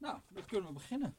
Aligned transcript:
Nou, 0.00 0.14
dan 0.34 0.42
kunnen 0.46 0.68
we 0.68 0.72
beginnen. 0.72 1.14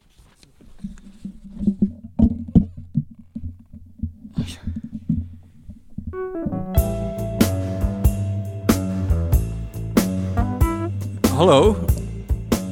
Hallo. 11.33 11.75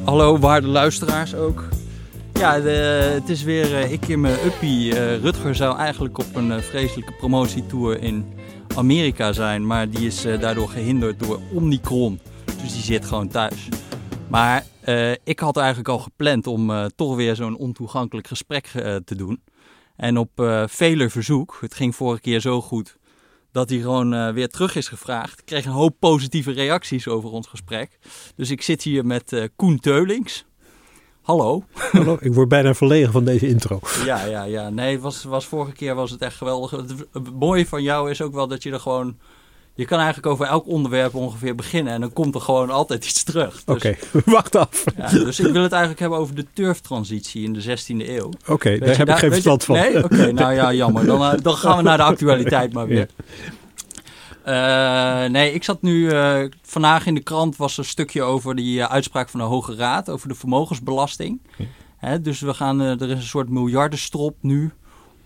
Hallo, 0.06 0.38
waarde 0.38 0.68
luisteraars 0.68 1.36
ook. 1.36 1.64
Ja, 2.34 2.60
de, 2.60 2.70
het 3.14 3.30
is 3.30 3.44
weer 3.44 3.72
uh, 3.72 3.92
ik 3.92 4.08
in 4.08 4.22
mijn 4.22 4.46
uppie. 4.46 4.92
Uh, 4.92 5.18
Rutger 5.22 5.56
zou 5.56 5.78
eigenlijk 5.78 6.18
op 6.18 6.36
een 6.36 6.48
uh, 6.48 6.58
vreselijke 6.58 7.14
promotietour 7.14 8.02
in 8.02 8.34
Amerika 8.76 9.34
zijn, 9.34 9.66
maar 9.66 9.90
die 9.90 10.06
is 10.06 10.22
daardoor 10.22 10.70
gehinderd 10.70 11.20
door 11.20 11.40
Omicron. 11.54 12.20
Dus 12.62 12.74
die 12.74 12.84
zit 12.84 13.06
gewoon 13.06 13.28
thuis. 13.28 13.70
Maar 14.28 14.66
ik 15.24 15.40
had 15.40 15.58
eigenlijk 15.58 15.90
al 15.90 16.00
gepland 16.00 16.48
om 16.48 16.90
toch 16.96 17.16
weer 17.16 17.36
zo'n 17.36 17.58
ontoegankelijk 17.58 18.28
gesprek 18.28 18.68
te 19.06 19.16
doen. 19.16 19.42
En 19.96 20.18
op 20.18 20.30
vele 20.66 21.10
verzoek, 21.10 21.58
het 21.62 21.74
ging 21.74 21.96
vorige 21.96 22.22
keer 22.22 22.40
zo 22.40 22.62
goed 22.62 22.98
dat 23.52 23.70
hij 23.70 23.80
gewoon 23.80 24.34
weer 24.34 24.48
terug 24.48 24.76
is 24.76 24.88
gevraagd. 24.88 25.40
Ik 25.40 25.46
kreeg 25.46 25.66
een 25.66 25.72
hoop 25.72 25.96
positieve 26.00 26.52
reacties 26.52 27.08
over 27.08 27.30
ons 27.30 27.48
gesprek. 27.48 28.00
Dus 28.36 28.50
ik 28.50 28.62
zit 28.62 28.84
hier 28.84 29.06
met 29.06 29.50
Koen 29.56 29.80
Teulings. 29.80 30.46
Hallo. 31.22 31.64
Hallo, 31.92 32.18
ik 32.20 32.34
word 32.34 32.48
bijna 32.48 32.74
verlegen 32.74 33.12
van 33.12 33.26
deze 33.26 33.48
intro. 33.48 33.80
Ja, 34.06 34.26
ja, 34.26 34.44
ja. 34.44 34.70
Nee, 34.70 35.00
was, 35.00 35.24
was 35.24 35.46
vorige 35.46 35.72
keer 35.72 35.96
was 35.96 36.12
het 36.12 36.22
echt 36.22 36.36
geweldig. 36.36 36.72
Het, 36.72 37.34
mooie 37.34 37.66
van 37.66 37.84
jou 37.84 38.10
is 38.10 38.22
ook 38.22 38.34
wel 38.34 38.48
dat 38.48 38.64
je 38.64 38.72
er 38.72 38.80
gewoon... 38.80 39.18
Je 39.78 39.86
kan 39.86 39.98
eigenlijk 39.98 40.28
over 40.28 40.46
elk 40.46 40.68
onderwerp 40.68 41.16
ongeveer 41.16 41.56
beginnen 41.56 41.94
en 41.94 42.02
dan 42.02 42.14
komt 42.14 42.36
er 42.36 42.42
gewoon 42.42 42.70
altijd 42.70 43.06
iets 43.06 43.24
terug. 43.24 43.64
Dus, 43.64 43.76
Oké, 43.76 43.96
wacht 44.26 44.56
af. 44.56 44.84
Ja, 44.98 45.10
dus 45.10 45.40
ik 45.40 45.52
wil 45.52 45.62
het 45.62 45.72
eigenlijk 45.72 46.00
hebben 46.02 46.20
over 46.20 46.36
de 46.36 46.46
turftransitie 46.54 47.44
in 47.44 47.54
de 47.54 47.62
16e 47.64 48.10
eeuw. 48.10 48.30
Oké, 48.48 48.78
daar 48.78 48.98
heb 48.98 49.10
ik 49.10 49.16
geen 49.16 49.32
verstand 49.32 49.64
van. 49.64 49.76
Nee? 49.76 50.04
Oké, 50.04 50.32
nou 50.42 50.54
ja, 50.54 50.74
jammer. 50.74 51.06
Dan, 51.06 51.24
eh, 51.24 51.40
dan 51.42 51.56
gaan 51.56 51.78
we 51.78 51.84
naar 51.84 51.98
de 51.98 52.04
actualiteit 52.04 52.74
maar 52.74 52.88
weer. 52.88 53.10
Uh, 54.48 55.26
nee, 55.26 55.54
ik 55.54 55.64
zat 55.64 55.82
nu. 55.82 56.12
Uh, 56.12 56.44
vandaag 56.62 57.06
in 57.06 57.14
de 57.14 57.24
krant 57.24 57.56
was 57.56 57.78
een 57.78 57.86
stukje 57.86 58.22
over 58.22 58.56
die 58.56 58.78
uh, 58.78 58.86
uitspraak 58.86 59.30
van 59.30 59.40
de 59.40 59.46
Hoge 59.46 59.76
Raad 59.76 60.10
over 60.10 60.28
de 60.28 60.36
vermogensbelasting. 60.36 61.42
Hè, 61.98 62.22
dus 62.22 62.40
we 62.40 62.54
gaan, 62.54 62.80
er 62.80 63.02
is 63.10 63.18
een 63.18 63.22
soort 63.22 63.50
miljardenstrop 63.50 64.38
nu, 64.42 64.72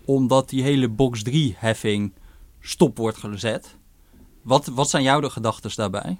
omdat 0.04 0.48
die 0.48 0.62
hele 0.62 0.88
box 0.88 1.22
3-heffing 1.30 2.12
stop 2.60 2.98
wordt 2.98 3.18
gezet. 3.18 3.80
Wat, 4.42 4.66
wat 4.66 4.90
zijn 4.90 5.02
jouw 5.02 5.20
de 5.20 5.30
gedachten 5.30 5.70
daarbij? 5.76 6.16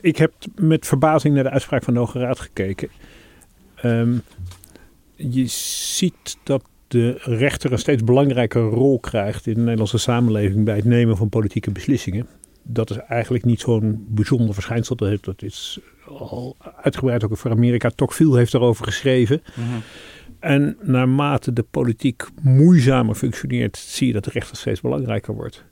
ik 0.00 0.16
heb 0.16 0.32
met 0.54 0.86
verbazing 0.86 1.34
naar 1.34 1.44
de 1.44 1.50
uitspraak 1.50 1.82
van 1.82 1.94
de 1.94 2.00
Hoge 2.00 2.18
Raad 2.18 2.40
gekeken. 2.40 2.88
Um, 3.84 4.22
je 5.14 5.46
ziet 5.46 6.36
dat 6.42 6.62
de 6.88 7.18
rechter 7.22 7.72
een 7.72 7.78
steeds 7.78 8.04
belangrijke 8.04 8.60
rol 8.60 9.00
krijgt 9.00 9.46
in 9.46 9.54
de 9.54 9.60
Nederlandse 9.60 9.98
samenleving 9.98 10.64
bij 10.64 10.76
het 10.76 10.84
nemen 10.84 11.16
van 11.16 11.28
politieke 11.28 11.70
beslissingen. 11.70 12.26
Dat 12.62 12.90
is 12.90 12.96
eigenlijk 12.96 13.44
niet 13.44 13.60
zo'n 13.60 14.06
bijzonder 14.08 14.54
verschijnsel. 14.54 14.96
Dat 14.96 15.42
is 15.42 15.78
al 16.06 16.56
uitgebreid 16.82 17.24
ook 17.24 17.36
voor 17.36 17.50
Amerika. 17.50 17.90
Tocqueville 17.90 18.36
heeft 18.36 18.52
daarover 18.52 18.84
geschreven. 18.84 19.42
Mhm. 19.54 19.78
En 20.38 20.76
naarmate 20.82 21.52
de 21.52 21.62
politiek 21.62 22.26
moeizamer 22.42 23.14
functioneert, 23.14 23.76
zie 23.76 24.06
je 24.06 24.12
dat 24.12 24.24
de 24.24 24.30
rechter 24.30 24.56
steeds 24.56 24.80
belangrijker 24.80 25.34
wordt. 25.34 25.64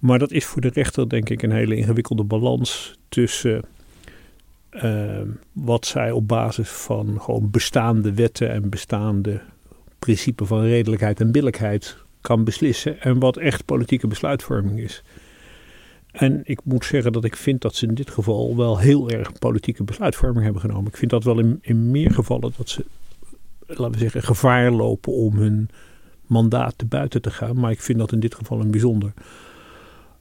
Maar 0.00 0.18
dat 0.18 0.30
is 0.30 0.44
voor 0.44 0.60
de 0.60 0.70
rechter 0.72 1.08
denk 1.08 1.28
ik 1.28 1.42
een 1.42 1.52
hele 1.52 1.76
ingewikkelde 1.76 2.24
balans 2.24 2.98
tussen 3.08 3.64
uh, 4.70 5.20
wat 5.52 5.86
zij 5.86 6.10
op 6.10 6.28
basis 6.28 6.68
van 6.68 7.20
gewoon 7.20 7.50
bestaande 7.50 8.14
wetten 8.14 8.50
en 8.50 8.68
bestaande 8.68 9.40
principe 9.98 10.44
van 10.44 10.62
redelijkheid 10.62 11.20
en 11.20 11.32
billijkheid 11.32 11.96
kan 12.20 12.44
beslissen 12.44 13.00
en 13.00 13.18
wat 13.18 13.36
echt 13.36 13.64
politieke 13.64 14.06
besluitvorming 14.06 14.80
is. 14.80 15.02
En 16.10 16.40
ik 16.44 16.60
moet 16.64 16.84
zeggen 16.84 17.12
dat 17.12 17.24
ik 17.24 17.36
vind 17.36 17.60
dat 17.60 17.74
ze 17.74 17.86
in 17.86 17.94
dit 17.94 18.10
geval 18.10 18.56
wel 18.56 18.78
heel 18.78 19.10
erg 19.10 19.32
politieke 19.32 19.84
besluitvorming 19.84 20.44
hebben 20.44 20.62
genomen. 20.62 20.86
Ik 20.86 20.96
vind 20.96 21.10
dat 21.10 21.24
wel 21.24 21.38
in, 21.38 21.58
in 21.62 21.90
meer 21.90 22.10
gevallen 22.10 22.52
dat 22.56 22.68
ze, 22.68 22.84
laten 23.66 23.90
we 23.90 23.98
zeggen, 23.98 24.22
gevaar 24.22 24.70
lopen 24.70 25.12
om 25.12 25.36
hun 25.36 25.68
mandaat 26.26 26.78
te 26.78 26.86
buiten 26.86 27.22
te 27.22 27.30
gaan. 27.30 27.60
Maar 27.60 27.70
ik 27.70 27.80
vind 27.80 27.98
dat 27.98 28.12
in 28.12 28.20
dit 28.20 28.34
geval 28.34 28.60
een 28.60 28.70
bijzonder. 28.70 29.12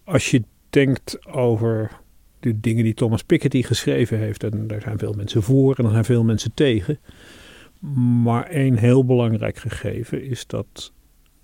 Als 0.10 0.32
je 0.32 0.44
denkt 0.70 1.28
over 1.28 1.92
de 2.40 2.60
dingen 2.60 2.84
die 2.84 2.94
Thomas 2.94 3.24
Piketty 3.24 3.64
geschreven 3.64 4.18
heeft, 4.18 4.44
en 4.44 4.68
daar 4.68 4.82
zijn 4.82 4.98
veel 4.98 5.14
mensen 5.14 5.44
voor 5.44 5.76
en 5.76 5.86
er 5.86 5.92
zijn 5.92 6.06
veel 6.06 6.24
mensen 6.24 6.52
tegen. 6.54 7.00
Maar 8.24 8.46
één 8.46 8.78
heel 8.78 9.06
belangrijk 9.06 9.58
gegeven 9.58 10.24
is 10.24 10.48
dat 10.48 10.94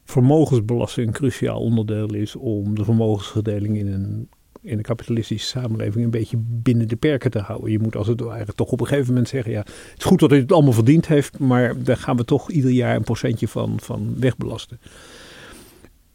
vermogensbelasting 0.06 1.08
een 1.08 1.14
cruciaal 1.14 1.60
onderdeel 1.60 2.14
is 2.14 2.36
om 2.36 2.76
de 2.76 2.84
vermogensverdeling 2.84 3.78
in 3.78 3.88
een, 3.88 4.30
in 4.62 4.78
een 4.78 4.84
kapitalistische 4.84 5.48
samenleving 5.48 6.06
een 6.06 6.12
beetje 6.12 6.38
binnen 6.38 6.88
de 6.88 6.96
perken 6.96 7.32
te 7.32 7.40
houden. 7.40 7.72
Je 7.72 7.80
moet 7.80 7.96
als 7.96 8.08
het 8.08 8.22
eigenlijk 8.22 8.58
toch 8.58 8.72
op 8.72 8.80
een 8.80 8.88
gegeven 8.88 9.08
moment 9.08 9.30
zeggen, 9.30 9.52
ja, 9.52 9.60
het 9.60 9.98
is 9.98 10.04
goed 10.04 10.20
dat 10.20 10.30
hij 10.30 10.40
het 10.40 10.52
allemaal 10.52 10.74
verdiend 10.74 11.08
heeft, 11.08 11.40
maar 11.40 11.84
daar 11.84 11.98
gaan 11.98 12.18
we 12.18 12.26
toch 12.26 12.52
ieder 12.52 12.72
jaar 12.72 12.96
een 12.96 13.04
procentje 13.04 13.48
van, 13.48 13.80
van 13.80 14.20
wegbelasten. 14.20 14.80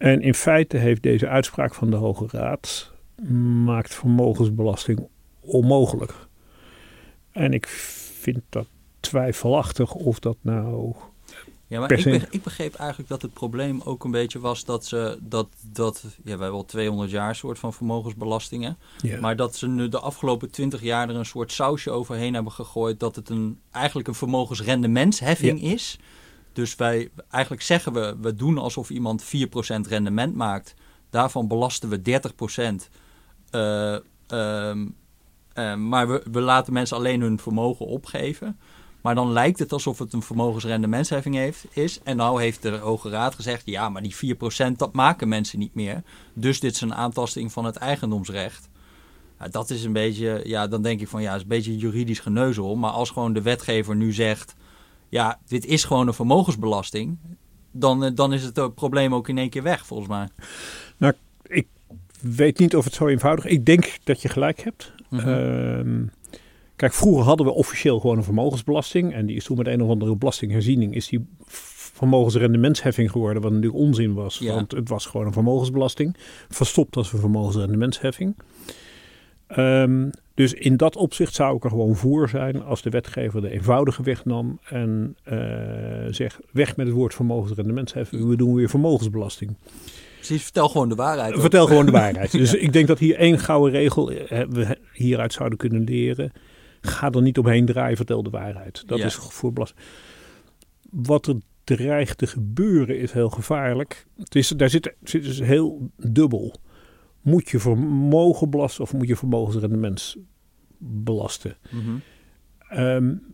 En 0.00 0.22
in 0.22 0.34
feite 0.34 0.76
heeft 0.76 1.02
deze 1.02 1.28
uitspraak 1.28 1.74
van 1.74 1.90
de 1.90 1.96
Hoge 1.96 2.26
Raad 2.30 2.92
maakt 3.64 3.94
vermogensbelasting 3.94 5.08
onmogelijk. 5.40 6.14
En 7.32 7.52
ik 7.52 7.66
vind 8.20 8.40
dat 8.48 8.66
twijfelachtig 9.00 9.94
of 9.94 10.18
dat 10.18 10.36
nou. 10.40 10.94
Ja, 11.66 11.80
maar 11.80 11.90
ik, 11.90 12.04
begreep, 12.04 12.26
ik 12.30 12.42
begreep 12.42 12.74
eigenlijk 12.74 13.08
dat 13.08 13.22
het 13.22 13.32
probleem 13.32 13.80
ook 13.84 14.04
een 14.04 14.10
beetje 14.10 14.38
was 14.38 14.64
dat 14.64 14.86
ze 14.86 15.18
dat, 15.20 15.48
dat 15.72 16.04
ja, 16.04 16.22
we 16.22 16.30
hebben 16.30 16.50
al 16.50 16.64
200 16.64 17.10
jaar 17.10 17.34
soort 17.34 17.58
van 17.58 17.72
vermogensbelastingen. 17.72 18.78
Maar 19.20 19.36
dat 19.36 19.56
ze 19.56 19.68
nu 19.68 19.88
de 19.88 20.00
afgelopen 20.00 20.50
20 20.50 20.82
jaar 20.82 21.08
er 21.08 21.16
een 21.16 21.26
soort 21.26 21.52
sausje 21.52 21.90
overheen 21.90 22.34
hebben 22.34 22.52
gegooid 22.52 23.00
dat 23.00 23.16
het 23.16 23.28
een, 23.28 23.58
eigenlijk 23.70 24.08
een 24.08 24.14
vermogensrendementsheffing 24.14 25.62
is. 25.62 25.98
Dus 26.52 26.74
wij 26.74 27.10
eigenlijk 27.30 27.62
zeggen 27.62 27.92
we, 27.92 28.16
we 28.20 28.34
doen 28.34 28.58
alsof 28.58 28.90
iemand 28.90 29.24
4% 29.24 29.26
rendement 29.88 30.34
maakt. 30.34 30.74
Daarvan 31.10 31.48
belasten 31.48 31.88
we 31.88 32.00
30%. 32.00 32.98
Uh, 33.50 33.96
uh, 34.32 35.74
maar 35.74 36.08
we, 36.08 36.22
we 36.30 36.40
laten 36.40 36.72
mensen 36.72 36.96
alleen 36.96 37.20
hun 37.20 37.38
vermogen 37.38 37.86
opgeven. 37.86 38.58
Maar 39.00 39.14
dan 39.14 39.32
lijkt 39.32 39.58
het 39.58 39.72
alsof 39.72 39.98
het 39.98 40.12
een 40.12 40.22
vermogensrendementsheffing 40.22 41.34
heeft, 41.34 41.64
is. 41.70 42.00
En 42.02 42.16
nou 42.16 42.40
heeft 42.40 42.62
de 42.62 42.70
Hoge 42.70 43.08
Raad 43.08 43.34
gezegd: 43.34 43.62
ja, 43.66 43.88
maar 43.88 44.02
die 44.02 44.36
4% 44.70 44.72
dat 44.76 44.92
maken 44.92 45.28
mensen 45.28 45.58
niet 45.58 45.74
meer. 45.74 46.02
Dus 46.34 46.60
dit 46.60 46.74
is 46.74 46.80
een 46.80 46.94
aantasting 46.94 47.52
van 47.52 47.64
het 47.64 47.76
eigendomsrecht. 47.76 48.68
Dat 49.50 49.70
is 49.70 49.84
een 49.84 49.92
beetje, 49.92 50.40
ja, 50.44 50.66
dan 50.66 50.82
denk 50.82 51.00
ik 51.00 51.08
van 51.08 51.22
ja, 51.22 51.34
is 51.34 51.42
een 51.42 51.48
beetje 51.48 51.76
juridisch 51.76 52.18
geneuzel. 52.18 52.76
Maar 52.76 52.90
als 52.90 53.10
gewoon 53.10 53.32
de 53.32 53.42
wetgever 53.42 53.96
nu 53.96 54.12
zegt: 54.12 54.54
ja, 55.10 55.38
dit 55.46 55.66
is 55.66 55.84
gewoon 55.84 56.06
een 56.06 56.14
vermogensbelasting. 56.14 57.18
Dan, 57.70 58.04
eh, 58.04 58.10
dan 58.14 58.32
is 58.32 58.42
het 58.42 58.74
probleem 58.74 59.14
ook 59.14 59.28
in 59.28 59.38
één 59.38 59.50
keer 59.50 59.62
weg, 59.62 59.86
volgens 59.86 60.08
mij. 60.08 60.28
Nou, 60.96 61.14
ik 61.42 61.66
weet 62.20 62.58
niet 62.58 62.76
of 62.76 62.84
het 62.84 62.94
zo 62.94 63.06
eenvoudig 63.06 63.44
is. 63.44 63.52
Ik 63.52 63.66
denk 63.66 63.98
dat 64.04 64.22
je 64.22 64.28
gelijk 64.28 64.60
hebt. 64.60 64.92
Mm 65.08 66.10
Kijk, 66.80 66.92
vroeger 66.92 67.24
hadden 67.24 67.46
we 67.46 67.52
officieel 67.52 68.00
gewoon 68.00 68.16
een 68.16 68.24
vermogensbelasting. 68.24 69.12
En 69.12 69.26
die 69.26 69.36
is 69.36 69.44
toen 69.44 69.56
met 69.56 69.66
een 69.66 69.82
of 69.82 69.88
andere 69.88 70.16
belastingherziening 70.16 70.94
is 70.94 71.08
die 71.08 71.26
vermogensrendementsheffing 71.46 73.10
geworden. 73.10 73.42
Wat 73.42 73.52
natuurlijk 73.52 73.80
onzin 73.80 74.14
was. 74.14 74.38
Want 74.38 74.72
het 74.72 74.88
was 74.88 75.06
gewoon 75.06 75.26
een 75.26 75.32
vermogensbelasting. 75.32 76.16
Verstopt 76.48 76.96
als 76.96 77.12
een 77.12 77.18
vermogensrendementsheffing. 77.18 78.36
Um, 79.56 80.10
dus 80.40 80.52
in 80.54 80.76
dat 80.76 80.96
opzicht 80.96 81.34
zou 81.34 81.56
ik 81.56 81.64
er 81.64 81.70
gewoon 81.70 81.96
voor 81.96 82.28
zijn 82.28 82.62
als 82.62 82.82
de 82.82 82.90
wetgever 82.90 83.40
de 83.40 83.50
eenvoudige 83.50 84.02
weg 84.02 84.24
nam 84.24 84.58
en 84.64 85.16
uh, 85.32 85.38
zeg 86.10 86.40
weg 86.52 86.76
met 86.76 86.86
het 86.86 86.94
woord 86.94 87.14
vermogensrendementsheffing. 87.14 88.28
We 88.28 88.36
doen 88.36 88.54
weer 88.54 88.68
vermogensbelasting. 88.68 89.56
Precies, 90.14 90.42
vertel 90.42 90.68
gewoon 90.68 90.88
de 90.88 90.94
waarheid. 90.94 91.40
Vertel 91.40 91.66
gewoon 91.66 91.86
de 91.86 91.92
waarheid. 92.02 92.32
Dus 92.32 92.54
ik 92.54 92.72
denk 92.72 92.86
dat 92.86 92.98
hier 92.98 93.16
één 93.16 93.38
gouden 93.38 93.72
regel 93.72 94.10
eh, 94.10 94.42
we 94.48 94.78
hieruit 94.92 95.32
zouden 95.32 95.58
kunnen 95.58 95.84
leren. 95.84 96.32
Ga 96.80 97.10
er 97.10 97.22
niet 97.22 97.38
omheen 97.38 97.66
draaien, 97.66 97.96
vertel 97.96 98.22
de 98.22 98.30
waarheid. 98.30 98.82
Dat 98.86 98.98
is 98.98 99.14
voor 99.14 99.52
belasting. 99.52 99.80
Wat 100.90 101.26
er 101.26 101.36
dreigt 101.64 102.18
te 102.18 102.26
gebeuren 102.26 102.98
is 102.98 103.12
heel 103.12 103.30
gevaarlijk. 103.30 104.06
Het 104.16 104.34
is, 104.34 104.48
daar 104.48 104.70
zit, 104.70 104.94
zit 105.02 105.24
dus 105.24 105.40
heel 105.40 105.90
dubbel. 105.96 106.54
Moet 107.20 107.48
je 107.48 107.58
vermogen 107.58 108.50
belasten 108.50 108.82
of 108.82 108.92
moet 108.92 109.08
je 109.08 109.16
vermogensrendement 109.16 110.16
belasten? 110.80 111.56
Mm 111.70 112.02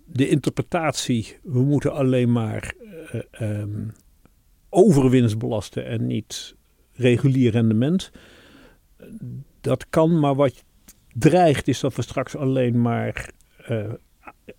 de 0.06 0.28
interpretatie, 0.28 1.36
we 1.42 1.60
moeten 1.60 1.92
alleen 1.92 2.32
maar 2.32 2.74
uh, 2.80 3.60
um, 3.60 3.92
overwinst 4.68 5.38
belasten 5.38 5.86
en 5.86 6.06
niet 6.06 6.54
regulier 6.92 7.50
rendement. 7.50 8.10
Dat 9.60 9.88
kan, 9.88 10.20
maar 10.20 10.34
wat 10.34 10.64
dreigt 11.12 11.68
is 11.68 11.80
dat 11.80 11.94
we 11.94 12.02
straks 12.02 12.36
alleen 12.36 12.80
maar 12.80 13.30
uh, 13.70 13.92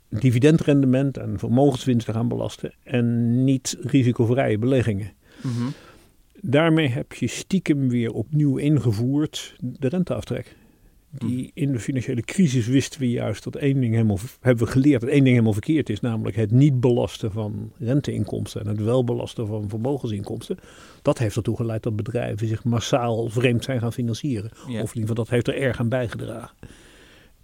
dividendrendement 0.10 1.18
en 1.18 1.40
vermogenswinsten 1.40 2.14
gaan 2.14 2.28
belasten 2.28 2.74
en 2.84 3.44
niet 3.44 3.78
risicovrije 3.82 4.58
beleggingen. 4.58 5.12
Mhm. 5.42 5.70
Daarmee 6.42 6.88
heb 6.88 7.14
je 7.14 7.28
stiekem 7.28 7.90
weer 7.90 8.12
opnieuw 8.12 8.58
ingevoerd 8.58 9.56
de 9.60 9.88
renteaftrek. 9.88 10.56
Die 11.18 11.52
in 11.54 11.72
de 11.72 11.80
financiële 11.80 12.22
crisis 12.22 12.68
wisten 12.68 13.00
we 13.00 13.10
juist 13.10 13.44
dat 13.44 13.56
één 13.56 13.80
ding 13.80 13.94
helemaal, 13.94 14.20
hebben 14.42 14.66
we 14.66 14.72
geleerd 14.72 15.02
dat 15.02 15.10
één 15.10 15.20
ding 15.20 15.30
helemaal 15.30 15.54
verkeerd 15.54 15.90
is, 15.90 16.00
namelijk 16.00 16.36
het 16.36 16.52
niet 16.52 16.80
belasten 16.80 17.32
van 17.32 17.72
renteinkomsten 17.78 18.62
en 18.62 18.68
het 18.68 18.84
wel 18.84 19.04
belasten 19.04 19.48
van 19.48 19.70
vermogensinkomsten. 19.70 20.58
Dat 21.02 21.18
heeft 21.18 21.36
ertoe 21.36 21.56
geleid 21.56 21.84
dat 21.84 21.96
bedrijven 21.96 22.48
zich 22.48 22.64
massaal 22.64 23.30
vreemd 23.30 23.64
zijn 23.64 23.80
gaan 23.80 23.94
financieren. 23.94 24.52
Of 24.52 24.68
in 24.68 24.74
ieder 24.76 24.92
geval 25.00 25.16
dat 25.16 25.30
heeft 25.30 25.48
er 25.48 25.58
erg 25.58 25.80
aan 25.80 25.90
bijgedragen. 25.90 26.56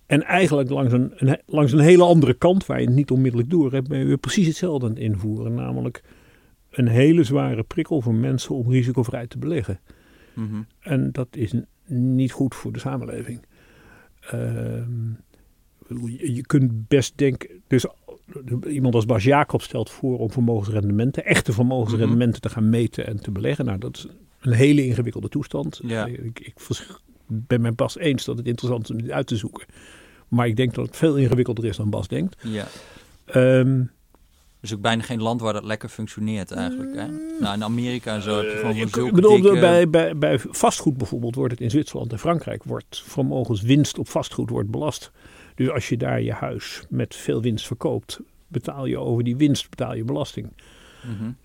En 0.05 0.23
eigenlijk 0.23 0.69
langs 0.69 0.93
een, 0.93 1.13
een, 1.15 1.39
langs 1.45 1.71
een 1.71 1.79
hele 1.79 2.03
andere 2.03 2.33
kant, 2.33 2.65
waar 2.65 2.79
je 2.79 2.85
het 2.85 2.95
niet 2.95 3.11
onmiddellijk 3.11 3.49
door 3.49 3.71
hebt, 3.71 3.87
ben 3.87 3.99
je 3.99 4.05
weer 4.05 4.17
precies 4.17 4.47
hetzelfde 4.47 4.85
aan 4.85 4.91
het 4.91 5.01
invoeren. 5.01 5.53
Namelijk 5.53 6.03
een 6.71 6.87
hele 6.87 7.23
zware 7.23 7.63
prikkel 7.63 8.01
voor 8.01 8.13
mensen 8.13 8.55
om 8.55 8.71
risicovrij 8.71 9.27
te 9.27 9.37
beleggen. 9.37 9.79
Mhm. 10.33 10.61
En 10.79 11.11
dat 11.11 11.27
is 11.31 11.53
niet 11.87 12.31
goed 12.31 12.55
voor 12.55 12.71
de 12.71 12.79
samenleving. 12.79 13.41
Ehm, 14.31 15.11
je 16.17 16.41
kunt 16.45 16.87
best 16.87 17.17
denken, 17.17 17.49
dus 17.67 17.85
iemand 18.67 18.95
als 18.95 19.05
Bas 19.05 19.23
Jacob 19.23 19.61
stelt 19.61 19.89
voor 19.89 20.19
om 20.19 20.31
vermogensrendementen, 20.31 21.25
echte 21.25 21.53
vermogensrendementen 21.53 22.41
te 22.41 22.49
gaan 22.49 22.69
meten 22.69 23.07
en 23.07 23.21
te 23.21 23.31
beleggen. 23.31 23.65
Nou, 23.65 23.77
dat 23.77 23.97
is 23.97 24.07
een 24.39 24.53
hele 24.53 24.85
ingewikkelde 24.85 25.29
toestand. 25.29 25.79
Ja. 25.83 26.05
Ik, 26.05 26.39
ik 26.39 26.53
ben 27.27 27.61
met 27.61 27.75
Bas 27.75 27.97
eens 27.97 28.25
dat 28.25 28.37
het 28.37 28.47
interessant 28.47 28.83
is 28.83 28.91
om 28.91 29.01
dit 29.01 29.11
uit 29.11 29.27
te 29.27 29.35
zoeken. 29.35 29.65
Maar 30.27 30.47
ik 30.47 30.55
denk 30.55 30.73
dat 30.73 30.85
het 30.85 30.97
veel 30.97 31.15
ingewikkelder 31.15 31.65
is 31.65 31.77
dan 31.77 31.89
Bas 31.89 32.07
denkt. 32.07 32.43
Ja. 32.43 32.67
Um, 33.35 33.79
er 33.79 33.91
is 34.63 34.74
ook 34.74 34.81
bijna 34.81 35.01
geen 35.01 35.21
land 35.21 35.42
waar 35.42 35.54
dat 35.54 35.63
lekker 35.63 35.89
functioneert 35.89 36.51
eigenlijk. 36.51 36.95
Hè? 36.95 37.07
Nou, 37.39 37.54
in 37.56 37.63
Amerika 37.63 38.13
en 38.13 38.21
zo 38.21 38.38
heb 38.38 38.45
je 38.45 38.57
gewoon 38.57 38.75
uh, 38.75 38.88
zulke 38.88 39.12
bedoel, 39.12 39.42
dikke... 39.42 39.60
bij, 39.60 39.89
bij, 39.89 40.18
bij 40.18 40.39
vastgoed 40.39 40.98
bijvoorbeeld 40.98 41.36
wordt 41.36 41.51
het 41.51 41.62
in 41.62 41.69
Zwitserland 41.69 42.12
en 42.12 42.19
Frankrijk... 42.19 42.63
wordt 42.63 43.04
vermogenswinst 43.06 43.98
op 43.98 44.10
vastgoed 44.10 44.50
wordt 44.50 44.69
belast. 44.69 45.12
Dus 45.56 45.69
als 45.69 45.89
je 45.89 45.98
daar 45.98 46.21
je 46.21 46.31
huis 46.31 46.83
met 46.89 47.15
veel 47.15 47.42
winst 47.42 47.68
verkoopt... 47.68 48.19
betaal 48.48 48.86
je 48.86 48.98
over 48.98 49.24
die 49.24 49.36
winst 49.36 49.69
betaal 49.69 49.95
je 49.95 50.04
belasting. 50.04 50.48
Mm 51.04 51.38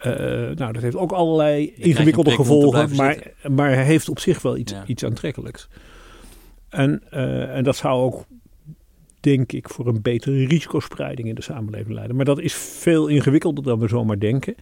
nou, 0.55 0.73
dat 0.73 0.83
heeft 0.83 0.97
ook 0.97 1.13
allerlei 1.13 1.73
ingewikkelde 1.77 2.31
gevolgen, 2.31 2.97
maar, 2.97 3.33
maar 3.51 3.75
hij 3.75 3.85
heeft 3.85 4.09
op 4.09 4.19
zich 4.19 4.43
wel 4.43 4.57
iets, 4.57 4.75
iets 4.87 5.05
aantrekkelijks. 5.05 5.69
En, 6.69 7.03
uh, 7.13 7.57
en 7.57 7.65
dat 7.65 7.77
zou 7.77 8.03
ook 8.03 8.25
denk 9.21 9.53
ik, 9.53 9.69
voor 9.69 9.87
een 9.87 10.03
betere 10.03 10.47
risicospreiding 10.47 11.29
in 11.29 11.35
de 11.35 11.43
samenleving 11.43 11.95
leiden. 11.95 12.17
Maar 12.17 12.25
dat 12.25 12.41
is 12.41 12.55
veel 12.55 13.07
ingewikkelder 13.07 13.65
dan 13.65 13.79
we 13.79 13.89
zomaar 13.89 14.19
denken. 14.19 14.55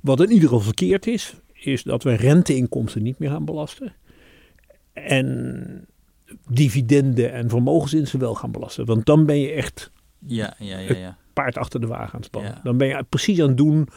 Wat 0.00 0.20
in 0.20 0.30
ieder 0.30 0.48
geval 0.48 0.60
verkeerd 0.60 1.06
is, 1.06 1.34
is 1.52 1.82
dat 1.82 2.02
we 2.02 2.14
renteinkomsten 2.14 3.02
niet 3.02 3.18
meer 3.18 3.30
gaan 3.30 3.44
belasten. 3.44 3.94
En 4.92 5.86
dividenden 6.48 7.32
en 7.32 7.48
vermogensinsten 7.48 8.18
wel 8.18 8.34
gaan 8.34 8.50
belasten. 8.50 8.84
Want 8.84 9.06
dan 9.06 9.26
ben 9.26 9.40
je 9.40 9.50
echt 9.50 9.90
ja, 10.26 10.54
ja, 10.58 10.78
ja, 10.78 10.96
ja. 10.96 11.16
paard 11.32 11.58
achter 11.58 11.80
de 11.80 11.86
wagen 11.86 12.12
aan 12.12 12.20
het 12.20 12.24
spannen. 12.24 12.60
Dan 12.62 12.76
ben 12.76 12.88
je 12.88 13.04
precies 13.08 13.40
aan 13.40 13.48
het 13.48 13.56
doen 13.56 13.88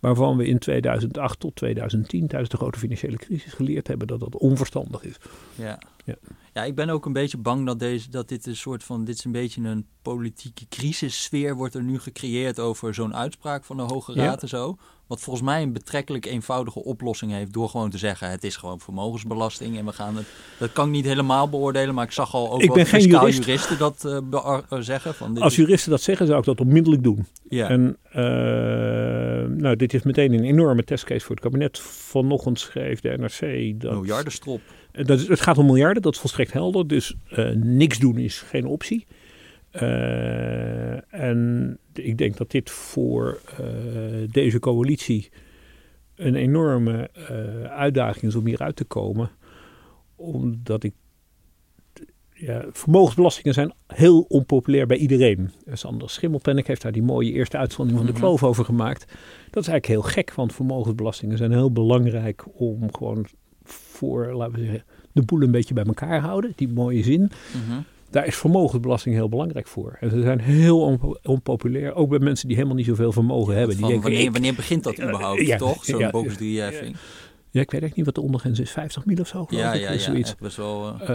waarvan 0.00 0.36
we 0.36 0.46
in 0.46 0.58
2008 0.58 1.40
tot 1.40 1.56
2010 1.56 2.26
tijdens 2.26 2.50
de 2.50 2.56
grote 2.56 2.78
financiële 2.78 3.16
crisis 3.16 3.52
geleerd 3.52 3.86
hebben 3.86 4.06
dat 4.06 4.20
dat 4.20 4.36
onverstandig 4.36 5.04
is. 5.04 5.16
Ja. 5.54 5.78
Ja. 6.04 6.14
Ja, 6.54 6.64
ik 6.64 6.74
ben 6.74 6.90
ook 6.90 7.06
een 7.06 7.12
beetje 7.12 7.36
bang 7.36 7.66
dat, 7.66 7.78
deze, 7.78 8.10
dat 8.10 8.28
dit 8.28 8.46
een 8.46 8.56
soort 8.56 8.84
van, 8.84 9.04
dit 9.04 9.18
is 9.18 9.24
een 9.24 9.32
beetje 9.32 9.62
een 9.62 9.86
politieke 10.02 10.68
crisissfeer 10.68 11.54
wordt 11.54 11.74
er 11.74 11.82
nu 11.82 11.98
gecreëerd 11.98 12.60
over 12.60 12.94
zo'n 12.94 13.14
uitspraak 13.14 13.64
van 13.64 13.76
de 13.76 13.82
Hoge 13.82 14.12
Raad 14.12 14.42
en 14.42 14.48
zo. 14.48 14.76
Wat 15.06 15.20
volgens 15.20 15.44
mij 15.44 15.62
een 15.62 15.72
betrekkelijk 15.72 16.26
eenvoudige 16.26 16.84
oplossing 16.84 17.32
heeft 17.32 17.52
door 17.52 17.68
gewoon 17.68 17.90
te 17.90 17.98
zeggen 17.98 18.30
het 18.30 18.44
is 18.44 18.56
gewoon 18.56 18.80
vermogensbelasting 18.80 19.78
en 19.78 19.84
we 19.84 19.92
gaan 19.92 20.16
het, 20.16 20.26
dat 20.58 20.72
kan 20.72 20.86
ik 20.86 20.92
niet 20.92 21.04
helemaal 21.04 21.48
beoordelen, 21.48 21.94
maar 21.94 22.04
ik 22.04 22.12
zag 22.12 22.34
al 22.34 22.52
ook 22.52 22.62
ik 22.62 22.72
ben 22.72 22.86
geen 22.86 23.08
jurist. 23.08 23.38
juristen 23.38 23.78
dat 23.78 24.04
uh, 24.06 24.62
zeggen. 24.80 25.14
Van, 25.14 25.34
dit 25.34 25.42
Als 25.42 25.56
juristen 25.56 25.90
dat 25.90 26.02
zeggen 26.02 26.26
zou 26.26 26.38
ik 26.38 26.44
dat 26.44 26.60
onmiddellijk 26.60 27.02
doen. 27.02 27.26
Ja. 27.48 27.68
En 27.68 27.96
uh, 28.08 28.14
nou, 29.58 29.76
dit 29.76 29.94
is 29.94 30.02
meteen 30.02 30.32
een 30.32 30.44
enorme 30.44 30.84
testcase 30.84 31.20
voor 31.26 31.34
het 31.34 31.44
kabinet. 31.44 31.78
Vanochtend 31.78 32.60
schreef 32.60 33.00
de 33.00 33.16
NRC 33.18 33.80
dat... 33.80 33.92
Miljardenstrop. 33.92 34.60
Dat 35.02 35.26
het 35.26 35.40
gaat 35.40 35.58
om 35.58 35.66
miljarden, 35.66 36.02
dat 36.02 36.14
is 36.14 36.20
volstrekt 36.20 36.52
helder. 36.52 36.86
Dus 36.86 37.14
uh, 37.32 37.50
niks 37.54 37.98
doen 37.98 38.18
is 38.18 38.40
geen 38.40 38.66
optie. 38.66 39.06
Uh, 39.72 41.14
en 41.14 41.78
ik 41.92 42.18
denk 42.18 42.36
dat 42.36 42.50
dit 42.50 42.70
voor 42.70 43.40
uh, 43.60 44.28
deze 44.30 44.58
coalitie 44.58 45.30
een 46.14 46.34
enorme 46.34 47.10
uitdaging 47.68 48.24
is 48.24 48.34
om 48.34 48.46
hieruit 48.46 48.76
te 48.76 48.84
komen. 48.84 49.30
Omdat 50.16 50.84
ik. 50.84 50.94
Ja, 52.36 52.64
vermogensbelastingen 52.72 53.54
zijn 53.54 53.72
heel 53.86 54.20
onpopulair 54.20 54.86
bij 54.86 54.96
iedereen. 54.96 55.50
Sander 55.72 56.10
Schimmelpennik 56.10 56.66
heeft 56.66 56.82
daar 56.82 56.92
die 56.92 57.02
mooie 57.02 57.32
eerste 57.32 57.56
uitzondering 57.56 58.04
van 58.04 58.12
de 58.12 58.18
mhm. 58.18 58.26
kloof 58.26 58.44
over 58.44 58.64
gemaakt. 58.64 59.04
Dat 59.50 59.62
is 59.62 59.68
eigenlijk 59.68 59.86
heel 59.86 60.02
gek, 60.02 60.34
want 60.34 60.54
vermogensbelastingen 60.54 61.36
zijn 61.36 61.52
heel 61.52 61.72
belangrijk 61.72 62.44
om 62.60 62.94
gewoon 62.94 63.26
voor, 63.94 64.32
laten 64.32 64.54
we 64.54 64.60
zeggen, 64.60 64.84
de 65.12 65.22
boel 65.22 65.42
een 65.42 65.50
beetje 65.50 65.74
bij 65.74 65.84
elkaar 65.84 66.20
houden. 66.20 66.52
Die 66.56 66.68
mooie 66.68 67.02
zin. 67.02 67.20
Mhm. 67.20 67.80
Daar 68.10 68.26
is 68.26 68.36
vermogensbelasting 68.36 69.14
heel 69.14 69.28
belangrijk 69.28 69.66
voor. 69.66 69.96
En 70.00 70.10
ze 70.10 70.22
zijn 70.22 70.40
heel 70.40 70.98
onpopulair, 71.22 71.94
ook 71.94 72.08
bij 72.08 72.18
mensen 72.18 72.46
die 72.46 72.56
helemaal 72.56 72.76
niet 72.76 72.86
zoveel 72.86 73.12
vermogen 73.12 73.56
hebben. 73.56 73.76
Die 73.76 73.86
denken, 73.86 74.02
wanneer, 74.02 74.32
wanneer 74.32 74.54
begint 74.54 74.84
dat 74.84 75.00
überhaupt, 75.00 75.46
ja, 75.46 75.56
toch? 75.56 75.84
Zo'n 75.84 75.98
ja, 75.98 76.10
Ja, 76.38 76.70
ja, 77.50 77.60
ik 77.60 77.70
weet 77.70 77.82
echt 77.82 77.96
niet 77.96 78.04
wat 78.04 78.14
de 78.14 78.20
ondergrens 78.20 78.60
is. 78.60 78.70
50 78.70 79.04
mil 79.04 79.16
of 79.20 79.28
zo, 79.28 79.46
Ja, 79.48 79.72
ja, 79.72 79.90
ja. 79.90 79.98
Zoiets. 79.98 80.34
best 80.34 80.56
wel... 80.56 80.96
Uh... 81.00 81.08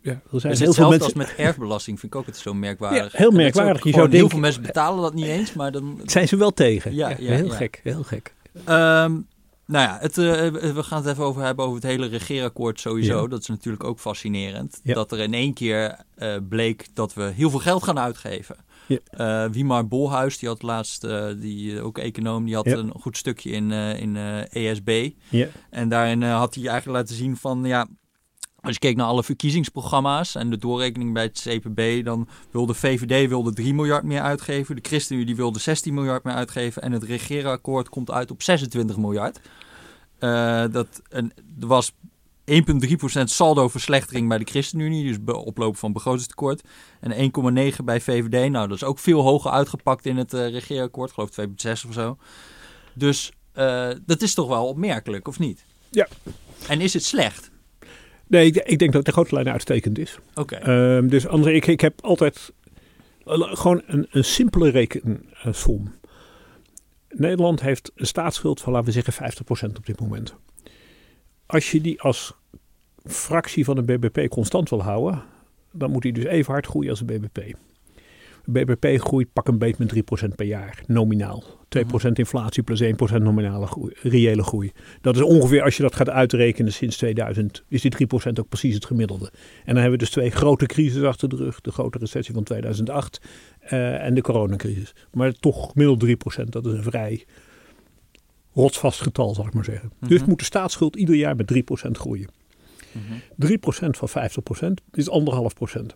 ja, 0.00 0.20
er 0.32 0.40
zijn 0.40 0.56
heel 0.56 0.72
veel 0.72 0.88
mensen... 0.88 1.04
als 1.04 1.14
met 1.14 1.34
erfbelasting 1.36 2.00
vind 2.00 2.14
ik 2.14 2.18
ook 2.18 2.26
het 2.26 2.36
zo 2.36 2.54
merkwaardig. 2.54 3.12
Ja, 3.12 3.18
heel 3.18 3.30
merkwaardig. 3.30 3.84
Je 3.84 3.90
zou 3.90 4.02
denken, 4.02 4.18
heel 4.18 4.28
veel 4.28 4.38
mensen 4.38 4.62
betalen 4.62 5.02
dat 5.02 5.14
niet 5.14 5.26
eens, 5.26 5.52
maar 5.52 5.72
dan... 5.72 6.00
Zijn 6.04 6.28
ze 6.28 6.36
wel 6.36 6.50
tegen. 6.50 6.94
Ja, 6.94 7.08
ja, 7.08 7.34
heel 7.34 7.48
gek, 7.48 7.80
heel 7.82 8.02
gek. 8.02 8.34
Um, 8.68 9.26
nou 9.70 9.88
ja, 9.88 9.98
het, 10.00 10.18
uh, 10.18 10.48
we 10.50 10.82
gaan 10.82 11.02
het 11.02 11.10
even 11.10 11.24
over 11.24 11.42
hebben 11.42 11.64
over 11.64 11.76
het 11.76 11.86
hele 11.90 12.06
regeerakkoord 12.06 12.80
sowieso. 12.80 13.28
Dat 13.28 13.40
is 13.40 13.46
natuurlijk 13.46 13.84
ook 13.84 13.98
fascinerend. 13.98 14.80
Dat 14.84 15.12
er 15.12 15.18
in 15.18 15.34
één 15.34 15.54
keer 15.54 16.04
uh, 16.18 16.36
bleek 16.48 16.86
dat 16.94 17.14
we 17.14 17.22
heel 17.22 17.50
veel 17.50 17.58
geld 17.58 17.82
gaan 17.82 17.98
uitgeven. 17.98 18.56
Ja. 18.86 19.44
Uh, 19.44 19.52
Wiemar 19.52 19.88
Bolhuis, 19.88 20.38
die 20.38 20.48
had 20.48 20.62
laatst, 20.62 21.06
die 21.40 21.82
ook 21.82 21.98
econoom, 21.98 22.44
die 22.44 22.54
had 22.54 22.66
een 22.66 22.92
goed 23.00 23.16
stukje 23.16 23.50
in, 23.50 23.70
in 23.72 24.16
ESB. 24.50 25.10
Ja. 25.28 25.46
En 25.70 25.88
daarin 25.88 26.22
had 26.22 26.54
hij 26.54 26.66
eigenlijk 26.66 26.98
laten 26.98 27.16
zien 27.16 27.36
van, 27.36 27.64
ja, 27.64 27.86
als 28.60 28.72
je 28.72 28.78
keek 28.78 28.96
naar 28.96 29.06
alle 29.06 29.24
verkiezingsprogramma's 29.24 30.34
en 30.34 30.50
de 30.50 30.58
doorrekening 30.58 31.12
bij 31.12 31.22
het 31.22 31.46
CPB, 31.48 32.04
dan 32.04 32.28
wilde 32.50 32.74
VVD 32.74 33.28
wilde 33.28 33.52
3 33.52 33.74
miljard 33.74 34.04
meer 34.04 34.20
uitgeven. 34.20 34.76
De 34.76 34.88
ChristenUnie 34.88 35.36
wilde 35.36 35.58
16 35.58 35.94
miljard 35.94 36.24
meer 36.24 36.34
uitgeven. 36.34 36.82
En 36.82 36.92
het 36.92 37.02
regeerakkoord 37.02 37.88
komt 37.88 38.10
uit 38.10 38.30
op 38.30 38.42
26 38.42 38.96
miljard. 38.96 39.40
Uh, 40.20 40.64
dat, 40.72 41.02
en, 41.08 41.32
er 41.60 41.66
was 41.66 41.92
1,3% 42.50 43.22
saldo 43.24 43.68
verslechtering 43.68 44.28
bij 44.28 44.38
de 44.38 44.44
ChristenUnie, 44.44 45.04
dus 45.04 45.34
oplopen 45.34 45.78
van 45.78 45.92
begrotingstekort. 45.92 46.62
En 47.00 47.32
1,9 47.76 47.84
bij 47.84 48.00
VVD. 48.00 48.50
Nou, 48.50 48.68
dat 48.68 48.76
is 48.76 48.84
ook 48.84 48.98
veel 48.98 49.20
hoger 49.20 49.50
uitgepakt 49.50 50.06
in 50.06 50.16
het 50.16 50.34
uh, 50.34 50.48
regeerakkoord, 50.48 51.12
geloof 51.12 51.38
ik 51.38 51.48
2,6 51.66 51.72
of 51.88 51.92
zo. 51.92 52.16
Dus 52.92 53.32
uh, 53.54 53.88
dat 54.06 54.22
is 54.22 54.34
toch 54.34 54.48
wel 54.48 54.66
opmerkelijk, 54.66 55.28
of 55.28 55.38
niet? 55.38 55.64
Ja. 55.90 56.08
En 56.68 56.80
is 56.80 56.92
het 56.92 57.04
slecht? 57.04 57.50
Nee, 58.26 58.46
ik, 58.46 58.56
ik 58.56 58.78
denk 58.78 58.92
dat 58.92 59.04
de 59.04 59.12
grote 59.12 59.34
lijn 59.34 59.48
uitstekend 59.48 59.98
is. 59.98 60.18
Oké. 60.34 60.56
Okay. 60.56 60.98
Uh, 60.98 61.10
dus 61.10 61.26
André, 61.26 61.50
ik, 61.50 61.66
ik 61.66 61.80
heb 61.80 62.00
altijd 62.00 62.52
gewoon 63.24 63.82
een, 63.86 64.06
een 64.10 64.24
simpele 64.24 64.68
rekensom. 64.68 65.92
Nederland 67.10 67.60
heeft 67.60 67.92
een 67.94 68.06
staatsschuld 68.06 68.60
van, 68.60 68.72
laten 68.72 68.92
we 68.92 69.02
zeggen, 69.02 69.32
50% 69.72 69.76
op 69.76 69.86
dit 69.86 70.00
moment. 70.00 70.34
Als 71.46 71.70
je 71.70 71.80
die 71.80 72.00
als 72.00 72.34
fractie 73.04 73.64
van 73.64 73.76
de 73.76 73.82
BBP 73.82 74.28
constant 74.28 74.68
wil 74.70 74.82
houden, 74.82 75.22
dan 75.72 75.90
moet 75.90 76.02
die 76.02 76.12
dus 76.12 76.24
even 76.24 76.52
hard 76.52 76.66
groeien 76.66 76.90
als 76.90 76.98
de 76.98 77.04
BBP. 77.04 77.56
BBP 78.52 79.00
groeit 79.00 79.32
pak 79.32 79.48
een 79.48 79.58
beet 79.58 79.78
met 79.78 79.94
3% 79.94 80.34
per 80.36 80.46
jaar, 80.46 80.82
nominaal. 80.86 81.44
2% 81.78 81.86
mhm. 81.86 82.12
inflatie 82.14 82.62
plus 82.62 82.82
1% 82.82 82.86
nominale 83.22 83.66
groei, 83.66 83.92
reële 84.02 84.42
groei. 84.42 84.72
Dat 85.00 85.16
is 85.16 85.22
ongeveer, 85.22 85.62
als 85.62 85.76
je 85.76 85.82
dat 85.82 85.94
gaat 85.94 86.08
uitrekenen 86.08 86.72
sinds 86.72 86.96
2000, 86.96 87.64
is 87.68 87.80
die 87.80 87.92
3% 88.06 88.06
ook 88.38 88.48
precies 88.48 88.74
het 88.74 88.84
gemiddelde. 88.84 89.32
En 89.58 89.74
dan 89.74 89.74
hebben 89.74 89.92
we 89.92 89.98
dus 89.98 90.10
twee 90.10 90.30
grote 90.30 90.66
crises 90.66 91.02
achter 91.02 91.28
de 91.28 91.36
rug. 91.36 91.60
De 91.60 91.72
grote 91.72 91.98
recessie 91.98 92.34
van 92.34 92.42
2008 92.42 93.20
uh, 93.64 94.04
en 94.04 94.14
de 94.14 94.20
coronacrisis. 94.20 94.94
Maar 95.12 95.32
toch 95.32 95.70
gemiddeld 95.70 96.04
3%, 96.40 96.44
dat 96.44 96.66
is 96.66 96.72
een 96.72 96.82
vrij 96.82 97.24
rotsvast 98.52 99.00
getal, 99.00 99.34
zal 99.34 99.46
ik 99.46 99.54
maar 99.54 99.64
zeggen. 99.64 99.92
Mm 99.98 100.08
Dus 100.08 100.24
moet 100.24 100.38
de 100.38 100.44
staatsschuld 100.44 100.96
ieder 100.96 101.14
jaar 101.14 101.36
met 101.36 101.52
3% 101.54 101.90
groeien. 101.90 102.28
Mm 102.92 103.02
-hmm. 103.08 103.48
3% 103.48 103.90
van 103.90 104.08
50% 104.08 104.74
is 104.92 105.08
1,5%. 105.78 105.86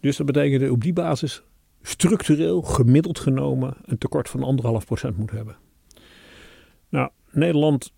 Dus 0.00 0.16
dat 0.16 0.26
betekent 0.26 0.70
op 0.70 0.82
die 0.82 0.92
basis 0.92 1.42
structureel, 1.82 2.62
gemiddeld 2.62 3.18
genomen, 3.18 3.76
een 3.84 3.98
tekort 3.98 4.28
van 4.28 4.42
anderhalf 4.42 4.84
procent 4.84 5.16
moet 5.16 5.30
hebben. 5.30 5.56
Nou, 6.88 7.10
Nederland 7.30 7.92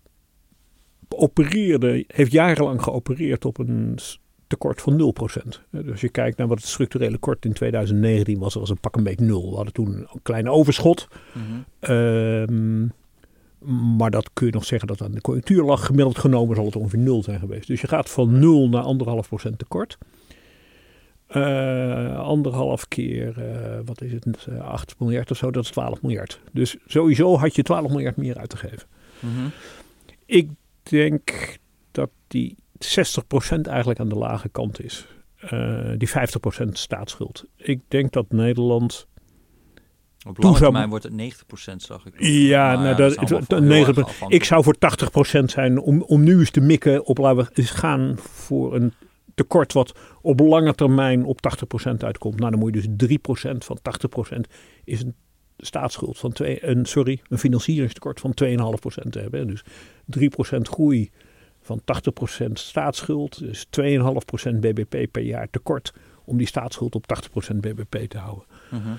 opereerde, 1.09 2.03
heeft 2.07 2.31
jarenlang 2.31 2.81
geopereerd 2.81 3.45
op 3.45 3.57
een 3.57 3.99
tekort 4.47 4.81
van 4.81 5.13
0%. 5.47 5.59
Dus 5.71 5.91
als 5.91 6.01
je 6.01 6.09
kijkt 6.09 6.37
naar 6.37 6.47
wat 6.47 6.57
het 6.57 6.67
structurele 6.67 7.17
kort 7.17 7.45
in 7.45 7.53
2019 7.53 8.39
was, 8.39 8.53
was 8.53 8.69
een 8.69 8.79
pak 8.79 8.95
een 8.95 9.03
beetje 9.03 9.25
nul. 9.25 9.49
We 9.49 9.55
hadden 9.55 9.73
toen 9.73 9.95
een 9.95 10.21
klein 10.21 10.49
overschot. 10.49 11.07
Mhm. 11.33 11.43
Ehm, 11.79 12.87
maar 13.97 14.11
dat 14.11 14.29
kun 14.33 14.45
je 14.45 14.53
nog 14.53 14.65
zeggen 14.65 14.87
dat 14.87 15.01
aan 15.01 15.11
de 15.11 15.21
conjunctuur 15.21 15.63
lag. 15.63 15.85
Gemiddeld 15.85 16.17
genomen 16.17 16.55
zal 16.55 16.65
het 16.65 16.75
ongeveer 16.75 16.99
nul 16.99 17.23
zijn 17.23 17.39
geweest. 17.39 17.67
Dus 17.67 17.81
je 17.81 17.87
gaat 17.87 18.09
van 18.09 18.39
0 18.39 18.69
naar 18.69 18.83
anderhalf 18.83 19.27
procent 19.27 19.59
tekort. 19.59 19.97
Uh, 21.35 22.19
anderhalf 22.19 22.87
keer, 22.87 23.35
uh, 23.37 23.79
wat 23.85 24.01
is 24.01 24.11
het, 24.11 24.47
8 24.61 24.95
miljard 24.99 25.31
of 25.31 25.37
zo, 25.37 25.51
dat 25.51 25.63
is 25.63 25.69
12 25.69 26.01
miljard. 26.01 26.41
Dus 26.51 26.77
sowieso 26.85 27.37
had 27.37 27.55
je 27.55 27.63
12 27.63 27.89
miljard 27.89 28.17
meer 28.17 28.37
uit 28.37 28.49
te 28.49 28.57
geven. 28.57 28.87
Mhm. 29.19 29.47
Ik 30.25 30.49
denk 30.83 31.57
dat 31.91 32.09
die 32.27 32.55
60% 32.79 33.67
eigenlijk 33.67 33.99
aan 33.99 34.09
de 34.09 34.15
lage 34.15 34.49
kant 34.49 34.83
is. 34.83 35.07
Die 35.97 36.09
50% 36.09 36.77
staatsschuld. 36.77 37.45
Ik 37.55 37.79
denk 37.87 38.11
dat 38.11 38.31
Nederland. 38.31 39.07
Op 40.27 40.37
lange 40.37 40.57
termijn 40.57 40.89
wordt 40.89 41.03
het 41.03 41.13
90% 41.13 41.75
zag 41.75 42.05
ik. 42.05 42.13
Ja, 42.23 42.81
nou, 42.81 42.95
dat, 42.95 43.47
dat 43.47 43.61
90, 43.61 44.21
ik 44.27 44.43
zou 44.43 44.63
voor 44.63 44.75
80% 45.41 45.43
zijn 45.43 45.79
om, 45.79 46.01
om 46.01 46.23
nu 46.23 46.39
eens 46.39 46.51
te 46.51 46.61
mikken 46.61 47.05
op 47.05 47.17
laten 47.17 47.49
we 47.53 47.63
gaan 47.63 48.15
voor 48.17 48.75
een 48.75 48.93
tekort 49.41 49.73
wat 49.73 49.99
op 50.21 50.39
lange 50.39 50.75
termijn 50.75 51.25
op 51.25 51.39
80% 51.89 51.97
uitkomt. 51.97 52.39
Nou, 52.39 52.51
dan 52.51 52.59
moet 52.59 52.75
je 52.75 52.95
dus 52.95 53.09
3% 53.53 53.57
van 53.57 53.77
80% 54.35 54.39
is 54.83 55.01
een 55.01 55.15
staatsschuld 55.57 56.17
van 56.17 56.31
twee, 56.31 56.65
een, 56.65 56.85
sorry, 56.85 57.21
een 57.27 57.37
financieringstekort 57.37 58.19
van 58.19 58.33
2,5% 58.43 59.09
hebben. 59.09 59.47
Dus 59.47 59.63
3% 60.19 60.61
groei 60.61 61.09
van 61.61 61.81
80% 62.47 62.51
staatsschuld, 62.53 63.39
dus 63.39 63.65
2,5% 63.79 64.59
BBP 64.59 65.11
per 65.11 65.21
jaar 65.21 65.49
tekort 65.49 65.93
om 66.25 66.37
die 66.37 66.47
staatsschuld 66.47 66.95
op 66.95 67.05
80% 67.53 67.55
BBP 67.55 67.95
te 68.09 68.17
houden. 68.17 68.45
Mhm. 68.71 68.89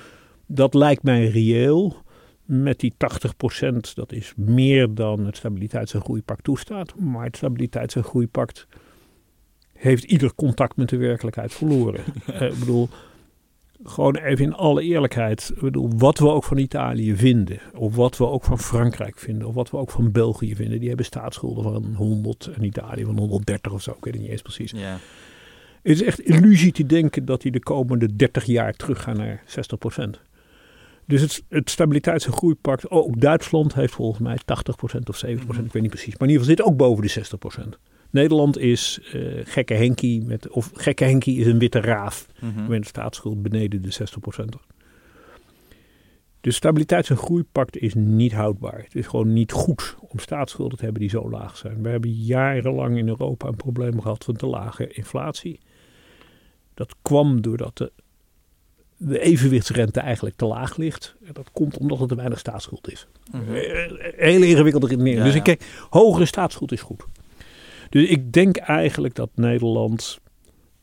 Dat 0.47 0.75
lijkt 0.75 1.03
mij 1.03 1.29
reëel. 1.29 1.97
Met 2.45 2.81
die 2.81 2.95
80%, 2.97 3.95
dat 3.95 4.13
is 4.13 4.33
meer 4.37 4.95
dan 4.95 5.27
het 5.27 5.37
Stabiliteits- 5.37 5.95
en 5.95 6.01
Groeipact 6.01 6.45
toestaat. 6.45 6.95
Maar 6.99 7.25
het 7.25 7.37
Stabiliteits- 7.37 7.95
en 7.95 8.05
Groeipact 8.05 8.67
heeft 9.83 10.05
ieder 10.05 10.35
contact 10.35 10.77
met 10.77 10.89
de 10.89 10.97
werkelijkheid 10.97 11.53
verloren. 11.53 12.01
uh, 12.31 12.43
ik 12.43 12.59
bedoel, 12.59 12.89
gewoon 13.85 14.17
even 14.17 14.45
in 14.45 14.55
alle 14.55 14.83
eerlijkheid, 14.83 15.51
ik 15.55 15.61
bedoel, 15.61 15.91
wat 15.97 16.19
we 16.19 16.29
ook 16.29 16.45
van 16.45 16.59
Italië 16.59 17.17
vinden, 17.17 17.61
of 17.75 17.97
wat 17.97 18.17
we 18.17 18.27
ook 18.27 18.45
van 18.45 18.59
Frankrijk 18.59 19.19
vinden, 19.19 19.49
of 19.49 19.55
wat 19.55 19.71
we 19.71 19.77
ook 19.77 19.91
van 19.91 20.12
België 20.12 20.55
vinden, 20.55 20.79
die 20.79 20.89
hebben 20.89 21.07
staatsschulden 21.07 21.62
van 21.62 21.95
100 21.95 22.47
en 22.47 22.65
Italië 22.65 23.05
van 23.05 23.19
130 23.19 23.73
of 23.73 23.83
zo, 23.83 23.91
ik 23.91 24.05
weet 24.05 24.12
het 24.12 24.23
niet 24.23 24.33
eens 24.33 24.43
precies. 24.43 24.71
Ja. 24.71 24.99
Het 25.83 25.93
is 25.93 26.03
echt 26.03 26.21
illusie 26.21 26.73
te 26.73 26.87
denken 26.87 27.25
dat 27.25 27.43
die 27.43 27.53
de 27.53 27.61
komende 27.61 28.17
30 28.17 28.45
jaar 28.45 28.73
teruggaan 28.73 29.17
naar 29.17 29.43
60 29.47 29.79
Dus 31.07 31.21
het, 31.21 31.43
het 31.49 31.71
stabiliteits- 31.71 32.27
en 32.27 32.33
groeipact, 32.33 32.91
ook 32.91 33.21
Duitsland 33.21 33.75
heeft 33.75 33.93
volgens 33.93 34.21
mij 34.21 34.37
80% 34.37 35.09
of 35.09 35.17
70 35.17 35.57
mm 35.57 35.65
ik 35.65 35.73
weet 35.73 35.83
niet 35.83 35.91
precies, 35.91 36.17
maar 36.19 36.29
in 36.29 36.35
ieder 36.35 36.47
geval 36.47 36.57
zit 36.57 36.73
ook 36.73 36.77
boven 36.77 37.03
de 37.03 37.09
60 37.09 37.39
Nederland 38.12 38.59
is 38.59 39.00
uh, 39.14 39.40
gekke 39.45 39.75
Henkie, 39.75 40.25
met, 40.25 40.49
of 40.49 40.71
gekke 40.75 41.04
Henkie 41.04 41.38
is 41.38 41.47
een 41.47 41.59
witte 41.59 41.81
raaf 41.81 42.26
mm 42.40 42.69
met 42.69 42.78
een 42.78 42.85
staatsschuld 42.85 43.42
beneden 43.42 43.83
de 43.83 43.92
60%. 43.92 44.45
De 46.40 46.50
stabiliteits- 46.50 47.11
en 47.11 47.16
groeipact 47.16 47.76
is 47.76 47.95
niet 47.95 48.33
houdbaar. 48.33 48.83
Het 48.83 48.95
is 48.95 49.07
gewoon 49.07 49.33
niet 49.33 49.52
goed 49.52 49.97
om 50.00 50.19
staatsschulden 50.19 50.78
te 50.78 50.85
hebben 50.85 51.00
die 51.00 51.11
zo 51.11 51.31
laag 51.31 51.57
zijn. 51.57 51.83
We 51.83 51.88
hebben 51.88 52.12
jarenlang 52.12 52.97
in 52.97 53.09
Europa 53.09 53.49
een 53.49 53.57
probleem 53.57 54.00
gehad 54.00 54.25
van 54.25 54.37
te 54.37 54.47
lage 54.47 54.88
inflatie. 54.88 55.61
Dat 56.75 56.95
kwam 57.02 57.40
doordat 57.40 57.76
de, 57.76 57.92
de 58.97 59.21
evenwichtsrente 59.21 60.00
eigenlijk 60.00 60.37
te 60.37 60.45
laag 60.45 60.76
ligt. 60.76 61.16
En 61.25 61.33
dat 61.33 61.50
komt 61.52 61.78
omdat 61.78 62.00
er 62.00 62.09
te 62.09 62.14
weinig 62.14 62.38
staatsschuld 62.38 62.90
is. 62.92 63.07
Mm 63.33 63.40
Hele 64.16 64.47
ingewikkelde 64.47 64.87
redenering. 64.87 65.25
dus 65.25 65.35
ik 65.35 65.42
kijk, 65.42 65.87
hogere 65.90 66.26
staatsschuld 66.26 66.73
is 66.73 66.81
goed. 66.81 67.04
Dus 67.93 68.09
ik 68.09 68.33
denk 68.33 68.57
eigenlijk 68.57 69.15
dat 69.15 69.31
Nederland 69.35 70.21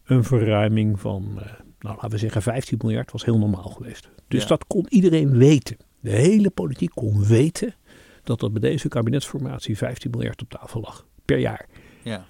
een 0.04 0.24
verruiming 0.24 1.00
van, 1.00 1.24
uh, 1.36 1.44
nou 1.80 1.96
laten 1.96 2.10
we 2.10 2.18
zeggen 2.18 2.42
15 2.42 2.78
miljard 2.82 3.12
was 3.12 3.26
heel 3.26 3.38
normaal 3.38 3.70
geweest. 3.70 4.10
Dus 4.28 4.48
dat 4.48 4.68
kon 4.68 4.86
iedereen 4.90 5.38
weten. 5.38 5.78
De 6.00 6.12
hele 6.12 6.50
politiek 6.50 6.92
kon 6.94 7.26
weten 7.26 7.76
dat 8.24 8.42
er 8.42 8.52
bij 8.52 8.70
deze 8.70 8.88
kabinetsformatie 8.88 9.78
15 9.78 10.12
miljard 10.12 10.42
op 10.42 10.50
tafel 10.50 10.82
lag 10.82 11.06
per 11.26 11.38
jaar. 11.38 11.66
Ja. 12.04 12.26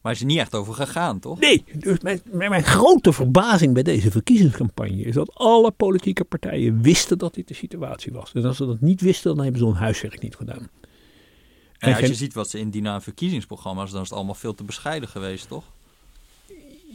Maar 0.00 0.12
is 0.12 0.20
er 0.20 0.26
niet 0.26 0.38
echt 0.38 0.54
over 0.54 0.74
gegaan, 0.74 1.18
toch? 1.18 1.40
Nee, 1.40 1.64
dus 1.78 2.00
mijn, 2.00 2.20
mijn, 2.32 2.62
grote 2.62 3.12
verbazing 3.12 3.74
bij 3.74 3.82
deze 3.82 4.10
verkiezingscampagne 4.10 5.02
is 5.02 5.14
dat 5.14 5.34
alle 5.34 5.70
politieke 5.70 6.24
partijen 6.24 6.82
wisten 6.82 7.18
dat 7.18 7.34
dit 7.34 7.48
de 7.48 7.54
situatie 7.54 8.12
was. 8.12 8.32
En 8.32 8.44
als 8.44 8.56
ze 8.56 8.66
dat 8.66 8.80
niet 8.80 9.00
wisten, 9.00 9.34
dan 9.34 9.44
hebben 9.44 9.60
ze 9.60 9.66
hun 9.66 9.76
huiswerk 9.76 10.22
niet 10.22 10.36
gedaan. 10.36 10.68
Als 11.84 11.98
je 11.98 12.14
ziet 12.14 12.34
wat 12.34 12.50
ze 12.50 12.58
indienen 12.58 12.92
aan 12.92 13.02
verkiezingsprogramma's, 13.02 13.90
dan 13.90 14.02
is 14.02 14.08
het 14.08 14.16
allemaal 14.16 14.34
veel 14.34 14.54
te 14.54 14.64
bescheiden 14.64 15.08
geweest, 15.08 15.48
toch? 15.48 15.64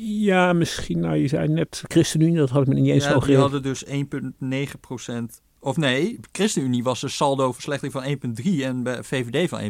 Ja, 0.01 0.53
misschien. 0.53 0.99
Nou, 0.99 1.15
je 1.15 1.27
zei 1.27 1.47
net 1.47 1.83
ChristenUnie, 1.87 2.37
dat 2.37 2.49
had 2.49 2.61
ik 2.61 2.67
me 2.67 2.73
niet 2.73 2.91
eens 2.91 3.03
ja, 3.03 3.11
zo 3.11 3.25
Die 3.25 3.37
hadden 3.37 3.63
dus 3.63 3.85
1,9 3.85 3.91
procent. 4.79 5.41
Of 5.59 5.77
nee, 5.77 6.19
ChristenUnie 6.31 6.83
was 6.83 7.01
een 7.01 7.09
saldo 7.09 7.51
verslechting 7.51 7.91
van 7.91 8.03
1,3 8.43 8.63
en 8.63 8.83
bij 8.83 9.03
VVD 9.03 9.49
van 9.49 9.61
1,9. 9.61 9.67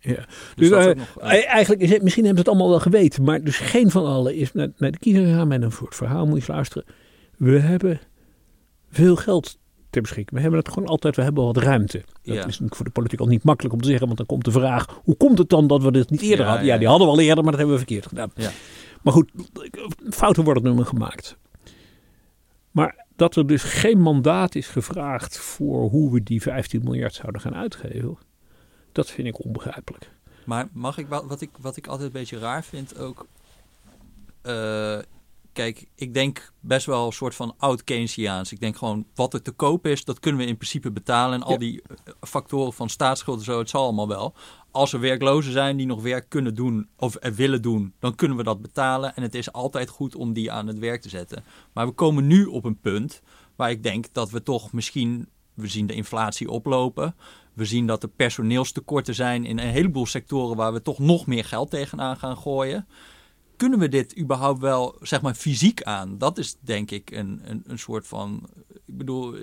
Ja. 0.00 0.14
Dus, 0.54 0.68
dus 0.68 0.86
uh, 0.86 0.94
nog, 0.94 1.18
uh, 1.18 1.46
eigenlijk 1.48 1.82
is 1.82 1.90
het, 1.90 2.02
misschien 2.02 2.24
hebben 2.24 2.44
ze 2.44 2.50
het 2.50 2.58
allemaal 2.58 2.78
wel 2.78 2.92
geweten, 2.92 3.24
maar 3.24 3.42
dus 3.42 3.56
geen 3.56 3.90
van 3.90 4.06
allen 4.06 4.34
is 4.34 4.52
naar, 4.52 4.68
naar 4.76 4.90
de 4.90 4.98
kiezer 4.98 5.24
gegaan 5.24 5.48
met 5.48 5.62
een 5.62 5.72
soort 5.72 5.94
verhaal. 5.94 6.26
Moet 6.26 6.44
je 6.44 6.52
luisteren. 6.52 6.84
We 7.36 7.58
hebben 7.58 8.00
veel 8.90 9.16
geld 9.16 9.58
ter 9.90 10.02
beschikking. 10.02 10.30
We 10.30 10.40
hebben 10.40 10.58
het 10.58 10.68
gewoon 10.68 10.88
altijd, 10.88 11.16
we 11.16 11.22
hebben 11.22 11.44
wat 11.44 11.56
ruimte. 11.56 12.04
Dat 12.22 12.36
is 12.36 12.44
natuurlijk 12.44 12.74
voor 12.74 12.84
de 12.84 12.90
politiek 12.90 13.20
al 13.20 13.26
niet 13.26 13.44
makkelijk 13.44 13.74
om 13.74 13.80
te 13.80 13.88
zeggen, 13.88 14.06
want 14.06 14.18
dan 14.18 14.26
komt 14.26 14.44
de 14.44 14.50
vraag, 14.50 15.00
hoe 15.04 15.16
komt 15.16 15.38
het 15.38 15.48
dan 15.48 15.66
dat 15.66 15.82
we 15.82 15.92
dit 15.92 16.10
niet 16.10 16.20
eerder 16.20 16.46
hadden? 16.46 16.66
Ja, 16.66 16.78
die 16.78 16.88
hadden 16.88 17.06
we 17.06 17.12
al 17.12 17.20
eerder, 17.20 17.44
maar 17.44 17.52
dat 17.52 17.60
hebben 17.60 17.78
we 17.78 17.84
verkeerd 17.84 18.06
gedaan. 18.06 18.30
Maar 19.02 19.12
goed, 19.12 19.30
fouten 20.10 20.44
worden 20.44 20.62
nu 20.62 20.72
maar 20.72 20.86
gemaakt. 20.86 21.36
Maar 22.70 23.06
dat 23.16 23.36
er 23.36 23.46
dus 23.46 23.62
geen 23.62 24.00
mandaat 24.00 24.54
is 24.54 24.66
gevraagd 24.66 25.38
voor 25.38 25.90
hoe 25.90 26.12
we 26.12 26.22
die 26.22 26.42
15 26.42 26.84
miljard 26.84 27.14
zouden 27.14 27.40
gaan 27.40 27.54
uitgeven, 27.54 28.18
dat 28.92 29.10
vind 29.10 29.28
ik 29.28 29.44
onbegrijpelijk. 29.44 30.10
Maar 30.44 30.68
mag 30.72 30.98
ik 30.98 31.06
wat 31.08 31.40
ik, 31.40 31.50
wat 31.60 31.76
ik 31.76 31.86
altijd 31.86 32.06
een 32.06 32.20
beetje 32.20 32.38
raar 32.38 32.64
vind 32.64 32.98
ook. 32.98 33.26
Uh, 34.46 34.98
kijk, 35.58 35.86
ik 35.94 36.14
denk 36.14 36.52
best 36.60 36.86
wel 36.86 37.06
een 37.06 37.12
soort 37.12 37.34
van 37.34 37.54
oud 37.56 37.84
Keynesiaans. 37.84 38.52
Ik 38.52 38.60
denk 38.60 38.76
gewoon, 38.76 39.06
wat 39.14 39.34
er 39.34 39.42
te 39.42 39.50
koop 39.50 39.86
is, 39.86 40.04
dat 40.04 40.20
kunnen 40.20 40.40
we 40.40 40.46
in 40.46 40.56
principe 40.56 40.90
betalen. 40.90 41.34
En 41.34 41.42
al 41.42 41.58
die 41.58 41.82
eh, 41.82 42.12
factoren 42.20 42.72
van 42.72 42.88
staatsschuld 42.88 43.38
en 43.38 43.44
zo, 43.44 43.58
het 43.58 43.70
zal 43.70 43.84
allemaal 43.84 44.08
wel. 44.08 44.34
Als 44.70 44.92
er 44.92 45.00
werklozen 45.00 45.52
zijn 45.52 45.76
die 45.76 45.86
nog 45.86 46.02
werk 46.02 46.28
kunnen 46.28 46.54
doen 46.54 46.88
of 46.96 47.16
er 47.20 47.34
willen 47.34 47.62
doen, 47.62 47.92
dan 47.98 48.14
kunnen 48.14 48.36
we 48.36 48.42
dat 48.42 48.62
betalen. 48.62 49.16
En 49.16 49.22
het 49.22 49.34
is 49.34 49.52
altijd 49.52 49.88
goed 49.88 50.14
om 50.14 50.32
die 50.32 50.52
aan 50.52 50.66
het 50.66 50.78
werk 50.78 51.00
te 51.00 51.08
zetten. 51.08 51.44
Maar 51.72 51.86
we 51.86 51.92
komen 51.92 52.26
nu 52.26 52.44
op 52.44 52.64
een 52.64 52.80
punt 52.80 53.22
waar 53.56 53.70
ik 53.70 53.82
denk 53.82 54.06
dat 54.12 54.30
we 54.30 54.42
toch 54.42 54.72
misschien, 54.72 55.28
we 55.54 55.68
zien 55.68 55.86
de 55.86 55.94
inflatie 55.94 56.50
oplopen. 56.50 57.14
We 57.54 57.64
zien 57.64 57.86
dat 57.86 58.02
er 58.02 58.08
personeelstekorten 58.08 59.14
zijn 59.14 59.44
in 59.44 59.58
een 59.58 59.68
heleboel 59.68 60.06
sectoren 60.06 60.56
waar 60.56 60.72
we 60.72 60.82
toch 60.82 60.98
nog 60.98 61.26
meer 61.26 61.44
geld 61.44 61.70
tegenaan 61.70 62.16
gaan 62.16 62.36
gooien 62.36 62.86
kunnen 63.58 63.78
we 63.78 63.88
dit 63.88 64.18
überhaupt 64.18 64.60
wel, 64.60 64.96
zeg 65.00 65.20
maar, 65.20 65.34
fysiek 65.34 65.82
aan? 65.82 66.18
Dat 66.18 66.38
is 66.38 66.56
denk 66.60 66.90
ik 66.90 67.10
een, 67.10 67.40
een, 67.44 67.62
een 67.66 67.78
soort 67.78 68.06
van. 68.06 68.48
Ik 68.86 68.96
bedoel, 68.96 69.34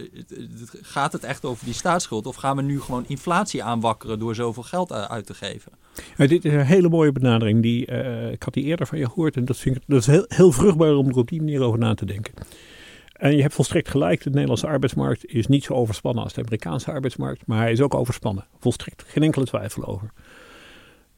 gaat 0.81 1.11
het 1.11 1.23
echt 1.23 1.45
over 1.45 1.65
die 1.65 1.73
staatsschuld? 1.73 2.25
Of 2.25 2.35
gaan 2.35 2.55
we 2.55 2.61
nu 2.61 2.81
gewoon 2.81 3.05
inflatie 3.07 3.63
aanwakkeren 3.63 4.19
door 4.19 4.35
zoveel 4.35 4.63
geld 4.63 4.91
uit 4.91 5.25
te 5.25 5.33
geven? 5.33 5.71
Dit 6.17 6.45
is 6.45 6.53
een 6.53 6.65
hele 6.65 6.89
mooie 6.89 7.11
benadering. 7.11 7.61
Die, 7.61 7.91
uh, 7.91 8.31
ik 8.31 8.43
had 8.43 8.53
die 8.53 8.63
eerder 8.63 8.87
van 8.87 8.97
je 8.97 9.05
gehoord. 9.05 9.35
En 9.35 9.45
dat, 9.45 9.57
vind 9.57 9.75
ik, 9.75 9.83
dat 9.87 9.99
is 9.99 10.07
heel, 10.07 10.25
heel 10.27 10.51
vruchtbaar 10.51 10.95
om 10.95 11.07
er 11.07 11.17
op 11.17 11.27
die 11.27 11.39
manier 11.39 11.61
over 11.61 11.79
na 11.79 11.93
te 11.93 12.05
denken. 12.05 12.33
En 13.13 13.35
je 13.35 13.41
hebt 13.41 13.53
volstrekt 13.53 13.89
gelijk, 13.89 14.23
de 14.23 14.29
Nederlandse 14.29 14.67
arbeidsmarkt 14.67 15.25
is 15.25 15.47
niet 15.47 15.63
zo 15.63 15.73
overspannen 15.73 16.23
als 16.23 16.33
de 16.33 16.41
Amerikaanse 16.41 16.91
arbeidsmarkt. 16.91 17.45
Maar 17.45 17.59
hij 17.59 17.71
is 17.71 17.81
ook 17.81 17.93
overspannen. 17.93 18.47
Volstrekt, 18.59 19.03
geen 19.07 19.23
enkele 19.23 19.45
twijfel 19.45 19.85
over. 19.85 20.11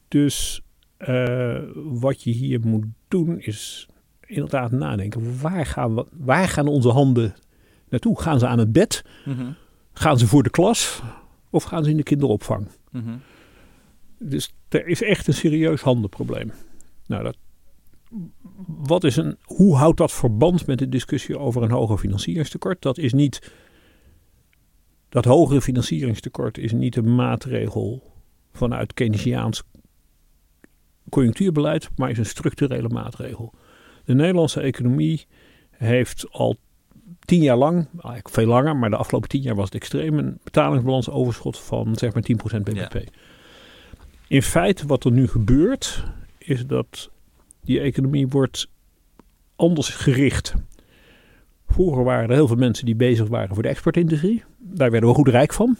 Dus 0.08 0.62
uh, 0.98 1.58
wat 1.74 2.22
je 2.22 2.30
hier 2.30 2.60
moet 2.60 2.84
doen 3.08 3.40
is 3.40 3.88
inderdaad 4.26 4.70
nadenken. 4.70 5.40
Waar 5.40 5.66
gaan, 5.66 5.94
we, 5.94 6.06
waar 6.12 6.48
gaan 6.48 6.68
onze 6.68 6.88
handen 6.88 7.34
naartoe? 7.88 8.20
Gaan 8.20 8.38
ze 8.38 8.46
aan 8.46 8.58
het 8.58 8.72
bed? 8.72 9.04
Mm 9.24 9.56
Gaan 9.92 10.18
ze 10.18 10.26
voor 10.26 10.42
de 10.42 10.50
klas? 10.50 11.02
Of 11.50 11.64
gaan 11.64 11.84
ze 11.84 11.90
in 11.90 11.96
de 11.96 12.02
kinderopvang? 12.02 12.68
Mm 12.90 13.20
Dus 14.18 14.54
er 14.68 14.86
is 14.86 15.02
echt 15.02 15.26
een 15.26 15.34
serieus 15.34 15.80
handenprobleem. 15.80 16.52
Nou, 17.06 17.22
dat 17.22 17.36
wat 18.66 19.04
is 19.04 19.16
een, 19.16 19.36
hoe 19.42 19.76
houdt 19.76 19.96
dat 19.96 20.12
verband 20.12 20.66
met 20.66 20.78
de 20.78 20.88
discussie 20.88 21.38
over 21.38 21.62
een 21.62 21.70
hoger 21.70 21.98
financieringstekort? 21.98 22.82
Dat 22.82 22.98
is 22.98 23.12
niet. 23.12 23.52
Dat 25.08 25.24
hogere 25.24 25.60
financieringstekort 25.60 26.58
is 26.58 26.72
niet 26.72 26.96
een 26.96 27.14
maatregel 27.14 28.02
vanuit 28.52 28.94
Keynesiaans 28.94 29.62
conjunctuurbeleid, 31.08 31.88
maar 31.96 32.10
is 32.10 32.18
een 32.18 32.26
structurele 32.26 32.88
maatregel. 32.88 33.52
De 34.04 34.14
Nederlandse 34.14 34.60
economie 34.60 35.26
heeft 35.70 36.26
al 36.30 36.56
tien 37.20 37.42
jaar 37.42 37.56
lang, 37.56 37.88
eigenlijk 37.92 38.28
veel 38.28 38.46
langer, 38.46 38.76
maar 38.76 38.90
de 38.90 38.96
afgelopen 38.96 39.28
tien 39.28 39.42
jaar 39.42 39.54
was 39.54 39.64
het 39.64 39.74
extreem, 39.74 40.18
een 40.18 40.38
betalingsbalansoverschot 40.44 41.58
van 41.58 41.96
zeg 41.96 42.14
maar 42.14 42.22
10% 42.56 42.62
bbp. 42.62 43.04
In 44.28 44.42
feite 44.42 44.86
wat 44.86 45.04
er 45.04 45.12
nu 45.12 45.28
gebeurt, 45.28 46.04
is 46.38 46.66
dat 46.66 47.10
die 47.60 47.80
economie 47.80 48.28
wordt 48.28 48.70
anders 49.56 49.88
gericht. 49.88 50.54
Vroeger 51.66 52.04
waren 52.04 52.28
er 52.28 52.34
heel 52.34 52.46
veel 52.46 52.56
mensen 52.56 52.86
die 52.86 52.96
bezig 52.96 53.28
waren 53.28 53.54
voor 53.54 53.62
de 53.62 53.68
exportindustrie. 53.68 54.44
Daar 54.58 54.90
werden 54.90 55.08
we 55.08 55.14
goed 55.14 55.28
rijk 55.28 55.52
van. 55.52 55.76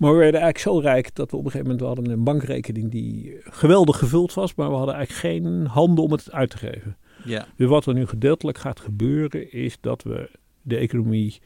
Maar 0.00 0.12
we 0.12 0.18
werden 0.18 0.40
eigenlijk 0.40 0.76
zo 0.76 0.88
rijk 0.88 1.14
dat 1.14 1.30
we 1.30 1.36
op 1.36 1.44
een 1.44 1.50
gegeven 1.50 1.70
moment 1.70 1.86
hadden 1.86 2.10
een 2.10 2.24
bankrekening 2.24 2.90
die 2.90 3.36
geweldig 3.42 3.98
gevuld 3.98 4.34
was, 4.34 4.54
maar 4.54 4.68
we 4.68 4.74
hadden 4.74 4.94
eigenlijk 4.94 5.26
geen 5.26 5.66
handen 5.66 6.04
om 6.04 6.12
het 6.12 6.32
uit 6.32 6.50
te 6.50 6.56
geven. 6.56 6.96
Ja. 7.24 7.46
Dus 7.56 7.68
wat 7.68 7.86
er 7.86 7.94
nu 7.94 8.06
gedeeltelijk 8.06 8.58
gaat 8.58 8.80
gebeuren 8.80 9.52
is 9.52 9.80
dat 9.80 10.02
we 10.02 10.30
de 10.62 10.76
economie 10.76 11.40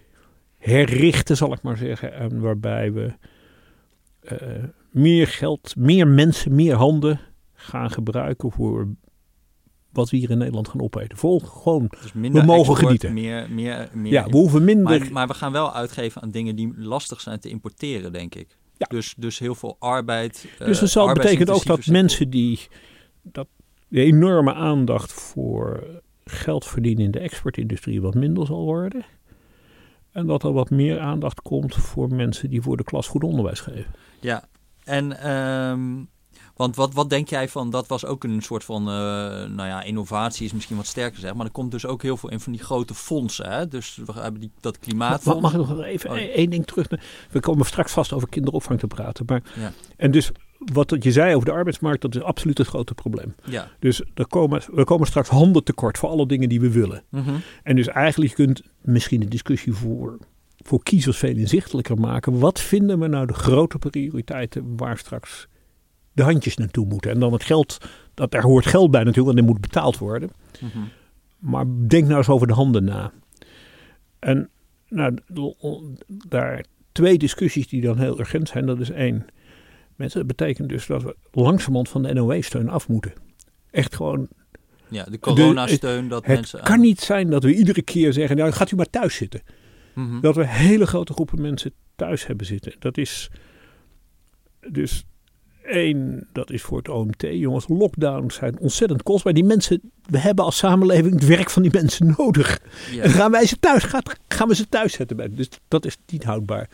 herrichten, 0.58 1.36
zal 1.36 1.52
ik 1.52 1.62
maar 1.62 1.76
zeggen. 1.76 2.12
En 2.12 2.40
waarbij 2.40 2.92
we 2.92 3.12
uh, 4.22 4.64
meer 4.90 5.26
geld, 5.26 5.76
meer 5.76 6.08
mensen, 6.08 6.54
meer 6.54 6.74
handen 6.74 7.20
gaan 7.52 7.90
gebruiken 7.90 8.52
voor 8.52 8.88
wat 9.96 10.10
we 10.10 10.16
hier 10.16 10.30
in 10.30 10.38
Nederland 10.38 10.68
gaan 10.68 10.80
opeten. 10.80 11.18
Vol 11.18 11.40
gewoon, 11.40 11.90
dus 12.00 12.12
we 12.12 12.42
mogen 12.42 12.76
genieten. 12.76 13.12
Meer, 13.12 13.50
meer, 13.50 13.88
meer, 13.92 14.12
ja, 14.12 14.24
we 14.24 14.36
hoeven 14.36 14.64
minder... 14.64 14.98
Maar, 15.00 15.12
maar, 15.12 15.26
we 15.26 15.34
gaan 15.34 15.52
wel 15.52 15.72
uitgeven 15.72 16.22
aan 16.22 16.30
dingen 16.30 16.56
die 16.56 16.72
lastig 16.76 17.20
zijn 17.20 17.40
te 17.40 17.48
importeren, 17.48 18.12
denk 18.12 18.34
ik. 18.34 18.56
Ja. 18.76 18.86
Dus, 18.86 19.14
dus 19.16 19.38
heel 19.38 19.54
veel 19.54 19.76
arbeid. 19.78 20.48
Dus 20.58 20.92
dat 20.92 21.14
betekent 21.14 21.50
ook 21.50 21.64
dat 21.64 21.86
mensen 21.86 22.30
die 22.30 22.60
dat 23.22 23.46
de 23.88 24.00
enorme 24.00 24.54
aandacht 24.54 25.12
voor 25.12 25.86
geld 26.24 26.66
verdienen 26.66 27.04
in 27.04 27.10
de 27.10 27.18
exportindustrie 27.18 28.00
wat 28.00 28.14
minder 28.14 28.46
zal 28.46 28.64
worden. 28.64 29.04
En 30.12 30.26
dat 30.26 30.42
er 30.42 30.52
wat 30.52 30.70
meer 30.70 31.00
aandacht 31.00 31.42
komt 31.42 31.74
voor 31.74 32.14
mensen 32.14 32.50
die 32.50 32.62
voor 32.62 32.76
de 32.76 32.84
klas 32.84 33.08
goed 33.08 33.24
onderwijs 33.24 33.60
geven. 33.60 33.94
Ja, 34.20 34.48
en 34.84 35.30
um, 35.30 36.08
want 36.56 36.76
wat, 36.76 36.94
wat 36.94 37.10
denk 37.10 37.28
jij 37.28 37.48
van, 37.48 37.70
dat 37.70 37.86
was 37.86 38.06
ook 38.06 38.24
een 38.24 38.42
soort 38.42 38.64
van, 38.64 38.82
uh, 38.82 38.94
nou 39.44 39.68
ja, 39.68 39.82
innovatie 39.82 40.46
is 40.46 40.52
misschien 40.52 40.76
wat 40.76 40.86
sterker 40.86 41.20
zeg, 41.20 41.34
maar 41.34 41.46
er 41.46 41.52
komt 41.52 41.70
dus 41.70 41.86
ook 41.86 42.02
heel 42.02 42.16
veel 42.16 42.30
in 42.30 42.40
van 42.40 42.52
die 42.52 42.62
grote 42.62 42.94
fondsen. 42.94 43.50
Hè? 43.50 43.68
Dus 43.68 44.00
we 44.06 44.12
hebben 44.12 44.40
die, 44.40 44.50
dat 44.60 44.78
klimaatfonds. 44.78 45.40
Mag, 45.40 45.52
mag 45.52 45.60
ik 45.60 45.68
nog 45.68 45.84
even 45.84 46.10
oh. 46.10 46.16
één 46.16 46.50
ding 46.50 46.66
terug? 46.66 46.88
We 47.30 47.40
komen 47.40 47.66
straks 47.66 47.92
vast 47.92 48.12
over 48.12 48.28
kinderopvang 48.28 48.78
te 48.78 48.86
praten. 48.86 49.24
Maar, 49.26 49.42
ja. 49.56 49.72
En 49.96 50.10
dus 50.10 50.30
wat 50.58 50.96
je 50.98 51.12
zei 51.12 51.34
over 51.34 51.48
de 51.48 51.54
arbeidsmarkt, 51.54 52.02
dat 52.02 52.14
is 52.14 52.22
absoluut 52.22 52.58
het 52.58 52.66
grote 52.66 52.94
probleem. 52.94 53.34
Ja. 53.44 53.70
Dus 53.78 54.02
er 54.14 54.26
komen, 54.26 54.62
we 54.72 54.84
komen 54.84 55.06
straks 55.06 55.28
handen 55.28 55.64
tekort 55.64 55.98
voor 55.98 56.08
alle 56.08 56.26
dingen 56.26 56.48
die 56.48 56.60
we 56.60 56.70
willen. 56.70 57.02
Mm 57.10 57.22
-hmm. 57.22 57.40
En 57.62 57.76
dus 57.76 57.88
eigenlijk 57.88 58.34
kunt 58.34 58.62
misschien 58.80 59.20
de 59.20 59.28
discussie 59.28 59.72
voor, 59.72 60.18
voor 60.56 60.82
kiezers 60.82 61.16
veel 61.16 61.36
inzichtelijker 61.36 61.98
maken. 61.98 62.38
Wat 62.38 62.60
vinden 62.60 62.98
we 62.98 63.06
nou 63.06 63.26
de 63.26 63.34
grote 63.34 63.78
prioriteiten 63.78 64.76
waar 64.76 64.98
straks 64.98 65.48
de 66.14 66.22
handjes 66.22 66.56
naartoe 66.56 66.86
moeten. 66.86 67.10
En 67.10 67.20
dan 67.20 67.32
het 67.32 67.44
geld, 67.44 67.78
dat, 68.14 68.30
daar 68.30 68.42
hoort 68.42 68.66
geld 68.66 68.90
bij 68.90 69.04
natuurlijk, 69.04 69.36
want 69.36 69.38
er 69.38 69.52
moet 69.52 69.60
betaald 69.60 69.98
worden. 69.98 70.30
Mhm. 70.60 70.78
Maar 71.38 71.64
denk 71.88 72.04
nou 72.04 72.16
eens 72.16 72.28
over 72.28 72.46
de 72.46 72.52
handen 72.52 72.84
na. 72.84 73.12
En 74.18 74.50
nou, 74.88 75.18
daar 76.06 76.64
twee 76.92 77.18
discussies 77.18 77.68
die 77.68 77.80
dan 77.80 77.98
heel 77.98 78.18
urgent 78.18 78.48
zijn. 78.48 78.66
Dat 78.66 78.80
is 78.80 78.90
één. 78.90 79.26
Mensen, 79.96 80.18
dat 80.18 80.36
betekent 80.36 80.68
dus 80.68 80.86
dat 80.86 81.02
we 81.02 81.16
langzamerhand 81.30 81.88
van 81.88 82.02
de 82.02 82.14
NOW-steun 82.14 82.68
af 82.68 82.88
moeten. 82.88 83.12
Echt 83.70 83.96
gewoon. 83.96 84.28
Ja, 84.88 85.04
de 85.04 85.18
coronasteun. 85.18 86.08
Dat 86.08 86.26
het 86.26 86.34
mensen 86.34 86.60
kan 86.60 86.80
niet 86.80 87.00
zijn 87.00 87.30
dat 87.30 87.42
we 87.42 87.54
iedere 87.54 87.82
keer 87.82 88.12
zeggen: 88.12 88.36
nou, 88.36 88.52
gaat 88.52 88.70
u 88.70 88.76
maar 88.76 88.90
thuis 88.90 89.14
zitten. 89.14 89.42
Mhm. 89.94 90.20
Dat 90.20 90.36
we 90.36 90.46
hele 90.46 90.86
grote 90.86 91.12
groepen 91.12 91.40
mensen 91.40 91.72
thuis 91.96 92.26
hebben 92.26 92.46
zitten. 92.46 92.74
Dat 92.78 92.96
is. 92.96 93.30
Dus 94.70 95.04
Eén, 95.64 96.26
dat 96.32 96.50
is 96.50 96.62
voor 96.62 96.78
het 96.78 96.88
OMT. 96.88 97.26
Jongens, 97.30 97.64
lockdowns 97.68 98.34
zijn 98.34 98.58
ontzettend 98.58 99.02
kostbaar. 99.02 99.32
Die 99.32 99.44
mensen, 99.44 99.80
we 100.06 100.18
hebben 100.18 100.44
als 100.44 100.56
samenleving 100.56 101.14
het 101.14 101.26
werk 101.26 101.50
van 101.50 101.62
die 101.62 101.72
mensen 101.72 102.14
nodig. 102.16 102.60
En 103.00 103.10
gaan 103.10 103.30
wij 103.30 103.46
ze 103.46 103.58
thuis, 103.60 103.82
gaan, 104.28 104.48
we 104.48 104.54
ze 104.54 104.68
thuis 104.68 104.92
zetten. 104.92 105.36
Dus 105.36 105.48
dat 105.68 105.84
is 105.84 105.96
niet 106.06 106.24
houdbaar. 106.24 106.68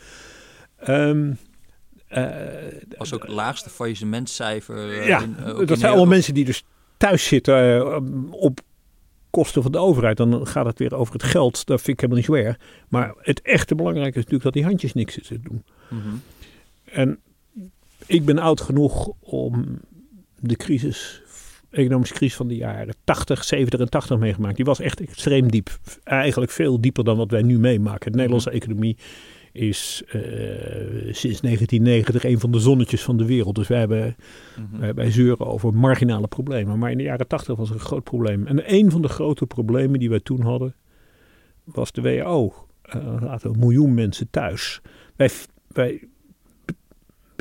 Um, 0.88 1.38
uh, 2.10 2.28
was 2.98 3.12
ook 3.12 3.22
het 3.22 3.30
laagste 3.30 3.70
faillissementcijfer. 3.70 4.98
Uh, 4.98 5.06
ja, 5.06 5.20
in, 5.20 5.36
uh, 5.40 5.66
dat 5.66 5.78
zijn 5.78 5.90
allemaal 5.90 6.06
mensen 6.06 6.34
die 6.34 6.44
dus 6.44 6.64
thuis 6.96 7.26
zitten 7.26 8.32
op 8.32 8.60
kosten 9.30 9.62
van 9.62 9.72
de 9.72 9.78
overheid. 9.78 10.16
Dan 10.16 10.46
gaat 10.46 10.66
het 10.66 10.78
weer 10.78 10.94
over 10.94 11.12
het 11.12 11.22
geld. 11.22 11.66
Dat 11.66 11.80
vind 11.80 11.88
ik 11.88 12.00
helemaal 12.00 12.16
niet 12.16 12.26
zo 12.26 12.46
erg. 12.46 12.56
Maar 12.88 13.14
het 13.18 13.42
echte 13.42 13.74
belangrijke 13.74 14.18
is 14.18 14.24
natuurlijk 14.24 14.44
dat 14.44 14.52
die 14.52 14.64
handjes 14.64 14.92
niks 14.92 15.14
zitten 15.14 15.42
doen. 15.42 15.64
Mm 15.88 16.00
-hmm. 16.00 16.22
En 16.84 17.20
ik 18.10 18.24
ben 18.24 18.38
oud 18.38 18.60
genoeg 18.60 19.12
om 19.20 19.80
de 20.40 20.56
crisis, 20.56 21.22
economische 21.70 22.14
crisis 22.14 22.36
van 22.36 22.48
de 22.48 22.56
jaren 22.56 22.94
80, 23.04 23.44
70 23.44 23.80
en 23.80 23.88
80 23.88 24.18
meegemaakt. 24.18 24.56
Die 24.56 24.64
was 24.64 24.80
echt 24.80 25.00
extreem 25.00 25.50
diep. 25.50 25.78
Eigenlijk 26.04 26.50
veel 26.50 26.80
dieper 26.80 27.04
dan 27.04 27.16
wat 27.16 27.30
wij 27.30 27.42
nu 27.42 27.58
meemaken. 27.58 28.10
De 28.10 28.16
Nederlandse 28.16 28.48
mhm. 28.48 28.58
economie 28.58 28.96
is 29.52 30.02
uh, 30.06 30.12
sinds 31.12 31.40
1990 31.40 32.24
een 32.24 32.40
van 32.40 32.50
de 32.50 32.58
zonnetjes 32.58 33.02
van 33.02 33.16
de 33.16 33.24
wereld. 33.24 33.54
Dus 33.54 33.68
wij, 33.68 33.78
hebben, 33.78 34.16
mm 34.56 34.94
wij, 34.94 35.10
zeuren 35.10 35.46
over 35.46 35.74
marginale 35.74 36.28
problemen. 36.28 36.78
Maar 36.78 36.90
in 36.90 36.98
de 36.98 37.02
jaren 37.02 37.26
80 37.26 37.56
was 37.56 37.68
er 37.68 37.74
een 37.74 37.80
groot 37.80 38.04
probleem. 38.04 38.46
En 38.46 38.74
een 38.74 38.90
van 38.90 39.02
de 39.02 39.08
grote 39.08 39.46
problemen 39.46 39.98
die 39.98 40.08
wij 40.08 40.20
toen 40.20 40.40
hadden, 40.40 40.74
was 41.64 41.92
de 41.92 42.00
WHO. 42.00 42.54
Uh, 42.96 43.16
laten 43.20 43.50
een 43.50 43.58
miljoen 43.58 43.94
mensen 43.94 44.30
thuis. 44.30 44.80
Wij, 45.16 45.30
wij 45.68 46.08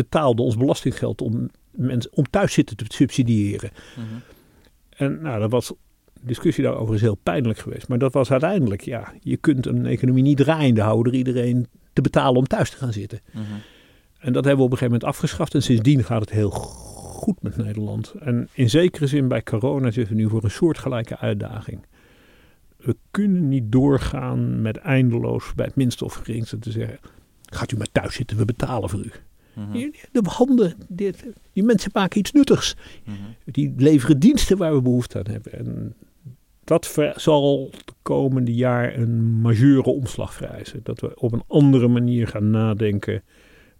betaalde 0.03 0.41
ons 0.41 0.57
belastinggeld 0.57 1.21
om, 1.21 1.49
mensen, 1.71 2.11
om 2.13 2.29
thuis 2.29 2.53
zitten 2.53 2.77
te 2.77 2.85
subsidiëren. 2.87 3.71
Mhm. 3.95 4.05
En 4.89 5.21
nou, 5.21 5.39
dat 5.39 5.51
was, 5.51 5.67
de 5.67 6.21
discussie 6.21 6.63
daarover 6.63 6.95
is 6.95 7.01
heel 7.01 7.19
pijnlijk 7.23 7.59
geweest. 7.59 7.87
Maar 7.87 7.97
dat 7.97 8.13
was 8.13 8.31
uiteindelijk, 8.31 8.81
ja, 8.81 9.13
je 9.19 9.37
kunt 9.37 9.65
een 9.65 9.85
economie 9.85 10.23
niet 10.23 10.37
draaiende 10.37 10.81
houden 10.81 11.13
iedereen 11.13 11.67
te 11.93 12.01
betalen 12.01 12.37
om 12.37 12.47
thuis 12.47 12.69
te 12.69 12.77
gaan 12.77 12.93
zitten. 12.93 13.19
Mhm. 13.31 13.43
En 14.19 14.33
dat 14.33 14.45
hebben 14.45 14.65
we 14.65 14.71
op 14.71 14.71
een 14.71 14.77
gegeven 14.77 14.99
moment 14.99 15.03
afgeschaft. 15.03 15.53
En 15.53 15.63
sindsdien 15.63 16.03
gaat 16.03 16.21
het 16.21 16.31
heel 16.31 16.49
goed 16.49 17.41
met 17.41 17.57
Nederland. 17.57 18.13
En 18.19 18.47
in 18.53 18.69
zekere 18.69 19.07
zin 19.07 19.27
bij 19.27 19.43
corona 19.43 19.91
zitten 19.91 20.15
we 20.15 20.21
nu 20.21 20.29
voor 20.29 20.43
een 20.43 20.51
soortgelijke 20.51 21.17
uitdaging. 21.17 21.85
We 22.77 22.95
kunnen 23.11 23.47
niet 23.47 23.71
doorgaan 23.71 24.61
met 24.61 24.77
eindeloos 24.77 25.53
bij 25.55 25.65
het 25.65 25.75
minste 25.75 26.05
of 26.05 26.13
geringste 26.13 26.59
te 26.59 26.71
zeggen: 26.71 26.99
gaat 27.45 27.71
u 27.71 27.77
maar 27.77 27.91
thuis 27.91 28.15
zitten, 28.15 28.37
we 28.37 28.45
betalen 28.45 28.89
voor 28.89 28.99
u. 28.99 29.11
Mhm. 29.55 29.91
De 30.11 30.21
handen, 30.23 30.75
die, 30.87 31.13
die, 31.53 31.63
mensen 31.63 31.91
maken 31.93 32.19
iets 32.19 32.31
nuttigs. 32.31 32.75
Mhm. 33.03 33.15
Die 33.45 33.73
leveren 33.77 34.19
diensten 34.19 34.57
waar 34.57 34.73
we 34.73 34.81
behoefte 34.81 35.17
aan 35.17 35.31
hebben. 35.31 35.53
En 35.53 35.95
dat 36.63 36.97
zal 37.15 37.69
de 37.85 37.93
komende 38.01 38.53
jaar 38.53 38.97
een 38.97 39.41
majeure 39.41 39.89
omslag 39.89 40.33
vereisen. 40.33 40.79
Dat 40.83 40.99
we 40.99 41.15
op 41.15 41.31
een 41.31 41.43
andere 41.47 41.87
manier 41.87 42.27
gaan 42.27 42.49
nadenken 42.49 43.23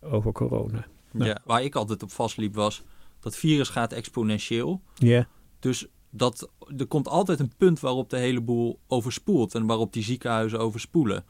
over 0.02 0.32
corona. 0.32 0.88
Nou. 1.12 1.30
Ja, 1.30 1.42
waar 1.46 1.64
ik 1.64 1.76
altijd 1.76 2.04
op 2.04 2.12
vastliep 2.12 2.56
was, 2.56 2.84
dat 3.20 3.36
virus 3.36 3.70
gaat 3.70 3.94
exponentieel. 3.94 4.82
Ja. 4.96 5.28
Dus 5.60 5.88
dat, 6.10 6.50
er 6.78 6.86
komt 6.86 7.08
altijd 7.08 7.40
een 7.40 7.54
punt 7.58 7.80
waarop 7.80 8.10
de 8.10 8.18
hele 8.18 8.42
boel 8.42 8.80
overspoelt 8.88 9.56
en 9.56 9.66
waarop 9.66 9.94
die 9.94 10.04
ziekenhuizen 10.04 10.60
overspoelen. 10.60 11.26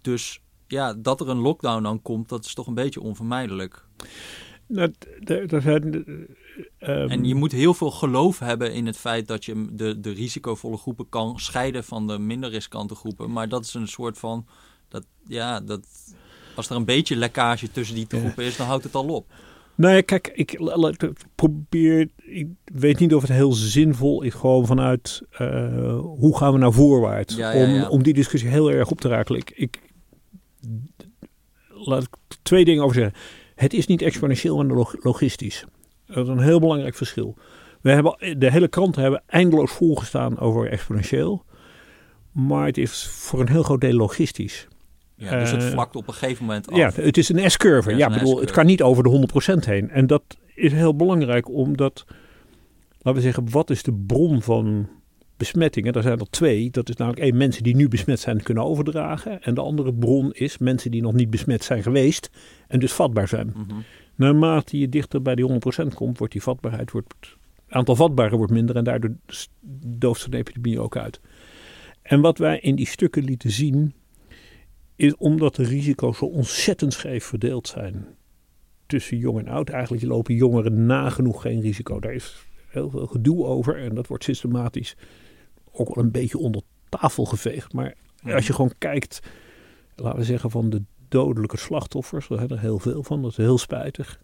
Dus 0.00 0.42
ja, 0.72 0.94
dat 0.94 1.20
er 1.20 1.28
een 1.28 1.38
lockdown 1.38 1.82
dan 1.82 2.02
komt, 2.02 2.28
dat 2.28 2.44
is 2.44 2.54
toch 2.54 2.66
een 2.66 2.74
beetje 2.74 3.00
onvermijdelijk. 3.00 3.84
Dat, 4.66 4.90
dat, 5.20 5.64
ehm, 5.64 7.08
en 7.08 7.24
je 7.24 7.34
moet 7.34 7.52
heel 7.52 7.74
veel 7.74 7.90
geloof 7.90 8.38
hebben 8.38 8.72
in 8.72 8.86
het 8.86 8.96
feit 8.96 9.28
dat 9.28 9.44
je 9.44 9.66
de, 9.72 10.00
de 10.00 10.10
risicovolle 10.10 10.76
groepen 10.76 11.08
kan 11.08 11.38
scheiden 11.38 11.84
van 11.84 12.06
de 12.06 12.18
minder 12.18 12.50
riskante 12.50 12.94
groepen. 12.94 13.32
Maar 13.32 13.48
dat 13.48 13.64
is 13.64 13.74
een 13.74 13.88
soort 13.88 14.18
van, 14.18 14.46
dat, 14.88 15.04
ja, 15.26 15.60
dat, 15.60 15.86
als 16.54 16.70
er 16.70 16.76
een 16.76 16.84
beetje 16.84 17.16
lekkage 17.16 17.70
tussen 17.70 17.94
die 17.94 18.06
groepen 18.08 18.44
is, 18.44 18.56
dan 18.56 18.66
houdt 18.66 18.84
het 18.84 18.94
al 18.94 19.08
op. 19.08 19.26
Nee, 19.74 20.02
kijk, 20.02 20.32
ik 20.34 20.60
probeer. 21.34 22.08
Ik 22.16 22.46
weet 22.64 22.98
niet 22.98 23.14
of 23.14 23.22
het 23.22 23.30
heel 23.30 23.52
zinvol 23.52 24.22
is, 24.22 24.34
gewoon 24.34 24.66
vanuit 24.66 25.22
uh, 25.40 25.98
hoe 25.98 26.36
gaan 26.36 26.52
we 26.52 26.58
nou 26.58 26.72
voorwaarts. 26.72 27.36
om, 27.36 27.82
om 27.82 28.02
die 28.02 28.14
discussie 28.14 28.50
heel 28.50 28.70
erg 28.70 28.90
op 28.90 29.00
te 29.00 29.08
rakelen. 29.08 29.40
Ik, 29.40 29.50
ik, 29.50 29.80
laat 31.68 32.02
ik 32.02 32.08
twee 32.42 32.64
dingen 32.64 32.82
over 32.82 32.94
zeggen. 32.94 33.14
Het 33.54 33.72
is 33.72 33.86
niet 33.86 34.02
exponentieel, 34.02 34.64
maar 34.64 34.96
logistisch. 35.00 35.64
Dat 36.06 36.26
is 36.26 36.28
een 36.28 36.40
heel 36.40 36.60
belangrijk 36.60 36.94
verschil. 36.94 37.36
We 37.80 37.90
hebben, 37.90 38.38
de 38.38 38.50
hele 38.50 38.68
kranten 38.68 39.02
hebben 39.02 39.22
eindeloos 39.26 39.70
volgestaan 39.70 40.38
over 40.38 40.70
exponentieel. 40.70 41.44
Maar 42.32 42.66
het 42.66 42.78
is 42.78 43.06
voor 43.06 43.40
een 43.40 43.48
heel 43.48 43.62
groot 43.62 43.80
deel 43.80 43.94
logistisch. 43.96 44.68
Ja, 45.16 45.38
dus 45.38 45.50
het 45.50 45.64
vlakt 45.64 45.96
op 45.96 46.08
een 46.08 46.14
gegeven 46.14 46.44
moment 46.44 46.70
af. 46.70 46.76
Ja, 46.76 46.90
het 46.94 47.16
is 47.16 47.28
een 47.28 47.50
S-curve. 47.50 47.96
Ja, 47.96 48.08
bedoel, 48.08 48.40
het 48.40 48.50
kan 48.50 48.66
niet 48.66 48.82
over 48.82 49.02
de 49.02 49.28
100% 49.62 49.66
heen. 49.66 49.90
En 49.90 50.06
dat 50.06 50.22
is 50.54 50.72
heel 50.72 50.96
belangrijk 50.96 51.48
omdat, 51.48 52.04
laten 52.98 53.14
we 53.14 53.20
zeggen, 53.20 53.50
wat 53.50 53.70
is 53.70 53.82
de 53.82 53.92
bron 54.06 54.42
van 54.42 54.88
besmettingen? 55.36 55.92
Er 55.92 56.02
zijn 56.02 56.18
er 56.18 56.30
twee. 56.30 56.70
Dat 56.70 56.88
is 56.88 56.96
namelijk 56.96 57.22
één, 57.22 57.36
mensen 57.36 57.62
die 57.62 57.76
nu 57.76 57.88
besmet 57.88 58.20
zijn 58.20 58.42
kunnen 58.42 58.64
overdragen. 58.64 59.42
En 59.42 59.54
de 59.54 59.60
andere 59.60 59.94
bron 59.94 60.32
is 60.32 60.58
mensen 60.58 60.90
die 60.90 61.02
nog 61.02 61.12
niet 61.12 61.30
besmet 61.30 61.64
zijn 61.64 61.82
geweest 61.82 62.30
en 62.68 62.80
dus 62.80 62.92
vatbaar 62.92 63.28
zijn. 63.28 63.52
Mm 63.54 63.84
Naarmate 64.14 64.78
je 64.78 64.88
dichter 64.88 65.22
bij 65.22 65.34
die 65.34 65.48
100% 65.84 65.94
komt, 65.94 66.18
wordt 66.18 66.32
die 66.32 66.42
vatbaarheid, 66.42 66.90
wordt, 66.90 67.14
het 67.20 67.74
aantal 67.74 67.96
vatbaren 67.96 68.36
wordt 68.36 68.52
minder 68.52 68.76
en 68.76 68.84
daardoor 68.84 69.16
dooft 69.86 70.30
de 70.30 70.36
epidemie 70.36 70.80
ook 70.80 70.96
uit. 70.96 71.20
En 72.02 72.20
wat 72.20 72.38
wij 72.38 72.58
in 72.60 72.74
die 72.74 72.86
stukken 72.86 73.24
lieten 73.24 73.50
zien, 73.50 73.94
is 74.96 75.16
omdat 75.16 75.54
de 75.54 75.64
risico's 75.64 76.18
zo 76.18 76.24
ontzettend 76.24 76.92
scheef 76.92 77.24
verdeeld 77.24 77.68
zijn 77.68 78.06
tussen 78.86 79.18
jong 79.18 79.38
en 79.38 79.48
oud. 79.48 79.68
Eigenlijk 79.68 80.04
lopen 80.04 80.34
jongeren 80.34 80.86
nagenoeg 80.86 81.42
geen 81.42 81.60
risico. 81.60 82.00
Daar 82.00 82.14
is 82.14 82.46
heel 82.68 82.90
veel 82.90 83.06
gedoe 83.06 83.44
over 83.44 83.76
en 83.76 83.94
dat 83.94 84.06
wordt 84.06 84.24
systematisch 84.24 84.96
ook 85.72 85.94
wel 85.94 86.04
een 86.04 86.10
beetje 86.10 86.38
onder 86.38 86.62
tafel 86.88 87.24
geveegd. 87.24 87.72
Maar 87.72 87.94
als 88.24 88.46
je 88.46 88.52
gewoon 88.52 88.72
kijkt, 88.78 89.20
laten 89.96 90.18
we 90.18 90.24
zeggen 90.24 90.50
van 90.50 90.70
de 90.70 90.82
dodelijke 91.08 91.56
slachtoffers, 91.56 92.28
we 92.28 92.38
hebben 92.38 92.56
er 92.56 92.62
heel 92.62 92.78
veel 92.78 93.02
van, 93.02 93.22
dat 93.22 93.30
is 93.30 93.36
heel 93.36 93.58
spijtig. 93.58 94.20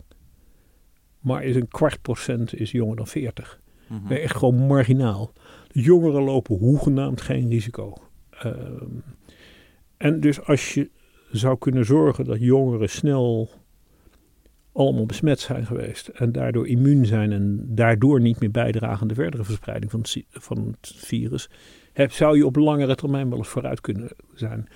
Maar 1.20 1.44
is 1.44 1.56
een 1.56 1.68
kwart 1.68 2.02
procent 2.02 2.54
is 2.54 2.70
jonger 2.70 2.96
dan 2.96 3.06
40. 3.06 3.60
Mm 3.88 4.10
Echt 4.10 4.36
gewoon 4.36 4.66
marginaal. 4.66 5.32
De 5.68 5.80
jongeren 5.80 6.22
lopen 6.22 6.56
hoegenaamd 6.56 7.20
geen 7.20 7.48
risico. 7.48 7.94
Ehm, 8.30 8.84
en 9.96 10.20
dus 10.20 10.44
als 10.44 10.74
je 10.74 10.90
zou 11.30 11.58
kunnen 11.58 11.84
zorgen 11.84 12.24
dat 12.24 12.40
jongeren 12.40 12.88
snel 12.88 13.50
allemaal 14.78 15.06
besmet 15.06 15.40
zijn 15.40 15.66
geweest 15.66 16.08
en 16.08 16.32
daardoor 16.32 16.68
immuun 16.68 17.06
zijn 17.06 17.32
en 17.32 17.66
daardoor 17.68 18.20
niet 18.20 18.40
meer 18.40 18.50
bijdragen 18.50 19.00
aan 19.00 19.08
de 19.08 19.14
verdere 19.14 19.44
verspreiding 19.44 19.90
van 19.90 20.00
het, 20.00 20.24
van 20.30 20.76
het 20.80 20.92
virus, 20.96 21.48
heb, 21.92 22.12
zou 22.12 22.36
je 22.36 22.46
op 22.46 22.56
langere 22.56 22.94
termijn 22.94 23.28
wel 23.28 23.38
eens 23.38 23.48
vooruit 23.48 23.80
kunnen 23.80 24.08
zijn. 24.34 24.68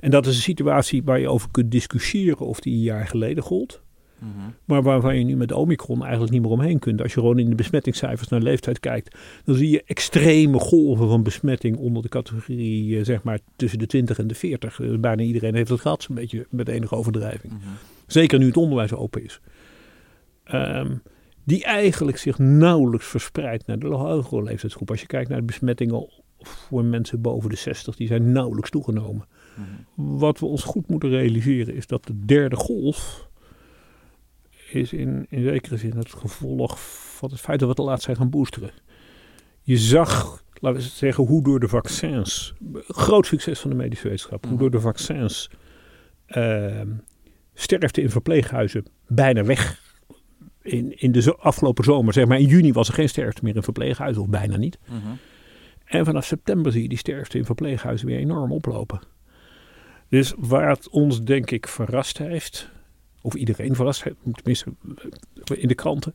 En 0.00 0.10
dat 0.10 0.26
is 0.26 0.36
een 0.36 0.42
situatie 0.42 1.02
waar 1.02 1.20
je 1.20 1.28
over 1.28 1.50
kunt 1.50 1.70
discussiëren 1.70 2.46
of 2.46 2.60
die 2.60 2.72
een 2.72 2.82
jaar 2.82 3.06
geleden 3.06 3.42
gold. 3.42 3.82
Mhm. 4.18 4.30
Maar 4.64 4.82
waarvan 4.82 5.18
je 5.18 5.24
nu 5.24 5.36
met 5.36 5.52
Omicron 5.52 6.02
eigenlijk 6.02 6.32
niet 6.32 6.42
meer 6.42 6.50
omheen 6.50 6.78
kunt. 6.78 7.02
Als 7.02 7.14
je 7.14 7.20
gewoon 7.20 7.38
in 7.38 7.50
de 7.50 7.54
besmettingscijfers 7.54 8.28
naar 8.28 8.40
leeftijd 8.40 8.80
kijkt, 8.80 9.18
dan 9.44 9.54
zie 9.54 9.70
je 9.70 9.82
extreme 9.86 10.58
golven 10.58 11.08
van 11.08 11.22
besmetting 11.22 11.76
onder 11.76 12.02
de 12.02 12.08
categorie, 12.08 12.98
eh, 12.98 13.04
zeg 13.04 13.22
maar, 13.22 13.38
tussen 13.56 13.78
de 13.78 13.86
20 13.86 14.18
en 14.18 14.26
de 14.26 14.34
40. 14.34 14.76
Dus 14.76 15.00
bijna 15.00 15.22
iedereen 15.22 15.54
heeft 15.54 15.70
het 15.70 15.80
gehad, 15.80 16.06
een 16.08 16.14
beetje 16.14 16.46
met 16.50 16.68
enige 16.68 16.94
overdrijving. 16.94 17.52
Mhm. 17.52 17.68
Zeker 18.08 18.38
nu 18.38 18.46
het 18.46 18.56
onderwijs 18.56 18.92
open 18.92 19.24
is. 19.24 19.40
Ehm, 20.44 20.96
die 21.44 21.64
eigenlijk 21.64 22.18
zich 22.18 22.38
nauwelijks 22.38 23.06
verspreidt 23.06 23.66
naar 23.66 23.78
de 23.78 23.86
hogere 23.86 24.42
leeftijdsgroep. 24.42 24.90
Als 24.90 25.00
je 25.00 25.06
kijkt 25.06 25.28
naar 25.28 25.38
de 25.38 25.44
besmettingen 25.44 26.08
voor 26.38 26.84
mensen 26.84 27.20
boven 27.20 27.50
de 27.50 27.56
60, 27.56 27.96
die 27.96 28.06
zijn 28.06 28.32
nauwelijks 28.32 28.70
toegenomen. 28.70 29.26
Mhm. 29.56 30.18
Wat 30.18 30.38
we 30.38 30.46
ons 30.46 30.62
goed 30.62 30.88
moeten 30.88 31.08
realiseren 31.08 31.74
is 31.74 31.86
dat 31.86 32.06
de 32.06 32.24
derde 32.24 32.56
golf 32.56 33.28
is 34.70 34.92
in, 34.92 35.26
in 35.28 35.42
zekere 35.42 35.76
zin 35.76 35.96
het 35.96 36.14
gevolg 36.14 36.80
van 37.16 37.30
het 37.30 37.40
feit 37.40 37.58
dat 37.58 37.68
we 37.68 37.74
te 37.74 37.82
laat 37.82 38.02
zijn 38.02 38.16
gaan 38.16 38.30
boosteren. 38.30 38.70
Je 39.62 39.76
zag, 39.76 40.44
laten 40.52 40.80
we 40.80 40.86
zeggen, 40.86 41.24
hoe 41.24 41.42
door 41.42 41.60
de 41.60 41.68
vaccins, 41.68 42.54
groot 42.86 43.26
succes 43.26 43.60
van 43.60 43.70
de 43.70 43.76
medische 43.76 44.08
wetenschap, 44.08 44.44
hoe 44.44 44.52
mhm. 44.52 44.60
door 44.60 44.70
de 44.70 44.80
vaccins 44.80 45.50
uh, 46.28 46.80
sterfte 47.60 48.00
in 48.00 48.10
verpleeghuizen 48.10 48.84
bijna 49.06 49.44
weg. 49.44 49.86
In, 50.62 51.00
in 51.00 51.12
de 51.12 51.36
afgelopen 51.36 51.84
zomer, 51.84 52.12
zeg 52.12 52.26
maar 52.26 52.38
in 52.38 52.46
juni 52.46 52.72
was 52.72 52.88
er 52.88 52.94
geen 52.94 53.08
sterfte 53.08 53.44
meer 53.44 53.56
in 53.56 53.62
verpleeghuizen, 53.62 54.22
of 54.22 54.28
bijna 54.28 54.56
niet. 54.56 54.78
Mhm. 54.86 54.98
En 55.84 56.04
vanaf 56.04 56.24
september 56.24 56.72
zie 56.72 56.82
je 56.82 56.88
die 56.88 56.98
sterfte 56.98 57.38
in 57.38 57.44
verpleeghuizen 57.44 58.06
weer 58.06 58.18
enorm 58.18 58.52
oplopen. 58.52 59.00
Dus 60.08 60.34
waar 60.36 60.68
het 60.68 60.88
ons 60.88 61.24
denk 61.24 61.50
ik 61.50 61.68
verrast 61.68 62.18
heeft, 62.18 62.70
of 63.22 63.34
iedereen 63.34 63.74
verrast 63.74 64.02
heeft, 64.02 64.16
tenminste 64.32 64.72
in 65.54 65.68
de 65.68 65.74
kranten. 65.74 66.14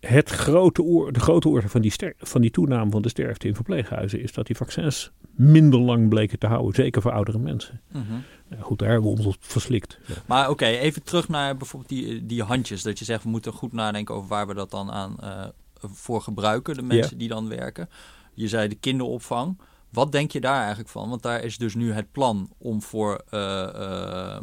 Het 0.00 0.30
grote 0.30 0.82
oor, 0.82 1.12
de 1.12 1.20
grote 1.20 1.48
oorzaak 1.48 1.70
van 1.70 1.80
die, 1.80 1.92
van 2.18 2.40
die 2.40 2.50
toename 2.50 2.90
van 2.90 3.02
de 3.02 3.08
sterfte 3.08 3.48
in 3.48 3.54
verpleeghuizen 3.54 4.20
is 4.20 4.32
dat 4.32 4.46
die 4.46 4.56
vaccins 4.56 5.12
minder 5.40 5.80
lang 5.80 6.08
bleken 6.08 6.38
te 6.38 6.46
houden, 6.46 6.74
zeker 6.74 7.02
voor 7.02 7.12
oudere 7.12 7.38
mensen. 7.38 7.80
Mhm. 7.88 8.02
goed, 8.60 8.78
daar 8.78 8.90
hebben 8.90 9.10
we 9.10 9.16
ons 9.16 9.26
op 9.26 9.36
verslikt. 9.38 9.98
Maar 10.26 10.50
oké, 10.50 10.64
even 10.64 11.02
terug 11.02 11.28
naar 11.28 11.56
bijvoorbeeld 11.56 11.90
die, 11.90 12.26
die 12.26 12.42
handjes. 12.42 12.82
Dat 12.82 12.98
je 12.98 13.04
zegt, 13.04 13.22
we 13.22 13.28
moeten 13.28 13.52
goed 13.52 13.72
nadenken 13.72 14.14
over 14.14 14.28
waar 14.28 14.46
we 14.46 14.54
dat 14.54 14.70
dan 14.70 14.90
aan 14.90 15.16
uh, 15.22 15.44
voor 15.78 16.22
gebruiken, 16.22 16.74
de 16.74 16.82
mensen 16.82 17.18
die 17.18 17.28
dan 17.28 17.48
werken. 17.48 17.88
Je 18.34 18.48
zei 18.48 18.68
de 18.68 18.74
kinderopvang. 18.74 19.58
Wat 19.90 20.12
denk 20.12 20.30
je 20.30 20.40
daar 20.40 20.58
eigenlijk 20.58 20.88
van? 20.88 21.08
Want 21.08 21.22
daar 21.22 21.44
is 21.44 21.58
dus 21.58 21.74
nu 21.74 21.92
het 21.92 22.12
plan 22.12 22.50
om 22.58 22.82
voor, 22.82 23.22
uh, 23.30 23.40
uh, 23.40 24.38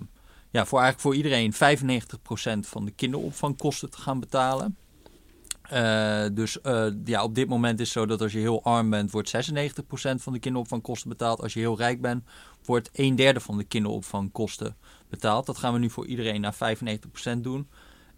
ja, 0.49 0.65
voor 0.65 0.79
eigenlijk 0.79 0.99
voor 0.99 1.15
iedereen 1.15 1.53
95% 1.53 1.57
van 2.59 2.85
de 2.85 2.91
kinderopvangkosten 2.91 3.89
te 3.89 3.97
gaan 3.97 4.19
betalen. 4.19 4.77
Uh, 5.73 6.25
dus 6.31 6.57
ja, 7.05 7.23
op 7.23 7.35
dit 7.35 7.47
moment 7.47 7.79
is 7.79 7.85
het 7.85 7.97
zo 7.97 8.05
dat 8.05 8.21
als 8.21 8.31
je 8.31 8.39
heel 8.39 8.63
arm 8.63 8.89
bent, 8.89 9.11
wordt 9.11 9.35
96% 9.35 9.39
van 10.15 10.33
de 10.33 10.39
kinderopvangkosten 10.39 11.09
betaald. 11.09 11.41
Als 11.41 11.53
je 11.53 11.59
heel 11.59 11.77
rijk 11.77 12.01
bent, 12.01 12.23
wordt 12.65 12.89
een 12.93 13.15
derde 13.15 13.39
van 13.39 13.57
de 13.57 13.63
kinderopvangkosten 13.63 14.75
betaald. 15.09 15.45
Dat 15.45 15.57
gaan 15.57 15.73
we 15.73 15.79
nu 15.79 15.89
voor 15.89 16.05
iedereen 16.05 16.41
naar 16.41 16.55
95% 16.55 17.37
doen. 17.37 17.67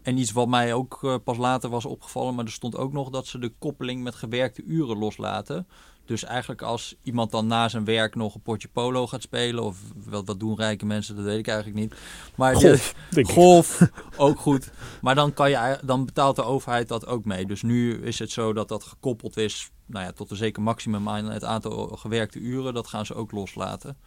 En 0.01 0.17
iets 0.17 0.31
wat 0.31 0.47
mij 0.47 0.73
ook 0.73 1.19
pas 1.23 1.37
later 1.37 1.69
was 1.69 1.85
opgevallen, 1.85 2.35
maar 2.35 2.45
er 2.45 2.51
stond 2.51 2.77
ook 2.77 2.91
nog 2.91 3.09
dat 3.09 3.27
ze 3.27 3.39
de 3.39 3.53
koppeling 3.59 4.03
met 4.03 4.15
gewerkte 4.15 4.63
uren 4.63 4.97
loslaten. 4.97 5.67
Dus 6.05 6.23
eigenlijk 6.23 6.61
als 6.61 6.95
iemand 7.03 7.31
dan 7.31 7.47
na 7.47 7.69
zijn 7.69 7.85
werk 7.85 8.15
nog 8.15 8.35
een 8.35 8.41
potje 8.41 8.67
polo 8.67 9.07
gaat 9.07 9.21
spelen, 9.21 9.63
of 9.63 9.77
wat, 10.05 10.25
wat 10.25 10.39
doen 10.39 10.55
rijke 10.55 10.85
mensen, 10.85 11.15
dat 11.15 11.25
weet 11.25 11.39
ik 11.39 11.47
eigenlijk 11.47 11.79
niet. 11.79 11.95
Maar 12.35 12.55
golf, 12.55 12.95
de, 13.11 13.23
golf 13.25 13.89
ook 14.17 14.39
goed. 14.39 14.71
Maar 15.01 15.15
dan, 15.15 15.33
kan 15.33 15.49
je, 15.49 15.79
dan 15.83 16.05
betaalt 16.05 16.35
de 16.35 16.43
overheid 16.43 16.87
dat 16.87 17.05
ook 17.05 17.25
mee. 17.25 17.45
Dus 17.45 17.61
nu 17.61 18.03
is 18.03 18.19
het 18.19 18.31
zo 18.31 18.53
dat 18.53 18.67
dat 18.67 18.83
gekoppeld 18.83 19.37
is 19.37 19.71
nou 19.89 20.05
ja, 20.05 20.11
tot 20.11 20.31
een 20.31 20.37
zeker 20.37 20.61
maximum 20.61 21.09
aan 21.09 21.25
het 21.25 21.43
aantal 21.43 21.87
gewerkte 21.87 22.39
uren. 22.39 22.73
Dat 22.73 22.87
gaan 22.87 23.05
ze 23.05 23.13
ook 23.13 23.31
loslaten. 23.31 23.97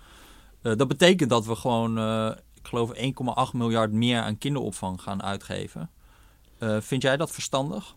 Uh, 0.62 0.76
dat 0.76 0.88
betekent 0.88 1.30
dat 1.30 1.46
we 1.46 1.56
gewoon, 1.56 1.98
uh, 1.98 2.30
ik 2.62 2.68
geloof, 2.68 2.92
1,8 3.52 3.56
miljard 3.56 3.92
meer 3.92 4.20
aan 4.20 4.38
kinderopvang 4.38 5.00
gaan 5.00 5.22
uitgeven. 5.22 5.90
Uh, 6.58 6.80
vind 6.80 7.02
jij 7.02 7.16
dat 7.16 7.30
verstandig? 7.30 7.94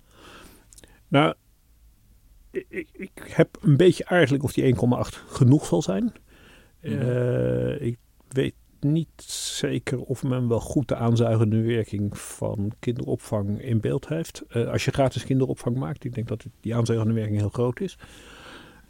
Nou, 1.08 1.34
ik, 2.52 2.90
ik, 2.94 3.12
heb 3.30 3.58
een 3.62 3.78
beetje 3.78 4.04
eigenlijk 4.04 4.44
of 4.44 4.54
die 4.54 4.76
1,8 4.76 4.82
genoeg 5.28 5.66
zal 5.66 5.82
zijn. 5.82 6.14
Mhm. 6.82 6.94
Eh, 6.94 7.82
ik 7.82 7.98
weet 8.28 8.54
niet 8.80 9.22
zeker 9.26 10.00
of 10.00 10.24
men 10.24 10.48
wel 10.48 10.60
goed 10.60 10.88
de 10.88 10.96
aanzuigende 10.96 11.62
werking 11.62 12.18
van 12.18 12.72
kinderopvang 12.80 13.62
in 13.62 13.80
beeld 13.80 14.08
heeft. 14.08 14.44
Uh, 14.50 14.72
als 14.72 14.86
je 14.86 14.92
gratis 14.92 15.26
kinderopvang 15.26 15.78
maakt, 15.78 16.04
ik 16.04 16.14
denk 16.14 16.28
dat 16.28 16.46
die 16.60 16.76
aanzuigende 16.76 17.14
werking 17.14 17.40
heel 17.40 17.50
groot 17.50 17.80
is. 17.80 17.98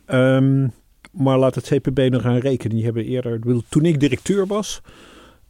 Um, 0.08 0.74
maar 1.12 1.38
laat 1.38 1.56
het 1.56 1.68
CPB 1.68 2.10
nog 2.10 2.22
gaan 2.22 2.38
rekenen. 2.38 2.76
Die 2.76 2.86
hebben 2.86 3.06
eerder, 3.06 3.62
toen 3.70 3.86
ik 3.86 4.00
directeur 4.00 4.48
was, 4.48 4.82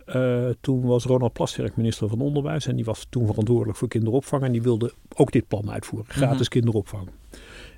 uh, 0.06 0.50
toen 0.62 0.82
was 0.82 1.06
Ronald 1.06 1.34
Plasterk 1.34 1.76
minister 1.76 2.10
van 2.10 2.22
Onderwijs 2.22 2.68
en 2.68 2.76
die 2.76 2.86
was 2.86 3.08
toen 3.10 3.28
verantwoordelijk 3.28 3.78
voor 3.78 3.88
kinderopvang 3.88 4.44
en 4.44 4.52
die 4.52 4.62
wilde 4.62 4.94
ook 5.16 5.32
dit 5.32 5.48
plan 5.48 5.72
uitvoeren, 5.72 6.10
gratis 6.10 6.40
mhm. 6.40 6.50
kinderopvang. 6.50 7.10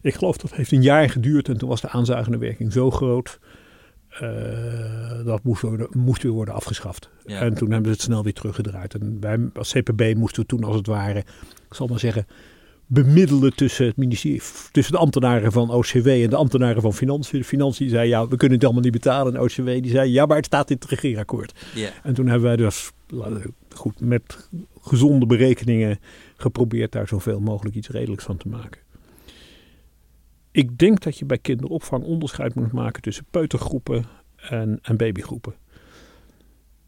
Ik 0.02 0.13
geloof 0.13 0.38
dat 0.38 0.54
heeft 0.54 0.72
een 0.72 0.82
jaar 0.82 1.10
geduurd 1.10 1.50
en 1.50 1.58
toen 1.58 1.70
was 1.70 1.82
de 1.82 1.90
aanzuigende 1.90 2.38
werking 2.38 2.74
zo 2.74 2.92
groot. 2.92 3.40
Uh, 4.22 5.26
dat 5.26 5.44
moest, 5.44 5.62
worden, 5.62 5.88
moest 5.92 6.24
weer 6.24 6.32
worden 6.32 6.54
afgeschaft. 6.54 7.10
En 7.26 7.54
toen 7.54 7.72
hebben 7.72 7.88
ze 7.88 7.92
het 7.92 8.02
snel 8.02 8.24
weer 8.24 8.34
teruggedraaid. 8.34 8.94
En 8.94 9.18
wij 9.20 9.50
als 9.54 9.74
CPB 9.74 10.16
moesten 10.16 10.42
we 10.42 10.48
toen 10.48 10.63
als 10.63 10.76
het 10.76 10.88
ware, 10.88 11.20
ik 11.20 11.74
zal 11.74 11.88
maar 11.88 12.00
zeggen, 12.00 12.28
bemiddelen 12.88 13.56
tussen, 13.56 13.86
het 13.86 13.97
ministerie, 13.97 14.41
tussen 14.71 14.93
de 14.93 15.00
ambtenaren 15.00 15.52
van 15.52 15.69
OCW 15.69 16.08
en 16.08 16.30
de 16.30 16.36
ambtenaren 16.36 16.82
van 16.82 16.93
Financiën. 16.93 17.39
De 17.39 17.45
Financiën 17.45 17.89
zei 17.89 18.08
ja, 18.08 18.28
we 18.28 18.36
kunnen 18.36 18.58
het 18.58 18.65
allemaal 18.65 18.84
niet 18.84 18.91
betalen. 18.91 19.36
En 19.36 19.41
OCW 19.41 19.65
die 19.65 19.89
zei 19.89 20.12
ja, 20.12 20.26
maar 20.26 20.38
het 20.38 20.45
staat 20.45 20.69
in 20.69 20.76
het 20.80 20.89
regeerakkoord. 20.89 21.54
En 22.04 22.13
toen 22.13 22.28
hebben 22.28 22.47
wij 22.47 22.56
dus 22.56 22.91
goed 23.69 24.00
met 24.00 24.50
gezonde 24.82 25.26
berekeningen 25.26 26.00
geprobeerd 26.38 26.91
daar 26.91 27.08
zoveel 27.08 27.39
mogelijk 27.39 27.76
iets 27.76 27.89
redelijks 27.89 28.23
van 28.23 28.38
te 28.38 28.47
maken. 28.47 28.82
Ik 30.52 30.78
denk 30.78 31.04
dat 31.04 31.17
je 31.17 31.26
bij 31.26 31.38
kinderopvang 31.38 32.04
onderscheid 32.04 32.56
moet 32.56 32.71
maken 32.71 33.02
tussen 33.02 33.26
peutergroepen 33.32 34.06
en, 34.36 34.80
en 34.82 34.97
babygroepen. 34.97 35.54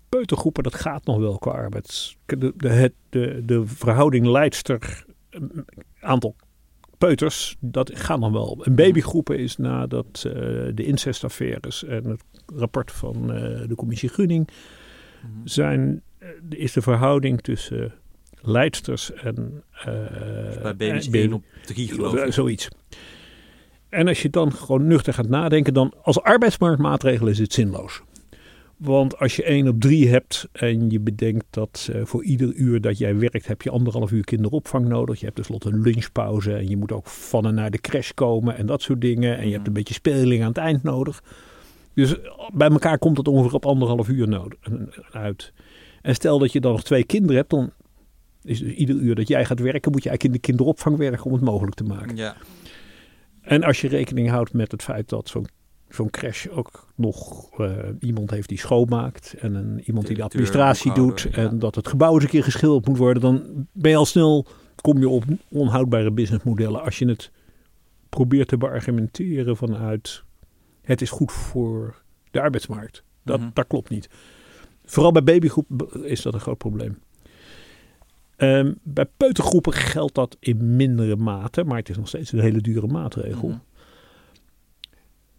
Peutergroepen, 0.10 0.64
dat 0.64 0.76
gaat 0.76 1.06
nog 1.06 1.18
wel 1.18 1.38
qua 1.38 1.52
arbeids. 1.52 2.18
De, 2.26 2.54
de, 2.58 2.94
de, 3.10 3.42
de 3.46 3.68
verhouding 3.68 4.26
leidster, 4.26 5.06
aantal 6.00 6.36
peuters, 6.98 7.56
dat 7.60 7.92
gaat 7.94 8.22
dan 8.22 8.34
wel. 8.34 8.58
Een 8.62 8.76
babygroepen 8.76 9.40
is 9.40 9.58
nadat 9.58 10.24
uh, 10.28 10.34
de 10.74 10.84
incestaffaires 10.84 11.84
en 11.84 12.06
het 12.06 12.24
rapport 12.56 12.92
van 12.92 13.28
de 13.68 13.74
commissie 13.76 14.10
Gunning 14.10 14.48
mhm. 15.22 15.48
zijn, 15.48 16.02
is 16.50 16.74
de 16.74 16.82
verhouding 16.82 17.42
tussen 17.42 17.94
leidsters 18.42 19.14
en... 19.14 19.64
Dus 19.86 20.62
bij 20.62 20.76
baby's 20.76 21.10
1 21.10 21.34
op 21.34 21.44
3 21.66 21.88
geloof 21.88 22.16
ik. 22.16 22.34
Zoiets. 22.34 22.68
En 23.90 24.08
als 24.08 24.22
je 24.22 24.30
dan 24.30 24.52
gewoon 24.52 24.88
nuchter 24.88 25.14
gaat 25.14 25.28
nadenken, 25.28 25.74
dan 25.74 25.94
als 26.02 26.22
arbeidsmarktmaatregel 26.22 27.28
is 27.28 27.40
het 27.40 27.54
zinloos. 27.54 28.02
Want 28.80 29.18
als 29.18 29.36
je 29.36 29.44
1 29.44 29.68
op 29.68 29.80
3 29.80 30.10
hebt 30.10 30.48
en 30.52 30.90
je 30.90 31.00
bedenkt 31.00 31.46
dat 31.50 31.90
uh, 31.92 32.06
voor 32.06 32.24
ieder 32.24 32.54
uur 32.54 32.82
dat 32.82 32.98
jij 32.98 33.18
werkt 33.18 33.48
heb 33.48 33.62
je 33.62 33.70
anderhalf 33.70 34.12
uur 34.12 34.24
kinderopvang 34.24 34.88
nodig. 34.88 35.20
Je 35.20 35.26
hebt 35.26 35.36
tenslotte 35.36 35.70
een 35.70 35.82
lunchpauze 35.82 36.54
en 36.54 36.70
je 36.70 36.78
moet 36.78 36.92
ook 36.92 37.08
van 37.08 37.46
en 37.46 37.54
naar 37.54 37.72
de 37.72 37.82
crash 37.82 38.12
komen 38.12 38.58
en 38.58 38.66
dat 38.66 38.82
soort 38.82 39.02
dingen. 39.02 39.38
En 39.38 39.48
je 39.48 39.54
hebt 39.54 39.68
een 39.68 39.74
beetje 39.74 39.94
speling 39.94 40.42
aan 40.42 40.48
het 40.48 40.58
eind 40.58 40.84
nodig. 40.84 41.24
Dus 41.94 42.16
bij 42.54 42.70
elkaar 42.70 42.98
komt 42.98 43.18
het 43.18 43.28
ongeveer 43.28 43.54
op 43.54 43.66
anderhalf 43.66 44.08
uur 44.08 44.28
nodig, 44.28 44.60
uit. 45.12 45.54
En 46.02 46.16
stel 46.16 46.40
dat 46.40 46.52
je 46.52 46.60
dan 46.60 46.72
nog 46.72 46.84
twee 46.84 47.04
kinderen 47.04 47.36
hebt, 47.36 47.50
dan 47.50 47.72
is 48.44 48.60
dus 48.60 48.74
ieder 48.74 48.96
uur 48.96 49.16
dat 49.16 49.28
jij 49.28 49.46
gaat 49.46 49.60
werken, 49.60 49.92
moet 49.92 50.04
je 50.04 50.10
eigenlijk 50.10 50.24
in 50.24 50.42
de 50.42 50.48
kinderopvang 50.48 50.98
werken 50.98 51.26
om 51.26 51.34
het 51.34 51.42
mogelijk 51.42 51.76
te 51.76 51.84
maken. 51.84 52.16
Ja. 52.16 52.36
En 53.42 53.64
als 53.64 53.82
je 53.82 53.88
rekening 53.88 54.30
houdt 54.30 54.54
met 54.54 54.72
het 54.72 54.84
feit 54.84 55.10
dat 55.10 55.30
zo'n 55.30 55.48
zo'n 55.90 56.10
crash 56.10 56.48
ook 56.48 56.88
nog 56.96 57.50
uh, 57.60 57.72
iemand 58.00 58.30
heeft 58.30 58.50
die 58.50 58.58
schoonmaakt 58.58 59.36
en 59.40 59.56
een, 59.56 59.82
iemand 59.86 60.08
die 60.08 60.16
de 60.16 60.24
administratie 60.24 60.94
doet 60.94 61.28
en 61.32 61.60
dat 61.60 61.76
het 61.76 61.88
gebouw 61.88 62.14
eens 62.14 62.24
een 62.24 62.30
keer 62.30 62.44
geschilderd 62.44 62.88
moet 62.88 62.98
worden, 62.98 63.22
dan 63.22 63.68
ben 63.72 63.92
je 63.92 63.98
al 63.98 64.06
snel, 64.06 64.46
kom 64.82 65.00
je 65.00 65.10
op 65.10 65.24
onhoudbare 65.50 66.12
businessmodellen 66.12 66.84
als 66.84 67.00
je 67.00 67.08
het 67.08 67.32
probeert 68.10 68.48
te 68.48 68.58
beargumenteren 68.58 69.58
vanuit 69.58 70.24
het 70.82 71.02
is 71.02 71.10
goed 71.10 71.32
voor 71.32 72.02
de 72.32 72.42
arbeidsmarkt. 72.42 73.04
Dat, 73.24 73.40
mhm. 73.40 73.50
dat 73.54 73.68
klopt 73.68 73.90
niet. 73.90 74.10
Vooral 74.86 75.12
bij 75.12 75.24
babygroep 75.24 75.98
is 76.04 76.22
dat 76.22 76.34
een 76.34 76.40
groot 76.40 76.58
probleem. 76.58 76.98
Um, 78.38 78.78
bij 78.84 79.06
peutergroepen 79.18 79.74
geldt 79.74 80.16
dat 80.16 80.38
in 80.40 80.76
mindere 80.76 81.16
mate, 81.16 81.64
maar 81.64 81.78
het 81.78 81.90
is 81.90 81.98
nog 81.98 82.08
steeds 82.08 82.32
een 82.32 82.40
hele 82.40 82.62
dure 82.62 82.88
maatregel. 82.88 83.48
Mhm. 83.48 83.58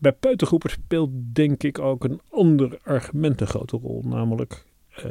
Bij 0.01 0.13
peutergroepen 0.13 0.71
speelt 0.71 1.11
denk 1.33 1.63
ik 1.63 1.79
ook 1.79 2.05
een 2.05 2.21
ander 2.31 2.79
argument 2.83 3.41
een 3.41 3.47
grote 3.47 3.77
rol, 3.77 4.03
namelijk 4.07 4.65
uh, 5.05 5.11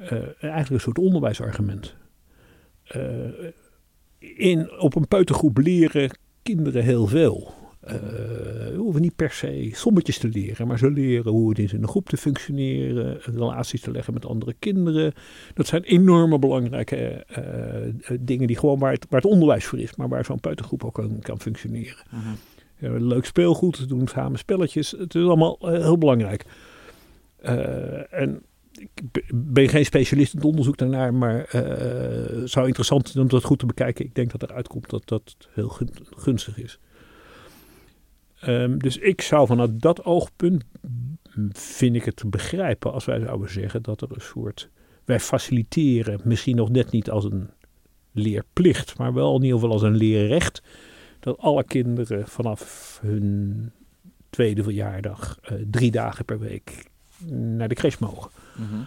uh, 0.00 0.12
eigenlijk 0.40 0.70
een 0.70 0.80
soort 0.80 0.98
onderwijsargument. 0.98 1.94
Uh, 2.96 3.50
in, 4.18 4.80
op 4.80 4.94
een 4.94 5.08
peutergroep 5.08 5.58
leren 5.58 6.18
kinderen 6.42 6.82
heel 6.82 7.06
veel. 7.06 7.54
Uh, 7.84 7.92
we 7.92 8.76
hoeven 8.76 9.00
niet 9.00 9.16
per 9.16 9.30
se 9.30 9.70
sommetjes 9.72 10.18
te 10.18 10.28
leren, 10.28 10.66
maar 10.66 10.78
ze 10.78 10.90
leren 10.90 11.32
hoe 11.32 11.48
het 11.48 11.58
is 11.58 11.72
in 11.72 11.82
een 11.82 11.88
groep 11.88 12.08
te 12.08 12.16
functioneren, 12.16 13.18
relaties 13.20 13.80
te 13.80 13.90
leggen 13.90 14.14
met 14.14 14.26
andere 14.26 14.54
kinderen. 14.58 15.12
Dat 15.54 15.66
zijn 15.66 15.82
enorme 15.82 16.38
belangrijke 16.38 17.26
dingen 18.20 18.46
die 18.46 18.56
gewoon 18.56 18.78
waar 18.78 18.92
het, 18.92 19.06
waar 19.10 19.20
het 19.20 19.30
onderwijs 19.30 19.64
voor 19.64 19.78
is, 19.78 19.96
maar 19.96 20.08
waar 20.08 20.24
zo'n 20.24 20.40
peutergroep 20.40 20.84
ook 20.84 20.94
kan, 20.94 21.18
kan 21.20 21.40
functioneren. 21.40 22.04
Uh 22.14 22.32
leuk 22.78 23.24
speelgoed, 23.24 23.76
ze 23.76 23.86
doen 23.86 24.08
samen 24.08 24.38
spelletjes. 24.38 24.90
Het 24.90 25.14
is 25.14 25.22
allemaal 25.22 25.58
heel 25.60 25.98
belangrijk. 25.98 26.44
en 28.10 28.42
ik 28.78 29.22
ben 29.34 29.68
geen 29.68 29.84
specialist 29.84 30.32
in 30.32 30.38
het 30.38 30.48
onderzoek 30.48 30.76
daarnaar, 30.76 31.14
maar 31.14 31.46
het 31.50 32.50
zou 32.50 32.66
interessant 32.66 33.08
zijn 33.08 33.24
om 33.24 33.30
dat 33.30 33.44
goed 33.44 33.58
te 33.58 33.66
bekijken. 33.66 34.04
Ik 34.04 34.14
denk 34.14 34.30
dat 34.30 34.42
eruit 34.42 34.68
komt 34.68 34.90
dat 34.90 35.08
dat 35.08 35.36
heel 35.54 35.78
gunstig 36.16 36.58
is. 36.58 36.78
Um, 38.46 38.78
dus 38.78 38.98
ik 38.98 39.20
zou 39.20 39.46
vanuit 39.46 39.80
dat 39.80 40.04
oogpunt, 40.04 40.64
vind 41.52 41.96
ik 41.96 42.04
het 42.04 42.16
te 42.16 42.26
begrijpen 42.26 42.92
als 42.92 43.04
wij 43.04 43.20
zouden 43.20 43.50
zeggen 43.50 43.82
dat 43.82 44.00
er 44.00 44.08
een 44.10 44.20
soort, 44.20 44.70
wij 45.04 45.20
faciliteren 45.20 46.20
misschien 46.24 46.56
nog 46.56 46.70
net 46.70 46.90
niet 46.90 47.10
als 47.10 47.24
een 47.24 47.50
leerplicht, 48.12 48.98
maar 48.98 49.14
wel 49.14 49.36
in 49.36 49.42
ieder 49.42 49.58
geval 49.58 49.72
als 49.72 49.82
een 49.82 49.96
leerrecht, 49.96 50.62
dat 51.26 51.38
alle 51.38 51.64
kinderen 51.64 52.28
vanaf 52.28 52.98
hun 53.02 53.70
tweede 54.30 54.62
verjaardag 54.62 55.38
uh, 55.42 55.58
drie 55.70 55.90
dagen 55.90 56.24
per 56.24 56.38
week 56.38 56.90
naar 57.30 57.68
de 57.68 57.74
crash 57.74 57.98
mogen. 57.98 58.30
Mm 58.56 58.86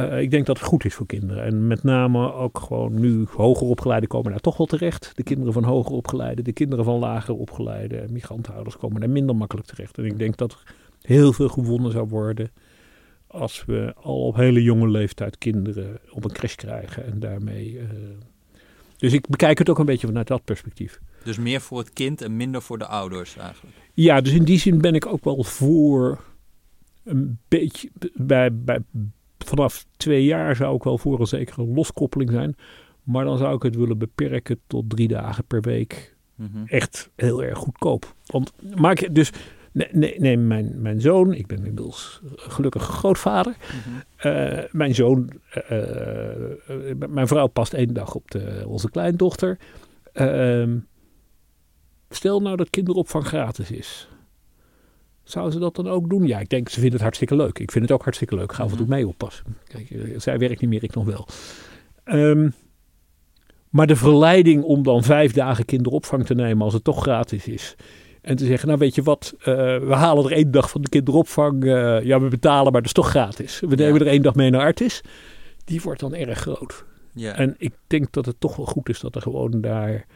uh, 0.00 0.20
ik 0.20 0.30
denk 0.30 0.46
dat 0.46 0.58
het 0.58 0.66
goed 0.66 0.84
is 0.84 0.94
voor 0.94 1.06
kinderen. 1.06 1.44
En 1.44 1.66
met 1.66 1.82
name 1.82 2.32
ook 2.32 2.58
gewoon 2.58 3.00
nu 3.00 3.26
hoger 3.30 3.66
opgeleiden 3.66 4.08
komen 4.08 4.30
daar 4.30 4.40
toch 4.40 4.56
wel 4.56 4.66
terecht. 4.66 5.12
De 5.14 5.22
kinderen 5.22 5.52
van 5.52 5.64
hoger 5.64 5.92
opgeleiden, 5.92 6.44
de 6.44 6.52
kinderen 6.52 6.84
van 6.84 6.98
lager 6.98 7.34
opgeleide 7.34 8.04
migrantenhouders 8.10 8.76
komen 8.76 9.00
daar 9.00 9.10
minder 9.10 9.36
makkelijk 9.36 9.66
terecht. 9.66 9.98
En 9.98 10.04
ik 10.04 10.18
denk 10.18 10.36
dat 10.36 10.52
er 10.52 10.74
heel 11.00 11.32
veel 11.32 11.48
gewonnen 11.48 11.92
zou 11.92 12.08
worden 12.08 12.50
als 13.26 13.64
we 13.64 13.94
al 13.96 14.26
op 14.26 14.36
hele 14.36 14.62
jonge 14.62 14.88
leeftijd 14.88 15.38
kinderen 15.38 15.98
op 16.10 16.24
een 16.24 16.32
crash 16.32 16.54
krijgen. 16.54 17.04
En 17.04 17.20
daarmee. 17.20 17.72
Uh, 17.72 17.82
dus 18.96 19.12
ik 19.12 19.28
bekijk 19.28 19.58
het 19.58 19.68
ook 19.68 19.78
een 19.78 19.86
beetje 19.86 20.06
vanuit 20.06 20.26
dat 20.26 20.44
perspectief. 20.44 21.00
Dus 21.24 21.38
meer 21.38 21.60
voor 21.60 21.78
het 21.78 21.92
kind 21.92 22.22
en 22.22 22.36
minder 22.36 22.62
voor 22.62 22.78
de 22.78 22.86
ouders 22.86 23.36
eigenlijk? 23.36 23.76
Ja, 23.92 24.20
dus 24.20 24.32
in 24.32 24.44
die 24.44 24.58
zin 24.58 24.80
ben 24.80 24.94
ik 24.94 25.06
ook 25.06 25.24
wel 25.24 25.44
voor 25.44 26.20
een 27.04 27.38
beetje 27.48 27.90
bij, 28.14 28.54
bij 28.54 28.78
vanaf 29.38 29.84
twee 29.96 30.24
jaar 30.24 30.56
zou 30.56 30.76
ik 30.76 30.82
wel 30.82 30.98
voor 30.98 31.20
een 31.20 31.26
zekere 31.26 31.64
loskoppeling 31.64 32.30
zijn. 32.30 32.56
Maar 33.02 33.24
dan 33.24 33.38
zou 33.38 33.56
ik 33.56 33.62
het 33.62 33.76
willen 33.76 33.98
beperken 33.98 34.60
tot 34.66 34.90
drie 34.90 35.08
dagen 35.08 35.44
per 35.44 35.60
week. 35.60 36.16
Mhm. 36.34 36.64
Echt 36.66 37.10
heel 37.16 37.42
erg 37.42 37.58
goedkoop. 37.58 38.14
Want 38.26 38.52
maak 38.76 39.14
dus. 39.14 39.30
Nee, 39.92 40.18
nee, 40.18 40.36
mijn, 40.36 40.82
mijn 40.82 41.00
zoon, 41.00 41.32
ik 41.32 41.46
ben 41.46 41.56
inmiddels 41.56 42.20
gelukkig 42.36 42.82
grootvader. 42.82 43.56
Mm 43.86 44.02
mijn 44.70 44.94
zoon, 44.94 45.30
uh, 45.54 45.68
mijn 47.08 47.26
vrouw 47.26 47.46
past 47.46 47.72
één 47.72 47.94
dag 47.94 48.14
op 48.14 48.30
de, 48.30 48.62
onze 48.66 48.90
kleindochter. 48.90 49.58
Ehm, 52.14 52.22
stel 52.22 52.40
nou 52.40 52.56
dat 52.56 52.70
kinderopvang 52.70 53.26
gratis 53.26 53.70
is. 53.70 54.08
Zouden 55.22 55.52
ze 55.52 55.58
dat 55.58 55.76
dan 55.76 55.88
ook 55.88 56.10
doen? 56.10 56.26
Ja, 56.26 56.38
ik 56.38 56.48
denk, 56.48 56.68
ze 56.68 56.74
vinden 56.74 56.92
het 56.92 57.02
hartstikke 57.02 57.36
leuk. 57.36 57.58
Ik 57.58 57.70
vind 57.70 57.84
het 57.84 57.92
ook 57.92 58.02
hartstikke 58.02 58.34
leuk. 58.34 58.52
Ga 58.52 58.62
af 58.62 58.70
en 58.70 58.76
toe 58.76 58.86
mhm. 58.86 58.94
mee 58.94 59.08
oppassen. 59.08 59.44
Kijk, 59.64 59.90
eh, 59.90 60.20
zij 60.20 60.38
werkt 60.38 60.60
niet 60.60 60.70
meer, 60.70 60.82
ik 60.82 60.94
nog 60.94 61.04
wel. 61.04 61.26
Um, 62.04 62.54
maar 63.74 63.86
de 63.86 63.96
verleiding 63.96 64.62
om 64.62 64.82
dan 64.82 65.02
vijf 65.02 65.32
dagen 65.32 65.64
kinderopvang 65.64 66.26
te 66.26 66.34
nemen 66.34 66.64
als 66.64 66.72
het 66.72 66.84
toch 66.84 67.02
gratis 67.02 67.46
is. 67.46 67.76
En 68.20 68.36
te 68.36 68.44
zeggen, 68.44 68.68
nou 68.68 68.80
weet 68.80 68.94
je 68.94 69.02
wat, 69.02 69.34
uh, 69.38 69.44
we 69.78 69.94
halen 69.94 70.24
er 70.24 70.32
één 70.32 70.50
dag 70.50 70.70
van 70.70 70.82
de 70.82 70.88
kinderopvang. 70.88 71.64
Uh, 71.64 72.02
ja, 72.02 72.20
we 72.20 72.28
betalen, 72.28 72.72
maar 72.72 72.80
dat 72.80 72.84
is 72.84 72.92
toch 72.92 73.08
gratis. 73.08 73.60
We 73.60 73.74
nemen 73.74 74.00
er 74.00 74.06
één 74.06 74.22
dag 74.22 74.34
mee 74.34 74.50
naar 74.50 74.60
Artis. 74.60 75.00
Die 75.64 75.80
wordt 75.80 76.00
dan 76.00 76.14
erg 76.14 76.38
groot. 76.38 76.84
Ja. 77.12 77.36
En 77.36 77.54
ik 77.58 77.72
denk 77.86 78.12
dat 78.12 78.26
het 78.26 78.36
toch 78.38 78.56
wel 78.56 78.66
goed 78.66 78.88
is 78.88 79.00
dat 79.00 79.14
er 79.14 79.22
gewoon 79.22 79.60
daar, 79.60 80.06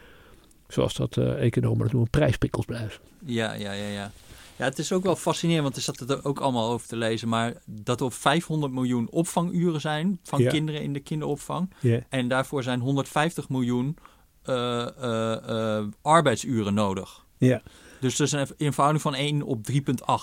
zoals 0.69 0.93
dat 0.93 1.15
uh, 1.15 1.45
economen 1.45 1.79
dat 1.79 1.91
noemen, 1.91 2.09
prijspikkels 2.09 2.65
blijven. 2.65 3.01
Ja, 3.25 3.53
ja, 3.53 3.71
ja, 3.71 3.87
ja. 3.87 4.11
Ja, 4.55 4.65
het 4.65 4.79
is 4.79 4.91
ook 4.91 5.03
wel 5.03 5.15
fascinerend, 5.15 5.63
want 5.63 5.75
er 5.75 5.81
zat 5.81 6.09
er 6.09 6.25
ook 6.25 6.39
allemaal 6.39 6.71
over 6.71 6.87
te 6.87 6.95
lezen. 6.95 7.27
Maar 7.27 7.53
dat 7.65 8.01
er 8.01 8.11
500 8.11 8.73
miljoen 8.73 9.09
opvanguren 9.09 9.81
zijn 9.81 10.19
van 10.23 10.45
kinderen 10.45 10.81
in 10.81 10.93
de 10.93 10.99
kinderopvang. 10.99 11.73
En 12.09 12.27
daarvoor 12.27 12.63
zijn 12.63 12.79
150 12.79 13.49
miljoen 13.49 13.97
uh, 14.45 14.87
uh, 15.01 15.83
arbeidsuren 16.01 16.73
nodig. 16.73 17.25
Ja. 17.37 17.61
Dus 17.99 18.15
dat 18.15 18.27
is 18.27 18.33
een 18.33 18.47
eenvoudig 18.57 19.01
van 19.01 19.15
1 19.15 19.41
op 19.41 19.71
3,8 19.71 19.75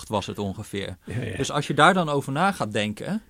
was 0.07 0.25
het 0.25 0.39
ongeveer. 0.39 0.97
Dus 1.37 1.51
als 1.51 1.67
je 1.67 1.73
daar 1.73 1.93
dan 1.93 2.09
over 2.09 2.31
na 2.31 2.51
gaat 2.51 2.71
denken. 2.71 3.21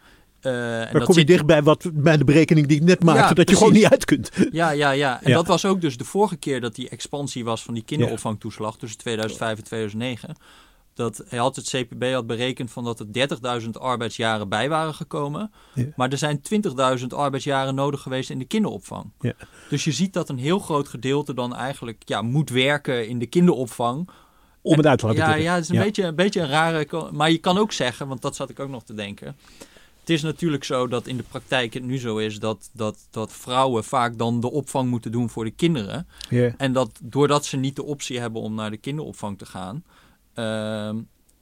Uh, 0.42 0.80
en 0.80 0.94
dan 0.94 1.04
kom 1.04 1.14
je 1.14 1.20
zit... 1.20 1.28
dichtbij 1.28 1.64
wat, 1.64 1.90
bij 1.94 2.18
de 2.18 2.24
berekening 2.24 2.68
die 2.68 2.78
ik 2.78 2.84
net 2.84 3.04
maakte, 3.04 3.34
dat 3.34 3.50
je 3.50 3.56
gewoon 3.56 3.74
niet 3.74 3.86
uit 3.86 4.06
kunt. 4.06 4.30
Ja, 4.52 4.70
ja, 4.70 4.92
ja. 4.92 5.24
En 5.24 5.34
dat 5.34 5.48
was 5.48 5.66
ook 5.66 5.82
dus 5.82 5.98
de 5.98 6.04
vorige 6.04 6.36
keer 6.36 6.62
dat 6.62 6.76
die 6.76 6.90
expansie 6.90 7.46
was 7.46 7.64
van 7.64 7.74
die 7.74 7.84
kinderopvangtoeslag 7.84 8.78
tussen 8.78 9.00
2005 9.00 9.58
en 9.58 9.64
2009 9.64 10.36
dat 10.98 11.24
hij 11.28 11.40
had 11.40 11.56
het 11.56 11.70
CPB 11.70 12.12
had 12.14 12.28
berekend 12.28 12.72
van 12.72 12.84
dat 12.84 13.00
er 13.00 13.62
30.000 13.62 13.70
arbeidsjaren 13.72 14.50
bij 14.50 14.70
waren 14.70 14.94
gekomen. 14.94 15.52
Maar 15.96 16.10
er 16.12 16.18
zijn 16.18 16.42
20.000 17.00 17.06
arbeidsjaren 17.08 17.76
nodig 17.76 18.02
geweest 18.02 18.30
in 18.30 18.40
de 18.40 18.46
kinderopvang. 18.46 19.12
Ja. 19.20 19.34
Dus 19.70 19.84
je 19.84 19.92
ziet 19.92 20.14
dat 20.14 20.30
een 20.30 20.38
heel 20.38 20.60
groot 20.60 20.88
gedeelte 20.88 21.34
dan 21.34 21.56
eigenlijk 21.56 22.02
ja, 22.06 22.22
moet 22.22 22.50
werken 22.50 23.08
in 23.08 23.20
de 23.20 23.26
kinderopvang. 23.26 24.10
Om 24.62 24.78
het 24.78 24.86
uit 24.86 25.00
te 25.00 25.06
laten 25.06 25.22
Ja, 25.22 25.36
ja 25.36 25.54
het 25.54 25.64
is 25.64 25.70
een, 25.70 25.78
Beetje, 25.78 26.04
een 26.04 26.16
beetje 26.16 26.42
een 26.42 26.50
rare... 26.50 27.10
Maar 27.12 27.32
je 27.32 27.38
kan 27.38 27.58
ook 27.58 27.72
zeggen, 27.72 28.08
want 28.08 28.22
dat 28.22 28.36
zat 28.36 28.50
ik 28.50 28.60
ook 28.60 28.70
nog 28.70 28.84
te 28.84 28.94
denken. 28.94 29.36
Het 30.08 30.16
is 30.16 30.22
natuurlijk 30.22 30.64
zo 30.64 30.88
dat 30.88 31.08
in 31.08 31.18
de 31.18 31.24
praktijk 31.24 31.74
het 31.74 31.84
nu 31.84 31.98
zo 31.98 32.18
is 32.18 32.40
dat, 32.40 32.70
dat, 32.74 33.08
dat 33.12 33.34
vrouwen 33.34 33.84
vaak 33.84 34.18
dan 34.18 34.40
de 34.40 34.52
opvang 34.52 34.90
moeten 34.90 35.12
doen 35.12 35.30
voor 35.30 35.44
de 35.44 35.52
kinderen. 35.52 36.08
En 36.58 36.74
dat 36.74 37.00
doordat 37.04 37.46
ze 37.46 37.58
niet 37.58 37.76
de 37.76 37.84
optie 37.84 38.20
hebben 38.20 38.42
om 38.42 38.56
naar 38.56 38.72
de 38.72 38.78
kinderopvang 38.78 39.38
te 39.38 39.46
gaan, 39.46 39.84
Ehm, 40.38 40.98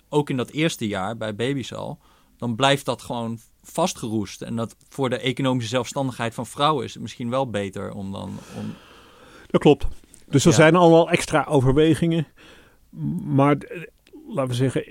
ook 0.09 0.29
in 0.29 0.37
dat 0.37 0.49
eerste 0.49 0.87
jaar 0.87 1.17
bij 1.17 1.35
baby's 1.35 1.73
al, 1.73 1.99
dan 2.37 2.55
blijft 2.55 2.85
dat 2.85 3.01
gewoon 3.01 3.39
vastgeroest. 3.63 4.41
En 4.41 4.55
dat 4.55 4.75
voor 4.89 5.09
de 5.09 5.17
economische 5.17 5.69
zelfstandigheid 5.69 6.33
van 6.33 6.45
vrouwen 6.45 6.85
is 6.85 6.93
het 6.93 7.01
misschien 7.01 7.29
wel 7.29 7.49
beter 7.49 7.91
om 7.91 8.11
dan. 8.11 8.37
Om... 8.57 8.73
Dat 9.47 9.61
klopt. 9.61 9.87
Dus 10.27 10.45
er 10.45 10.53
zijn 10.53 10.75
allemaal 10.75 11.09
extra 11.09 11.43
overwegingen. 11.43 12.27
Maar 13.23 13.57
eh, 13.57 13.81
laten 14.27 14.47
we 14.47 14.53
zeggen, 14.53 14.85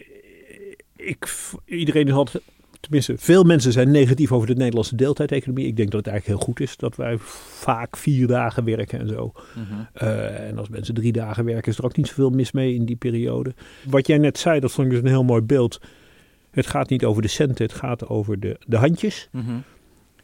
ik, 0.97 1.35
iedereen 1.65 2.13
altijd, 2.13 2.43
tenminste, 2.85 3.15
veel 3.19 3.45
mensen 3.45 3.73
zijn 3.73 3.91
negatief 3.91 4.33
over 4.33 4.47
de 4.47 4.55
Nederlandse 4.55 4.97
deeltijdeconomie. 4.97 5.67
Ik 5.67 5.77
denk 5.77 5.91
dat 5.91 6.05
het 6.05 6.13
eigenlijk 6.13 6.39
heel 6.39 6.49
goed 6.49 6.61
is 6.61 6.77
dat 6.77 6.97
wij 6.97 7.17
vaak 7.19 7.97
vier 7.97 8.27
dagen 8.27 8.65
werken 8.65 9.01
en 9.01 9.09
zo. 9.09 9.33
Mhm. 9.33 9.81
Eh, 9.93 10.49
en 10.49 10.59
als 10.59 10.69
mensen 10.69 10.95
drie 10.95 11.13
dagen 11.13 11.45
werken, 11.45 11.73
is 11.73 11.79
er 11.79 11.85
ook 11.85 11.97
niet 11.97 12.07
zoveel 12.07 12.31
mis 12.31 12.53
mee 12.53 12.75
in 12.75 12.85
die 12.85 12.97
periode. 12.97 13.55
Wat 13.89 14.07
jij 14.07 14.19
net 14.19 14.39
zei, 14.39 14.61
dat 14.61 14.73
vond 14.73 14.87
ik 14.87 14.93
dus 14.93 15.03
een 15.03 15.09
heel 15.09 15.25
mooi 15.25 15.43
beeld. 15.43 15.81
Het 16.51 16.67
gaat 16.67 16.89
niet 16.89 17.05
over 17.05 17.23
de 17.23 17.29
centen, 17.29 17.65
het 17.65 17.75
gaat 17.75 18.09
over 18.09 18.41
de, 18.41 18.57
de 18.67 18.77
handjes. 18.77 19.29
Mhm. 19.33 19.57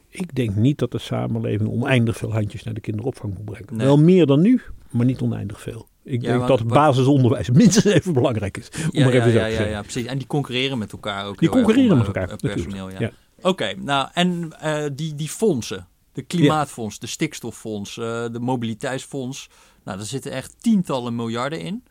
Ik 0.09 0.35
denk 0.35 0.55
niet 0.55 0.77
dat 0.77 0.91
de 0.91 0.97
samenleving 0.97 1.69
oneindig 1.69 2.17
veel 2.17 2.33
handjes 2.33 2.63
naar 2.63 2.73
de 2.73 2.81
kinderopvang 2.81 3.33
moet 3.33 3.45
brengen. 3.45 3.77
Wel 3.77 3.97
meer 3.97 4.25
dan 4.25 4.41
nu, 4.41 4.61
maar 4.89 5.05
niet 5.05 5.21
oneindig 5.21 5.61
veel. 5.61 5.87
Ik 6.03 6.21
denk 6.21 6.47
dat 6.47 6.59
het 6.59 6.67
basisonderwijs 6.67 7.49
minstens 7.61 7.85
even 7.85 8.13
belangrijk 8.13 8.57
is. 8.57 8.69
Om 8.69 8.89
ja, 8.91 9.09
even 9.09 9.31
ja, 9.31 9.45
ja, 9.45 9.65
ja, 9.65 9.81
precies. 9.81 10.05
En 10.05 10.17
die 10.17 10.27
concurreren 10.27 10.77
met 10.77 10.91
elkaar 10.91 11.25
ook. 11.25 11.39
Die 11.39 11.49
concurreren 11.49 11.97
met 11.97 12.05
elkaar. 12.05 12.35
personeel, 12.35 12.89
ja. 12.89 13.11
Oké, 13.41 13.73
nou 13.77 14.09
en 14.13 14.49
uh, 14.63 14.85
die, 14.93 15.15
die 15.15 15.29
fondsen. 15.29 15.87
De 16.13 16.21
klimaatfonds, 16.21 16.99
de 16.99 17.07
stikstoffonds, 17.07 17.97
uh, 17.97 18.03
de 18.31 18.39
mobiliteitsfonds. 18.39 19.49
Nou, 19.83 19.97
daar 19.97 20.07
zitten 20.07 20.31
echt 20.31 20.55
tientallen 20.61 21.15
miljarden 21.15 21.59
in. 21.59 21.83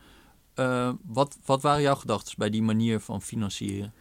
Uh, 0.56 0.92
wat, 1.06 1.38
wat 1.44 1.62
waren 1.62 1.82
jouw 1.82 1.94
gedachten 1.94 2.34
bij 2.38 2.50
die 2.50 2.62
manier 2.62 3.00
van 3.00 3.22
financieren? 3.22 3.92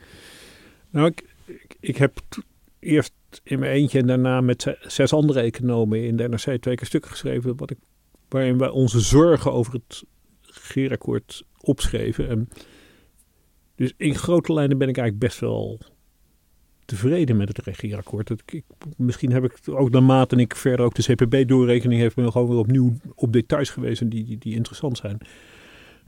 Nou, 0.90 1.08
ik, 1.08 1.24
ik, 1.46 1.76
ik 1.80 1.98
heb 1.98 2.20
eerst 2.80 3.14
in 3.44 3.60
mijn 3.60 3.72
eentje 3.72 4.00
en 4.00 4.08
daarna 4.08 4.42
met 4.42 4.76
zes 4.82 5.14
andere 5.14 5.40
economen 5.40 6.04
in 6.04 6.16
de 6.16 6.28
NRC 6.28 6.62
twee 6.62 6.76
keer 6.76 6.86
stukken 6.86 7.12
geschreven. 7.12 7.58
Wat 7.58 7.72
ik 7.72 7.78
waarin 8.30 8.58
we 8.58 8.72
onze 8.72 9.00
zorgen 9.00 9.54
over 9.54 9.74
het 9.74 10.04
regeerakkoord 10.42 11.44
opschreven. 11.60 12.30
En 12.30 12.50
dus 13.76 13.94
in 13.98 14.16
grote 14.16 14.54
lijnen 14.54 14.78
ben 14.78 14.90
ik 14.90 14.98
eigenlijk 14.98 15.28
best 15.28 15.40
wel 15.40 15.80
tevreden 16.86 17.38
met 17.38 17.48
het 17.48 17.66
regeerakkoord. 17.66 18.30
Ik, 18.30 18.64
misschien 18.98 19.32
heb 19.32 19.44
ik 19.44 19.60
ook 19.66 19.90
naarmate 19.90 20.36
ik 20.36 20.56
verder 20.56 20.86
ook 20.86 20.94
de 20.94 21.14
CPB-doorrekening 21.14 22.02
heeft 22.02 22.16
me 22.16 22.32
gewoon 22.32 22.50
weer 22.50 22.58
opnieuw 22.58 22.94
op 23.16 23.34
details 23.34 23.70
gewezen 23.70 24.10
die, 24.10 24.24
die, 24.24 24.38
die 24.38 24.56
interessant 24.56 24.98
zijn. 24.98 25.18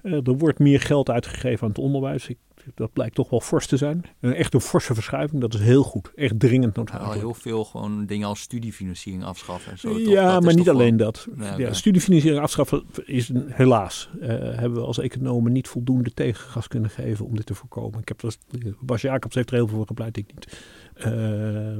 Uh, 0.03 0.27
er 0.27 0.38
wordt 0.38 0.60
meer 0.60 0.79
geld 0.79 1.10
uitgegeven 1.10 1.63
aan 1.63 1.69
het 1.69 1.77
onderwijs. 1.77 2.29
Dat 2.76 2.93
blijkt 2.93 3.15
toch 3.15 3.30
wel 3.30 3.41
fors 3.41 3.67
te 3.67 3.78
zijn. 3.78 4.06
Een 4.19 4.34
echt 4.34 4.54
een 4.54 4.62
forse 4.62 4.93
verschuiving, 4.93 5.41
dat 5.41 5.54
is 5.54 5.60
heel 5.60 5.84
goed. 5.84 6.12
Echt 6.15 6.39
dringend 6.39 6.76
noodzakelijk. 6.76 7.13
Al 7.13 7.19
heel 7.19 7.34
veel 7.34 7.65
gewoon 7.65 8.06
dingen 8.06 8.28
als 8.28 8.39
studiefinanciering 8.39 9.24
afschaffen. 9.24 9.71
En 9.71 9.78
zo, 9.78 10.00
ja, 10.00 10.39
maar 10.39 10.56
niet 10.56 10.69
alleen 10.69 10.97
dat. 10.97 11.28
ja, 11.58 11.74
studiefinanciering 11.74 12.41
afschaffen 12.41 12.84
is 13.06 13.30
een, 13.30 13.45
helaas. 13.47 14.10
Uh, 14.15 14.28
hebben 14.30 14.74
we 14.74 14.86
als 14.86 15.00
economen 15.00 15.52
niet 15.52 15.67
voldoende 15.67 16.12
tegengas 16.13 16.67
kunnen 16.67 16.89
geven 16.89 17.26
om 17.26 17.36
dit 17.36 17.45
te 17.45 17.54
voorkomen. 17.54 18.00
Ik 18.00 18.08
heb 18.08 18.19
dat, 18.19 18.38
Bas 18.80 19.02
Jacobs 19.02 19.36
heeft 19.36 19.50
er 19.50 19.56
heel 19.56 19.67
veel 19.67 19.78
voor 19.78 19.88
gepleit, 19.88 20.17
ik 20.17 20.34
niet. 20.34 20.58
Uh, 20.97 21.78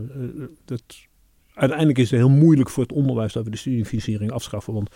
dat, 0.65 0.84
uiteindelijk 1.54 2.00
is 2.00 2.12
het 2.12 2.20
heel 2.20 2.30
moeilijk 2.30 2.70
voor 2.70 2.84
het 2.84 2.94
onderwijs 2.94 3.34
dat 3.34 3.44
we 3.44 3.50
de 3.50 3.58
studiefinanciering 3.58 4.32
afschaffen. 4.32 4.74
Want 4.74 4.89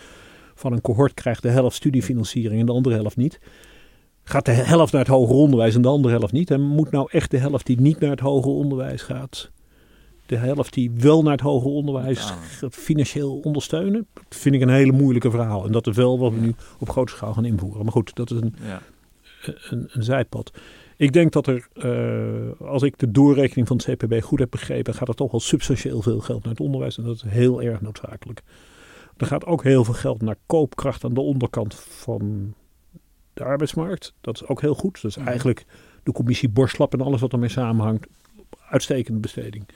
van 0.54 0.72
een 0.72 0.80
cohort 0.80 1.14
krijgt 1.14 1.42
de 1.42 1.48
helft 1.48 1.76
studiefinanciering 1.76 2.60
en 2.60 2.66
de 2.66 2.72
andere 2.72 2.94
helft 2.94 3.16
niet 3.16 3.38
gaat 4.28 4.44
de 4.44 4.52
helft 4.52 4.92
naar 4.92 5.00
het 5.00 5.10
hoger 5.10 5.34
onderwijs 5.34 5.74
en 5.74 5.82
de 5.82 5.88
andere 5.88 6.18
helft 6.18 6.32
niet. 6.32 6.50
En 6.50 6.60
moet 6.60 6.90
nou 6.90 7.08
echt 7.10 7.30
de 7.30 7.38
helft 7.38 7.66
die 7.66 7.80
niet 7.80 8.00
naar 8.00 8.10
het 8.10 8.20
hoger 8.20 8.50
onderwijs 8.50 9.02
gaat, 9.02 9.50
de 10.26 10.36
helft 10.36 10.72
die 10.72 10.90
wel 10.90 11.22
naar 11.22 11.32
het 11.32 11.40
hoger 11.40 11.70
onderwijs 11.70 12.32
financieel 12.70 13.40
ondersteunen? 13.42 14.06
Dat 14.14 14.24
vind 14.28 14.54
ik 14.54 14.60
een 14.60 14.68
hele 14.68 14.92
moeilijke 14.92 15.30
verhaal. 15.30 15.66
En 15.66 15.72
dat 15.72 15.86
is 15.86 15.96
wel 15.96 16.18
wat 16.18 16.32
we 16.32 16.40
nu 16.40 16.54
op 16.78 16.90
grote 16.90 17.12
schaal 17.12 17.34
gaan 17.34 17.44
invoeren. 17.44 17.82
Maar 17.82 17.92
goed, 17.92 18.14
dat 18.14 18.30
is 18.30 18.40
een, 18.40 18.54
ja. 18.62 18.82
een, 19.42 19.88
een, 19.92 20.02
zijpad. 20.02 20.52
Ik 20.96 21.12
denk 21.12 21.32
dat 21.32 21.46
er, 21.46 21.68
uh, 21.74 22.68
als 22.68 22.82
ik 22.82 22.98
de 22.98 23.10
doorrekening 23.10 23.68
van 23.68 23.76
het 23.76 23.86
CPB 23.86 24.22
goed 24.22 24.38
heb 24.38 24.50
begrepen, 24.50 24.94
gaat 24.94 25.08
er 25.08 25.14
toch 25.14 25.30
wel 25.30 25.40
substantieel 25.40 26.02
veel 26.02 26.20
geld 26.20 26.42
naar 26.42 26.52
het 26.52 26.60
onderwijs. 26.60 26.98
En 26.98 27.04
dat 27.04 27.16
is 27.16 27.22
heel 27.26 27.62
erg 27.62 27.80
noodzakelijk. 27.80 28.42
Er 29.16 29.26
gaat 29.26 29.44
ook 29.44 29.62
heel 29.62 29.84
veel 29.84 29.94
geld 29.94 30.22
naar 30.22 30.36
koopkracht 30.46 31.04
aan 31.04 31.14
de 31.14 31.20
onderkant 31.20 31.74
van 31.74 32.54
de 33.36 33.44
arbeidsmarkt. 33.44 34.14
Dat 34.20 34.34
is 34.34 34.46
ook 34.46 34.60
heel 34.60 34.74
goed. 34.74 35.02
Dat 35.02 35.10
is 35.10 35.16
mhm. 35.16 35.28
eigenlijk 35.28 35.64
de 36.02 36.12
commissie 36.12 36.48
Borslap 36.48 36.92
en 36.92 37.00
alles 37.00 37.20
wat 37.20 37.32
ermee 37.32 37.48
samenhangt. 37.48 38.06
Uitstekende 38.70 39.20
besteding. 39.20 39.68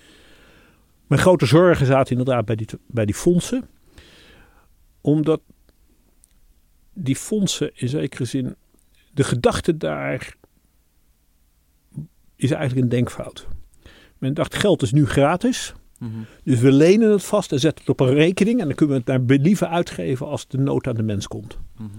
Mijn 1.07 1.21
grote 1.21 1.47
zorgen 1.47 1.87
zaten 1.87 2.17
inderdaad 2.17 2.45
bij 2.45 2.57
die, 2.57 2.67
bij 2.87 3.05
die 3.05 3.15
fondsen. 3.15 3.69
Omdat 5.01 5.41
die 6.93 7.17
fondsen 7.17 7.71
in 7.75 7.89
zekere 7.89 8.25
zin. 8.25 8.57
De 9.13 9.25
gedachte 9.25 9.77
daar 9.77 10.37
is 12.37 12.51
eigenlijk 12.51 12.83
een 12.83 12.97
denkfout. 12.97 13.47
Men 14.19 14.35
dacht 14.35 14.55
geld 14.55 14.83
is 14.83 14.93
nu 14.93 15.07
gratis. 15.07 15.75
Mhm. 15.99 16.11
Dus 16.45 16.61
we 16.61 16.73
lenen 16.73 17.11
het 17.11 17.25
vast 17.25 17.53
en 17.53 17.61
zetten 17.61 17.81
het 17.81 17.91
op 17.91 18.01
een 18.01 18.15
rekening. 18.15 18.61
En 18.61 18.67
dan 18.67 18.77
kunnen 18.77 18.95
we 18.95 19.03
het 19.03 19.11
naar 19.11 19.25
believen 19.25 19.69
uitgeven 19.69 20.27
als 20.27 20.49
de 20.49 20.59
nood 20.59 20.87
aan 20.87 20.95
de 20.95 21.03
mens 21.03 21.29
komt. 21.29 21.59
Mm 21.77 21.91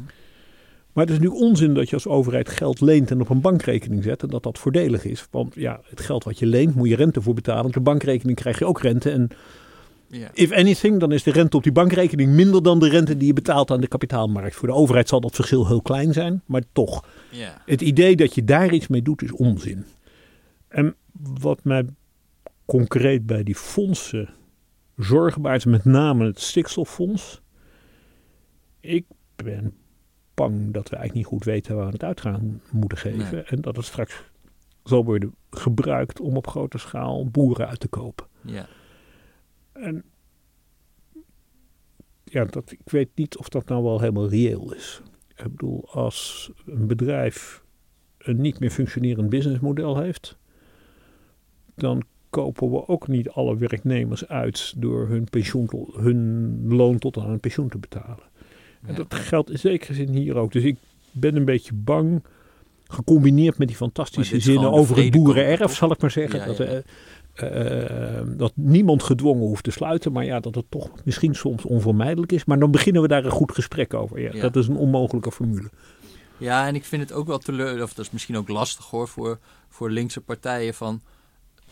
maar 0.93 1.05
het 1.05 1.13
is 1.13 1.19
natuurlijk 1.19 1.49
onzin 1.49 1.73
dat 1.73 1.89
je 1.89 1.95
als 1.95 2.07
overheid 2.07 2.49
geld 2.49 2.81
leent 2.81 3.11
en 3.11 3.21
op 3.21 3.29
een 3.29 3.41
bankrekening 3.41 4.03
zet 4.03 4.23
en 4.23 4.29
dat 4.29 4.43
dat 4.43 4.59
voordelig 4.59 5.05
is. 5.05 5.27
Want 5.31 5.55
ja, 5.55 5.81
het 5.89 6.01
geld 6.01 6.23
wat 6.23 6.39
je 6.39 6.45
leent 6.45 6.75
moet 6.75 6.89
je 6.89 6.95
rente 6.95 7.21
voor 7.21 7.33
betalen. 7.33 7.65
Op 7.65 7.73
de 7.73 7.79
bankrekening 7.79 8.37
krijg 8.37 8.59
je 8.59 8.65
ook 8.65 8.81
rente. 8.81 9.09
En 9.09 9.29
if 10.33 10.51
anything, 10.51 10.99
dan 10.99 11.11
is 11.11 11.23
de 11.23 11.31
rente 11.31 11.57
op 11.57 11.63
die 11.63 11.71
bankrekening 11.71 12.31
minder 12.31 12.63
dan 12.63 12.79
de 12.79 12.89
rente 12.89 13.17
die 13.17 13.27
je 13.27 13.33
betaalt 13.33 13.71
aan 13.71 13.81
de 13.81 13.87
kapitaalmarkt. 13.87 14.55
Voor 14.55 14.67
de 14.67 14.73
overheid 14.73 15.09
zal 15.09 15.21
dat 15.21 15.35
verschil 15.35 15.67
heel 15.67 15.81
klein 15.81 16.13
zijn, 16.13 16.41
maar 16.45 16.63
toch. 16.71 17.05
Het 17.65 17.81
idee 17.81 18.15
dat 18.15 18.35
je 18.35 18.43
daar 18.43 18.73
iets 18.73 18.87
mee 18.87 19.01
doet 19.01 19.21
is 19.21 19.31
onzin. 19.31 19.85
En 20.67 20.95
wat 21.39 21.63
mij 21.63 21.85
concreet 22.65 23.25
bij 23.25 23.43
die 23.43 23.55
fondsen 23.55 24.29
zorgen 24.97 25.41
baart, 25.41 25.65
met 25.65 25.85
name 25.85 26.25
het 26.25 26.39
stikstoffonds. 26.39 27.41
Ik 28.79 29.05
ben 29.35 29.73
bang 30.41 30.73
dat 30.73 30.89
we 30.89 30.95
eigenlijk 30.95 31.13
niet 31.13 31.25
goed 31.25 31.43
weten 31.43 31.75
waar 31.75 31.85
we 31.85 31.91
het 31.91 32.03
uitgaan 32.03 32.61
moeten 32.71 32.97
geven. 32.97 33.47
En 33.47 33.61
dat 33.61 33.75
het 33.75 33.85
straks 33.85 34.23
zal 34.83 35.05
worden 35.05 35.35
gebruikt 35.49 36.19
om 36.19 36.37
op 36.37 36.47
grote 36.47 36.77
schaal 36.77 37.29
boeren 37.29 37.67
uit 37.67 37.79
te 37.79 37.87
kopen. 37.87 38.25
Ja. 38.41 38.67
En 39.71 40.03
ja, 42.23 42.45
dat, 42.45 42.71
ik 42.71 42.89
weet 42.89 43.09
niet 43.15 43.37
of 43.37 43.49
dat 43.49 43.67
nou 43.67 43.83
wel 43.83 43.99
helemaal 43.99 44.29
reëel 44.29 44.73
is. 44.73 45.01
Ik 45.35 45.43
bedoel, 45.43 45.89
als 45.89 46.51
een 46.65 46.87
bedrijf 46.87 47.63
een 48.17 48.41
niet 48.41 48.59
meer 48.59 48.69
functionerend 48.69 49.29
businessmodel 49.29 49.97
heeft, 49.97 50.37
dan 51.75 52.03
kopen 52.29 52.71
we 52.71 52.87
ook 52.87 53.07
niet 53.07 53.29
alle 53.29 53.57
werknemers 53.57 54.27
uit 54.27 54.73
door 54.77 55.07
hun, 55.07 55.23
pensioen, 55.23 55.69
hun 55.93 56.73
loon 56.73 56.99
tot 56.99 57.17
aan 57.17 57.29
een 57.29 57.39
pensioen 57.39 57.69
te 57.69 57.77
betalen. 57.77 58.30
En 58.85 58.95
dat 58.95 59.15
geldt 59.15 59.49
in 59.49 59.59
zekere 59.59 59.93
zin 59.93 60.09
hier 60.09 60.35
ook. 60.35 60.51
Dus 60.51 60.63
ik 60.63 60.77
ben 61.11 61.35
een 61.35 61.45
beetje 61.45 61.73
bang, 61.73 62.23
gecombineerd 62.87 63.57
met 63.57 63.67
die 63.67 63.77
fantastische 63.77 64.39
zinnen 64.39 64.71
over 64.71 64.97
het 64.97 65.11
boerenerf, 65.11 65.75
zal 65.75 65.91
ik 65.91 66.01
maar 66.01 66.11
zeggen. 66.11 66.45
dat, 66.45 66.59
uh, 66.59 66.71
uh, 67.43 68.21
dat 68.37 68.51
niemand 68.55 69.03
gedwongen 69.03 69.47
hoeft 69.47 69.63
te 69.63 69.71
sluiten, 69.71 70.11
maar 70.11 70.25
ja, 70.25 70.39
dat 70.39 70.55
het 70.55 70.65
toch 70.69 70.89
misschien 71.05 71.35
soms 71.35 71.65
onvermijdelijk 71.65 72.31
is. 72.31 72.45
Maar 72.45 72.59
dan 72.59 72.71
beginnen 72.71 73.01
we 73.01 73.07
daar 73.07 73.25
een 73.25 73.31
goed 73.31 73.51
gesprek 73.51 73.93
over. 73.93 74.19
Ja, 74.21 74.41
Dat 74.41 74.55
is 74.55 74.67
een 74.67 74.77
onmogelijke 74.77 75.31
formule. 75.31 75.69
Ja, 76.37 76.67
en 76.67 76.75
ik 76.75 76.85
vind 76.85 77.01
het 77.01 77.11
ook 77.13 77.27
wel 77.27 77.37
teleur, 77.37 77.83
of 77.83 77.93
dat 77.93 78.05
is 78.05 78.11
misschien 78.11 78.37
ook 78.37 78.47
lastig 78.47 78.85
hoor, 78.85 79.07
voor, 79.07 79.39
voor 79.69 79.89
linkse 79.89 80.21
partijen 80.21 80.73
van 80.73 81.01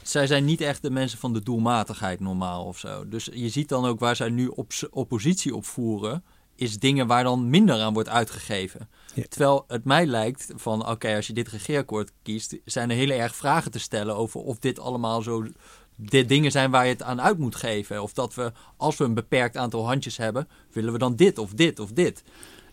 zij 0.01 0.27
zijn 0.27 0.45
niet 0.45 0.61
echt 0.61 0.81
de 0.81 0.89
mensen 0.89 1.19
van 1.19 1.33
de 1.33 1.43
doelmatigheid 1.43 2.19
normaal 2.19 2.65
of 2.65 2.77
zo. 2.77 3.07
Dus 3.07 3.29
je 3.33 3.49
ziet 3.49 3.69
dan 3.69 3.85
ook 3.85 3.99
waar 3.99 4.15
zij 4.15 4.29
nu 4.29 4.47
op 4.47 4.71
oppositie 4.89 5.55
op 5.55 5.65
voeren 5.65 6.23
is 6.59 6.79
dingen 6.79 7.07
waar 7.07 7.23
dan 7.23 7.49
minder 7.49 7.81
aan 7.81 7.93
wordt 7.93 8.09
uitgegeven. 8.09 8.89
Terwijl 9.29 9.63
het 9.67 9.85
mij 9.85 10.05
lijkt 10.05 10.53
van, 10.55 10.89
oké, 10.89 11.15
als 11.15 11.27
je 11.27 11.33
dit 11.33 11.47
regeerakkoord 11.47 12.11
kiest, 12.23 12.55
zijn 12.65 12.89
er 12.89 12.95
heel 12.95 13.09
erg 13.09 13.35
vragen 13.35 13.71
te 13.71 13.79
stellen 13.79 14.15
over 14.15 14.39
of 14.39 14.59
dit 14.59 14.79
allemaal 14.79 15.21
zo 15.21 15.47
dit 15.95 16.29
dingen 16.29 16.51
zijn 16.51 16.71
waar 16.71 16.85
je 16.85 16.91
het 16.91 17.03
aan 17.03 17.21
uit 17.21 17.37
moet 17.37 17.55
geven. 17.55 18.01
Of 18.01 18.13
dat 18.13 18.33
we, 18.33 18.51
als 18.77 18.97
we 18.97 19.03
een 19.03 19.13
beperkt 19.13 19.57
aantal 19.57 19.85
handjes 19.85 20.17
hebben, 20.17 20.47
willen 20.71 20.93
we 20.93 20.99
dan 20.99 21.15
dit 21.15 21.37
of 21.37 21.51
dit 21.51 21.79
of 21.79 21.91
dit. 21.91 22.23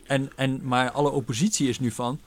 En, 0.07 0.30
en, 0.37 0.61
maar 0.62 0.91
alle 0.91 1.11
oppositie 1.11 1.68
is 1.68 1.78
nu 1.78 1.91
van, 1.91 2.20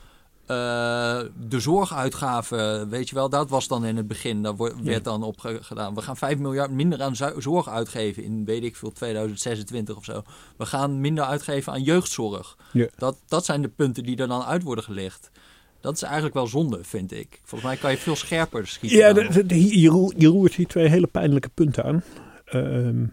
uh, 0.52 1.22
de 1.48 1.60
zorguitgaven, 1.60 2.90
weet 2.90 3.10
je 3.10 3.16
wel, 3.16 3.30
dat 3.30 3.50
was 3.50 3.68
dan 3.68 3.86
in 3.86 3.98
het 3.98 4.08
begin, 4.08 4.44
daar 4.44 4.56
werd 4.84 5.04
dan 5.04 5.24
op 5.24 5.40
gedaan. 5.40 5.96
We 5.96 6.02
gaan 6.02 6.18
5 6.18 6.38
miljard 6.38 6.72
minder 6.72 7.02
aan 7.02 7.16
zorg 7.38 7.70
uitgeven 7.70 8.24
in, 8.24 8.46
weet 8.46 8.64
ik 8.64 8.76
veel, 8.76 8.92
2026 8.92 9.96
of 9.96 10.04
zo. 10.04 10.24
We 10.58 10.66
gaan 10.66 11.02
minder 11.02 11.24
uitgeven 11.24 11.74
aan 11.74 11.84
jeugdzorg. 11.84 12.58
Ja. 12.72 12.88
Dat, 12.96 13.18
dat 13.28 13.46
zijn 13.46 13.62
de 13.62 13.68
punten 13.68 14.04
die 14.04 14.18
er 14.18 14.28
dan 14.28 14.44
uit 14.44 14.64
worden 14.64 14.84
gelegd. 14.84 15.32
Dat 15.82 15.96
is 15.96 16.02
eigenlijk 16.02 16.34
wel 16.34 16.48
zonde, 16.48 16.84
vind 16.84 17.12
ik. 17.12 17.40
Volgens 17.44 17.70
mij 17.70 17.80
kan 17.80 17.92
je 17.92 17.98
veel 17.98 18.16
scherper 18.16 18.68
schieten. 18.68 18.98
Ja, 18.98 19.08
je, 19.48 19.80
je 20.18 20.28
roert 20.28 20.54
hier 20.54 20.68
twee 20.68 20.88
hele 20.88 21.08
pijnlijke 21.08 21.50
punten 21.54 21.84
aan. 21.84 22.04
Uh, 22.54 23.08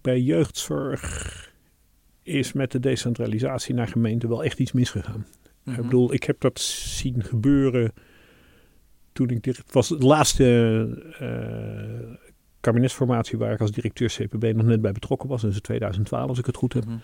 bij 0.00 0.20
jeugdzorg 0.20 1.51
is 2.22 2.52
met 2.52 2.70
de 2.70 2.80
decentralisatie 2.80 3.74
naar 3.74 3.88
gemeenten 3.88 4.28
wel 4.28 4.44
echt 4.44 4.58
iets 4.58 4.72
misgegaan. 4.72 5.26
Ik 5.64 5.72
mhm. 5.72 5.82
bedoel, 5.82 6.12
ik 6.12 6.22
heb 6.22 6.40
dat 6.40 6.60
zien 6.60 7.22
gebeuren 7.22 7.92
toen 9.12 9.28
ik 9.28 9.44
het 9.44 9.62
was 9.72 9.88
de 9.88 9.98
laatste 9.98 10.88
uh, 11.20 12.16
kabinetsformatie 12.60 13.38
waar 13.38 13.52
ik 13.52 13.60
als 13.60 13.70
directeur 13.70 14.08
CPB 14.08 14.52
nog 14.54 14.66
net 14.66 14.80
bij 14.80 14.92
betrokken 14.92 15.28
was. 15.28 15.42
Dat 15.42 15.50
is 15.50 15.60
2012 15.60 16.28
als 16.28 16.38
ik 16.38 16.46
het 16.46 16.56
goed 16.56 16.72
heb. 16.72 16.84
Mhm. 16.84 16.96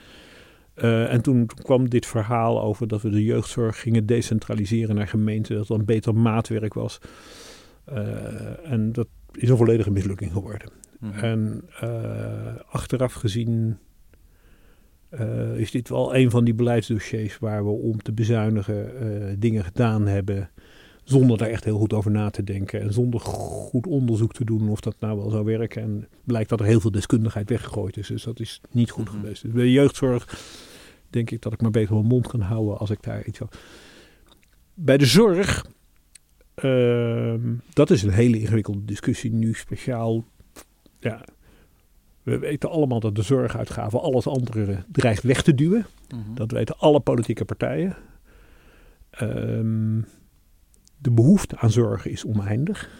Eh, 0.74 1.12
en 1.12 1.22
toen 1.22 1.46
kwam 1.46 1.88
dit 1.88 2.06
verhaal 2.06 2.62
over 2.62 2.88
dat 2.88 3.02
we 3.02 3.10
de 3.10 3.24
jeugdzorg 3.24 3.80
gingen 3.80 4.06
decentraliseren 4.06 4.94
naar 4.94 5.08
gemeenten. 5.08 5.56
Dat 5.56 5.66
dan 5.66 5.84
beter 5.84 6.14
maatwerk 6.14 6.74
was. 6.74 6.98
Uh, 7.92 8.70
en 8.72 8.92
dat 8.92 9.08
is 9.32 9.48
een 9.48 9.56
volledige 9.56 9.90
mislukking 9.90 10.32
geworden. 10.32 10.70
Mhm. 11.00 11.18
En 11.18 11.64
achteraf 12.66 13.12
gezien 13.12 13.78
is 15.56 15.70
dit 15.70 15.88
wel 15.88 16.16
een 16.16 16.30
van 16.30 16.44
die 16.44 16.54
beleidsdossiers 16.54 17.38
waar 17.38 17.64
we 17.64 17.70
om 17.70 18.02
te 18.02 18.12
bezuinigen 18.12 19.40
dingen 19.40 19.64
gedaan 19.64 20.06
hebben 20.06 20.50
zonder 21.08 21.38
daar 21.38 21.48
echt 21.48 21.64
heel 21.64 21.78
goed 21.78 21.92
over 21.92 22.10
na 22.10 22.30
te 22.30 22.44
denken. 22.44 22.80
En 22.80 22.92
zonder 22.92 23.20
goed 23.20 23.86
onderzoek 23.86 24.32
te 24.32 24.44
doen 24.44 24.68
of 24.68 24.80
dat 24.80 24.96
nou 25.00 25.18
wel 25.18 25.30
zou 25.30 25.44
werken. 25.44 25.82
En 25.82 26.08
blijkt 26.24 26.48
dat 26.48 26.60
er 26.60 26.66
heel 26.66 26.80
veel 26.80 26.90
deskundigheid 26.90 27.48
weggegooid 27.48 27.96
is. 27.96 28.06
Dus 28.06 28.22
dat 28.22 28.40
is 28.40 28.60
niet 28.70 28.90
goed 28.90 29.04
mhm. 29.04 29.16
geweest. 29.16 29.42
Dus 29.42 29.52
bij 29.52 29.62
de 29.62 29.72
jeugdzorg 29.72 30.40
denk 31.10 31.30
ik 31.30 31.42
dat 31.42 31.52
ik 31.52 31.60
maar 31.60 31.70
beter 31.70 31.94
mijn 31.94 32.06
mond 32.06 32.26
kan 32.26 32.40
houden 32.40 32.78
als 32.78 32.90
ik 32.90 33.02
daar 33.02 33.24
iets 33.24 33.42
over... 33.42 33.58
Bij 34.74 34.96
de 34.96 35.06
zorg, 35.06 35.66
uh, 36.64 37.34
dat 37.72 37.90
is 37.90 38.02
een 38.02 38.10
hele 38.10 38.40
ingewikkelde 38.40 38.84
discussie 38.84 39.32
nu 39.32 39.54
speciaal. 39.54 40.24
Ja, 40.98 41.24
we 42.28 42.38
weten 42.38 42.70
allemaal 42.70 43.00
dat 43.00 43.14
de 43.14 43.22
zorguitgaven 43.22 44.00
alles 44.00 44.26
andere 44.26 44.84
dreigt 44.92 45.22
weg 45.22 45.42
te 45.42 45.54
duwen. 45.54 45.86
Mhm. 46.08 46.34
Dat 46.34 46.50
weten 46.50 46.78
alle 46.78 47.00
politieke 47.00 47.44
partijen. 47.44 47.96
Um, 49.22 50.06
de 50.98 51.10
behoefte 51.10 51.58
aan 51.58 51.70
zorgen 51.70 52.10
is 52.10 52.24
oneindig. 52.24 52.90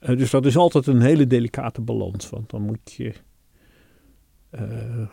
Uh, 0.00 0.16
dus 0.16 0.30
dat 0.30 0.46
is 0.46 0.56
altijd 0.56 0.86
een 0.86 1.00
hele 1.00 1.26
delicate 1.26 1.80
balans. 1.80 2.30
Want 2.30 2.50
dan 2.50 2.62
moet 2.62 2.92
je 2.92 3.12
uh, 4.50 5.08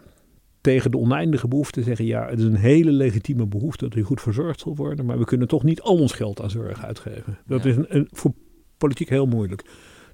tegen 0.62 0.92
de 0.92 0.98
oneindige 0.98 1.48
behoefte 1.48 1.84
zeggen: 1.84 2.06
ja, 2.06 2.30
het 2.30 2.40
is 2.40 2.46
een 2.46 2.56
hele 2.56 2.92
legitieme 2.92 3.46
behoefte 3.46 3.90
dat 3.90 3.98
u 3.98 4.04
goed 4.04 4.22
verzorgd 4.22 4.60
zal 4.60 4.76
worden. 4.76 5.06
Maar 5.06 5.18
we 5.18 5.26
kunnen 5.26 5.48
toch 5.48 5.64
niet 5.64 5.82
al 5.82 5.98
ons 5.98 6.12
geld 6.12 6.42
aan 6.42 6.50
zorg 6.50 6.86
uitgeven. 6.86 7.38
Dat 7.46 7.66
is 7.66 7.76
een, 7.76 7.96
een, 7.96 8.08
voor 8.12 8.34
politiek 8.78 9.10
heel 9.10 9.26
moeilijk. 9.26 9.66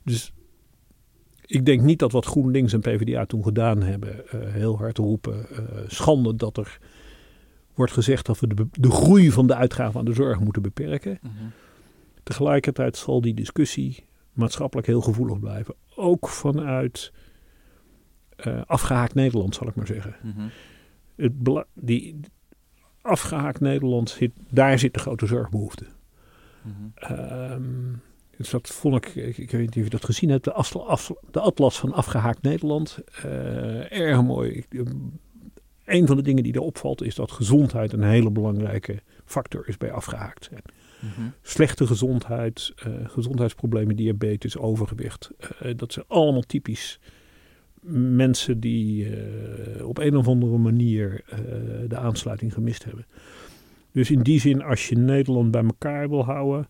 Dus 0.04 0.34
ik 1.46 1.66
denk 1.66 1.82
niet 1.82 2.00
dat 2.00 2.12
wat 2.12 2.26
GroenLinks 2.26 2.74
en 2.74 2.80
PvdA 2.80 3.26
toen 3.26 3.44
gedaan 3.44 3.82
hebben, 3.82 4.16
uh, 4.16 4.42
heel 4.54 4.78
hard 4.78 4.98
roepen: 4.98 5.46
schande 5.88 6.36
dat 6.36 6.58
er 6.58 6.80
wordt 7.76 7.92
gezegd 7.92 8.26
dat 8.26 8.40
we 8.40 8.48
de, 8.48 8.68
de 8.72 8.92
groei 8.92 9.32
van 9.32 9.48
de 9.48 9.56
uitgaven 9.56 10.00
aan 10.00 10.06
de 10.06 10.14
zorg 10.14 10.40
moeten 10.40 10.62
beperken. 10.62 11.20
Mhm. 11.22 11.34
Tegelijkertijd 12.24 12.98
zal 12.98 13.22
die 13.22 13.34
discussie 13.34 14.06
maatschappelijk 14.34 14.88
heel 14.88 15.02
gevoelig 15.02 15.40
blijven. 15.40 15.76
Ook 15.96 16.30
vanuit 16.30 17.12
uh, 18.46 18.62
afgehaakt 18.66 19.14
Nederland, 19.14 19.56
zal 19.56 19.68
ik 19.68 19.76
maar 19.76 19.88
zeggen. 19.88 20.16
Mm 20.22 20.50
Het 21.16 21.32
die, 21.74 22.20
afgehaakt 23.02 23.60
Nederland, 23.60 24.10
zit, 24.10 24.32
daar 24.50 24.80
zit 24.80 24.94
de 24.94 25.00
grote 25.00 25.26
zorgbehoefte. 25.26 25.86
Mm 26.62 28.02
dus 28.38 28.50
dat 28.50 28.68
vond 28.68 28.96
ik, 28.96 29.16
ik, 29.38 29.52
weet 29.52 29.62
niet 29.62 29.78
of 29.78 29.84
je 29.84 29.90
dat 29.90 30.06
gezien 30.06 30.30
hebt, 30.30 30.44
de, 30.44 31.16
de 31.32 31.40
atlas 31.40 31.80
van 31.80 31.94
afgehaakt 31.94 32.42
Nederland. 32.42 32.98
Uh, 33.26 33.92
erg 33.92 34.24
mooi. 34.24 34.52
Ik, 34.52 34.84
een 35.86 36.08
van 36.08 36.16
de 36.16 36.22
dingen 36.22 36.44
die 36.44 36.52
daar 36.52 36.62
opvalt 36.62 37.02
is 37.02 37.16
dat 37.16 37.32
gezondheid 37.32 37.94
een 37.94 38.04
hele 38.04 38.32
belangrijke 38.32 39.02
factor 39.26 39.68
is 39.68 39.78
bij 39.78 39.92
afgehaakt. 39.92 40.50
Mhm. 41.00 41.28
Slechte 41.42 41.88
gezondheid, 41.88 42.74
uh, 42.88 42.94
gezondheidsproblemen, 43.10 43.96
diabetes, 43.96 44.58
overgewicht. 44.58 45.32
Dat 45.76 45.94
zijn 45.94 46.06
allemaal 46.08 46.42
typisch 46.42 47.00
mensen 47.82 48.60
die 48.60 49.08
op 49.84 49.98
een 49.98 50.16
of 50.18 50.28
andere 50.28 50.58
manier 50.58 51.24
de 51.88 51.98
aansluiting 51.98 52.54
gemist 52.54 52.84
hebben. 52.84 53.06
Dus 53.92 54.12
in 54.12 54.22
die 54.22 54.40
zin, 54.40 54.64
als 54.64 54.90
je 54.90 54.98
Nederland 54.98 55.52
bij 55.52 55.64
elkaar 55.64 56.10
wil 56.10 56.24
houden, 56.24 56.68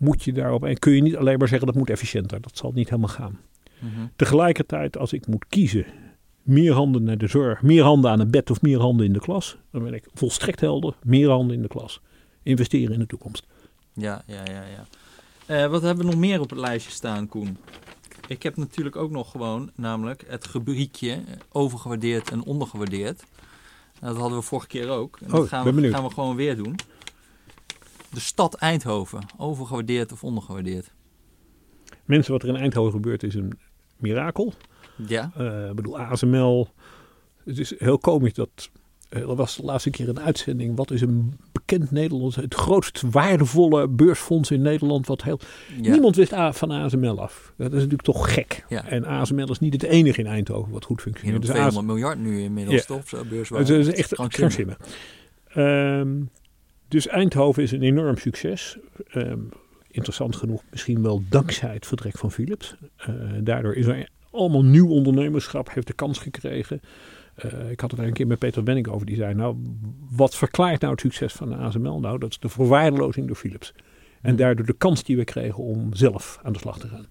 moet 0.00 0.22
je 0.22 0.32
daarop. 0.32 0.64
En 0.64 0.78
kun 0.78 0.92
je 0.92 1.02
niet 1.02 1.16
alleen 1.16 1.38
maar 1.38 1.48
zeggen 1.48 1.66
dat 1.66 1.76
moet 1.76 1.90
efficiënter. 1.90 2.40
Dat 2.40 2.56
zal 2.56 2.72
niet 2.72 2.88
helemaal 2.88 3.14
gaan. 3.14 3.38
Mhm. 3.78 4.06
Tegelijkertijd, 4.16 4.98
als 4.98 5.12
ik 5.12 5.26
moet 5.26 5.44
kiezen 5.48 5.86
meer 6.42 6.72
handen 6.72 7.02
naar 7.02 7.18
de 7.18 7.26
zorg, 7.26 7.62
meer 7.62 7.82
handen 7.82 8.10
aan 8.10 8.18
het 8.18 8.30
bed 8.30 8.50
of 8.50 8.62
meer 8.62 8.80
handen 8.80 9.06
in 9.06 9.12
de 9.12 9.20
klas, 9.20 9.56
dan 9.70 9.82
ben 9.82 9.94
ik 9.94 10.04
volstrekt 10.14 10.60
helder, 10.60 10.94
meer 11.02 11.28
handen 11.28 11.56
in 11.56 11.62
de 11.62 11.68
klas. 11.68 12.00
Investeren 12.42 12.92
in 12.92 12.98
de 12.98 13.06
toekomst. 13.06 13.46
Ja, 13.92 14.22
ja, 14.26 14.42
ja, 14.44 14.62
ja. 14.64 14.86
Uh, 15.64 15.70
wat 15.70 15.82
hebben 15.82 16.04
we 16.04 16.10
nog 16.10 16.20
meer 16.20 16.40
op 16.40 16.50
het 16.50 16.58
lijstje 16.58 16.92
staan, 16.92 17.28
Koen? 17.28 17.56
Ik 18.26 18.42
heb 18.42 18.56
natuurlijk 18.56 18.96
ook 18.96 19.10
nog 19.10 19.30
gewoon, 19.30 19.70
namelijk 19.74 20.24
het 20.26 20.46
rubriekje 20.46 21.18
overgewaardeerd 21.52 22.30
en 22.30 22.44
ondergewaardeerd. 22.44 23.24
Dat 24.00 24.16
hadden 24.16 24.38
we 24.38 24.44
vorige 24.44 24.66
keer 24.66 24.88
ook. 24.88 25.18
En 25.20 25.28
dat 25.30 25.40
oh, 25.40 25.48
gaan, 25.48 25.74
we, 25.74 25.90
gaan 25.90 26.04
we 26.04 26.10
gewoon 26.10 26.36
weer 26.36 26.56
doen. 26.56 26.76
De 28.10 28.20
stad 28.20 28.54
Eindhoven, 28.54 29.26
overgewaardeerd 29.36 30.12
of 30.12 30.24
ondergewaardeerd? 30.24 30.92
Mensen, 32.04 32.32
wat 32.32 32.42
er 32.42 32.48
in 32.48 32.56
Eindhoven 32.56 32.92
gebeurt 32.92 33.22
is 33.22 33.34
een 33.34 33.58
mirakel. 33.96 34.52
Ja. 35.06 35.32
Uh, 35.38 35.68
ik 35.68 35.74
bedoel, 35.74 35.98
ASML. 35.98 36.68
Het 37.44 37.58
is 37.58 37.74
heel 37.78 37.98
komisch 37.98 38.32
dat. 38.32 38.70
Uh, 39.10 39.20
er 39.20 39.34
was 39.34 39.56
de 39.56 39.62
laatste 39.62 39.90
keer 39.90 40.08
een 40.08 40.20
uitzending. 40.20 40.76
Wat 40.76 40.90
is 40.90 41.00
een 41.00 41.38
bekend 41.52 41.90
Nederlands. 41.90 42.36
Het 42.36 42.54
grootst 42.54 43.02
waardevolle 43.10 43.88
beursfonds 43.88 44.50
in 44.50 44.62
Nederland. 44.62 45.06
Wat 45.06 45.22
heel, 45.22 45.40
Niemand 45.80 46.16
wist 46.16 46.32
van 46.50 46.70
ASML 46.70 47.20
af. 47.20 47.52
Dat 47.56 47.66
is 47.66 47.72
natuurlijk 47.72 48.02
toch 48.02 48.34
gek. 48.34 48.64
Ja. 48.68 48.84
En 48.84 49.04
ASML 49.04 49.50
is 49.50 49.58
niet 49.58 49.72
het 49.72 49.82
enige 49.82 50.20
in 50.20 50.26
Eindhoven 50.26 50.72
wat 50.72 50.84
goed 50.84 51.00
functioneert. 51.00 51.42
Dus 51.42 51.50
200 51.50 51.86
miljard 51.86 52.18
nu 52.18 52.40
inmiddels, 52.40 52.76
ja. 52.76 52.82
toch? 52.82 53.08
Zo 53.08 53.24
beurswaarde. 53.24 53.72
Het 53.74 53.86
is 53.86 53.94
echt 53.94 54.14
krankzinnig. 54.28 54.78
Um, 55.56 56.30
dus 56.90 57.06
Eindhoven 57.06 57.62
is 57.62 57.72
een 57.72 57.82
enorm 57.82 58.16
succes. 58.16 58.78
Um, 59.14 59.48
interessant 59.90 60.36
genoeg, 60.36 60.62
misschien 60.70 61.02
wel 61.02 61.22
dankzij 61.28 61.74
het 61.74 61.86
vertrek 61.86 62.18
van 62.18 62.30
Philips. 62.30 62.74
Uh, 63.08 63.14
daardoor 63.40 63.74
is 63.74 63.86
er 63.86 64.08
allemaal 64.30 64.64
nieuw 64.64 64.88
ondernemerschap 64.88 65.74
heeft 65.74 65.86
de 65.86 65.92
kans 65.92 66.18
gekregen. 66.18 66.80
Uh, 67.44 67.70
ik 67.70 67.80
had 67.80 67.90
het 67.90 68.00
er 68.00 68.06
een 68.06 68.12
keer 68.12 68.26
met 68.26 68.38
Peter 68.38 68.62
Benning 68.62 68.88
over. 68.88 69.06
Die 69.06 69.16
zei, 69.16 69.34
nou, 69.34 69.56
wat 70.10 70.36
verklaart 70.36 70.80
nou 70.80 70.92
het 70.92 71.00
succes 71.00 71.32
van 71.32 71.48
de 71.48 71.54
ASML? 71.54 72.00
Nou, 72.00 72.18
dat 72.18 72.30
is 72.30 72.38
de 72.38 72.48
verwaarlozing 72.48 73.26
door 73.26 73.36
Philips. 73.36 73.72
En 74.20 74.28
hmm. 74.28 74.36
daardoor 74.36 74.66
de 74.66 74.72
kans 74.72 75.04
die 75.04 75.16
we 75.16 75.24
kregen 75.24 75.64
om 75.64 75.94
zelf 75.94 76.38
aan 76.42 76.52
de 76.52 76.58
slag 76.58 76.78
te 76.78 76.88
gaan. 76.88 77.06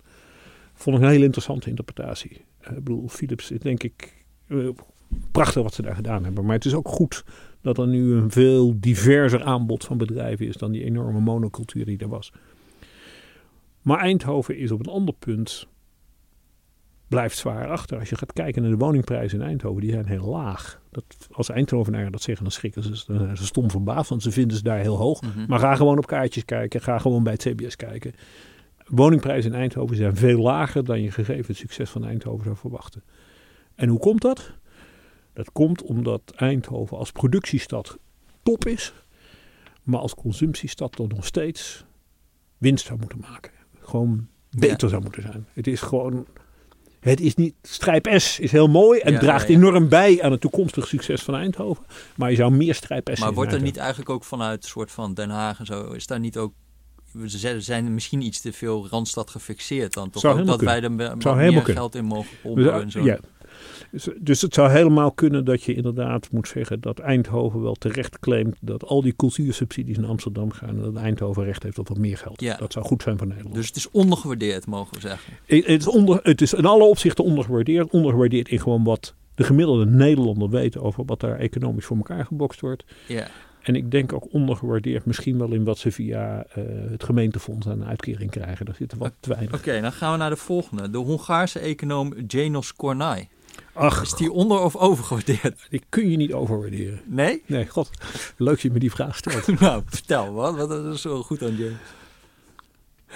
Vond 0.74 0.98
ik 0.98 1.02
een 1.04 1.10
hele 1.10 1.26
interessante 1.26 1.70
interpretatie. 1.70 2.46
Uh, 2.62 2.78
ik 2.78 2.84
bedoel, 2.84 3.08
Philips 3.08 3.52
is 3.52 3.60
denk 3.60 3.84
ik 3.84 4.26
prachtig 5.32 5.64
wat 5.64 5.74
ze 5.74 5.82
daar 5.82 5.96
gedaan 5.96 6.24
hebben. 6.24 6.46
Maar 6.46 6.56
het 6.56 6.66
is 6.66 6.74
ook 6.74 6.88
goed 6.88 7.24
dat 7.62 7.78
er 7.78 7.88
nu 7.88 8.14
een 8.14 8.32
veel 8.32 8.80
diverser 8.80 9.44
aanbod 9.44 9.86
van 9.86 9.98
bedrijven 9.98 10.48
is 10.48 10.56
dan 10.56 10.72
die 10.72 10.84
enorme 10.84 11.20
monocultuur 11.20 11.86
die 11.86 11.98
er 11.98 12.08
was. 12.08 12.32
Maar 13.82 14.00
Eindhoven 14.00 14.58
is 14.58 14.72
op 14.72 14.80
een 14.80 14.94
ander 14.94 15.16
punt 15.20 15.68
blijft 17.10 17.38
zwaar 17.38 17.68
achter. 17.68 18.00
Als 18.00 18.10
je 18.10 18.16
gaat 18.16 18.34
kijken 18.34 18.62
naar 18.62 18.72
de 18.72 18.78
woningprijzen 18.78 19.40
in 19.40 19.46
Eindhoven, 19.46 19.82
die 19.82 19.92
zijn 19.92 20.06
heel 20.06 20.26
laag. 20.26 20.82
Dat, 20.92 21.28
als 21.32 21.50
Eindhovenaren 21.50 22.12
dat 22.12 22.22
zeggen, 22.22 22.44
dan 22.44 22.54
schrikken 22.54 22.84
ze, 22.84 22.90
dan 22.90 23.18
zijn 23.18 23.38
ze 23.38 23.46
stom 23.46 23.72
verbaasd, 23.72 24.10
want 24.10 24.24
ze 24.24 24.32
vinden 24.32 24.58
ze 24.58 24.64
daar 24.64 24.80
heel 24.80 24.98
hoog. 24.98 25.22
Mhm. 25.22 25.46
Maar 25.48 25.60
ga 25.60 25.76
gewoon 25.76 25.98
op 25.98 26.08
kaartjes 26.08 26.46
kijken, 26.46 26.82
ga 26.82 27.00
gewoon 27.00 27.24
bij 27.24 27.34
het 27.34 27.42
CBS 27.42 27.76
kijken. 27.76 28.14
Woningprijzen 28.86 29.54
in 29.54 29.60
Eindhoven 29.60 29.96
zijn 29.96 30.16
veel 30.16 30.40
lager 30.42 30.86
dan 30.86 31.02
je 31.02 31.12
gegeven 31.12 31.46
het 31.48 31.58
succes 31.58 31.90
van 31.90 32.06
Eindhoven 32.06 32.44
zou 32.44 32.58
verwachten. 32.58 33.04
En 33.76 33.90
hoe 33.90 34.00
komt 34.00 34.22
dat? 34.22 34.54
Dat 35.34 35.52
komt 35.52 35.82
omdat 35.82 36.22
Eindhoven 36.36 36.98
als 36.98 37.12
productiestad 37.12 37.98
top 38.44 38.66
is, 38.66 38.94
maar 39.84 40.00
als 40.00 40.16
consumptiestad 40.16 40.96
dan 40.96 41.08
nog 41.08 41.26
steeds 41.26 41.86
winst 42.58 42.86
zou 42.86 43.00
moeten 43.00 43.20
maken. 43.20 43.52
Gewoon 43.80 44.28
beter 44.50 44.90
zou 44.90 45.02
moeten 45.02 45.22
zijn. 45.22 45.48
Het 45.54 45.68
is 45.68 45.82
gewoon 45.82 46.26
het 47.00 47.20
is 47.20 47.36
niet, 47.36 47.54
strijp 47.62 48.10
S 48.18 48.40
is 48.40 48.52
heel 48.52 48.68
mooi 48.68 49.00
en 49.00 49.20
draagt 49.20 49.50
enorm 49.50 49.90
bij 49.90 50.22
aan 50.22 50.32
het 50.32 50.42
toekomstig 50.42 50.88
succes 50.88 51.22
van 51.22 51.36
Eindhoven. 51.36 51.86
Maar 52.16 52.30
je 52.30 52.36
zou 52.36 52.52
meer 52.52 52.76
strijp 52.76 53.10
S 53.14 53.20
Maar 53.20 53.34
wordt 53.34 53.54
er 53.54 53.62
niet 53.62 53.78
eigenlijk 53.78 54.10
ook 54.10 54.24
vanuit 54.24 54.66
soort 54.66 54.92
van 54.92 55.14
Den 55.14 55.30
Haag 55.30 55.60
en 55.60 55.66
zo, 55.66 55.92
is 55.92 56.08
daar 56.08 56.20
niet 56.20 56.38
ook 56.38 56.54
we 57.12 57.60
zijn 57.62 57.94
misschien 57.94 58.22
iets 58.22 58.42
te 58.42 58.54
veel 58.54 58.88
Randstad 58.88 59.30
gefixeerd 59.30 59.94
dan 59.94 60.10
toch? 60.10 60.26
Ook 60.26 60.46
dat 60.46 60.62
wij 60.62 60.82
er 60.82 60.92
meer 60.92 61.66
geld 61.66 61.96
in 61.96 62.06
mogen 62.06 62.38
pompen 62.42 62.64
dus, 62.64 62.82
en 62.82 62.92
zo. 62.92 63.04
Ja, 63.04 63.20
Dus, 63.92 64.08
dus, 64.20 64.42
het 64.42 64.54
zou 64.54 64.70
helemaal 64.70 65.12
kunnen 65.12 65.46
dat 65.46 65.64
je 65.64 65.74
inderdaad 65.74 66.32
moet 66.32 66.48
zeggen 66.48 66.82
dat 66.82 67.00
Eindhoven 67.00 67.62
wel 67.62 67.76
terecht 67.76 68.20
claimt 68.20 68.58
dat 68.62 68.86
al 68.86 69.02
die 69.02 69.16
cultuursubsidies 69.16 69.98
naar 69.98 70.10
Amsterdam 70.10 70.52
gaan 70.52 70.70
en 70.70 70.82
dat 70.82 70.96
Eindhoven 70.96 71.44
recht 71.44 71.64
heeft 71.64 71.80
op 71.80 71.88
wat 71.88 71.98
meer 71.98 72.18
geld. 72.18 72.42
Ja. 72.42 72.58
Dat 72.58 72.74
zou 72.74 72.86
goed 72.86 73.02
zijn 73.02 73.18
voor 73.18 73.28
Nederland. 73.28 73.56
Dus 73.56 73.68
het 73.68 73.76
is 73.76 73.92
ondergewaardeerd, 73.92 74.66
mogen 74.66 74.94
we 74.94 75.00
zeggen. 75.00 75.34
Het 75.46 75.66
is, 75.66 75.88
onder, 75.88 76.20
het 76.24 76.42
is 76.42 76.54
in 76.54 76.66
alle 76.66 76.84
opzichten 76.84 77.24
ondergewaardeerd. 77.24 77.92
Ondergewaardeerd 77.92 78.50
in 78.50 78.60
gewoon 78.60 78.84
wat 78.84 79.14
de 79.36 79.44
gemiddelde 79.44 79.86
Nederlander 79.86 80.50
weet 80.50 80.78
over 80.78 81.06
wat 81.06 81.20
daar 81.20 81.38
economisch 81.38 81.86
voor 81.86 81.98
elkaar 81.98 82.26
gebokst 82.26 82.60
wordt. 82.62 82.84
Ja. 83.08 83.28
En 83.62 83.76
ik 83.76 83.92
denk 83.92 84.14
ook 84.14 84.34
ondergewaardeerd 84.34 85.06
misschien 85.06 85.38
wel 85.38 85.52
in 85.52 85.64
wat 85.64 85.78
ze 85.78 85.92
via 85.92 86.38
uh, 86.58 86.64
het 86.92 87.04
gemeentefonds 87.04 87.68
aan 87.68 87.86
uitkering 87.86 88.32
krijgen. 88.32 88.66
Daar 88.66 88.76
zitten 88.76 88.98
wat 88.98 89.14
te 89.20 89.30
weinig. 89.30 89.54
Oké, 89.54 89.82
dan 89.82 89.92
gaan 89.92 90.12
we 90.12 90.18
naar 90.18 90.30
de 90.30 90.36
volgende. 90.36 90.90
De 90.90 90.98
Hongaarse 90.98 91.60
econoom 91.60 92.14
Janos 92.28 92.74
Kornai. 92.74 93.28
Ach, 93.74 94.02
is 94.02 94.14
die 94.14 94.32
onder- 94.32 94.60
of 94.64 94.76
overgewaardeerd? 94.76 95.66
Die 95.70 95.84
kun 95.90 96.10
je 96.10 96.18
niet 96.18 96.34
overwaarderen. 96.34 97.02
Nee? 97.06 97.42
Nee, 97.46 97.68
god. 97.68 97.90
Leuk 98.38 98.50
dat 98.54 98.62
je 98.62 98.72
me 98.72 98.80
die 98.80 98.92
vraag 98.92 99.16
stelt. 99.18 99.48
nou, 99.60 99.84
vertel 99.86 100.34
wat. 100.34 100.56
Wat 100.68 100.94
is 100.94 101.02
zo 101.02 101.24
goed 101.24 101.44
aan 101.44 101.56
James? 101.56 101.78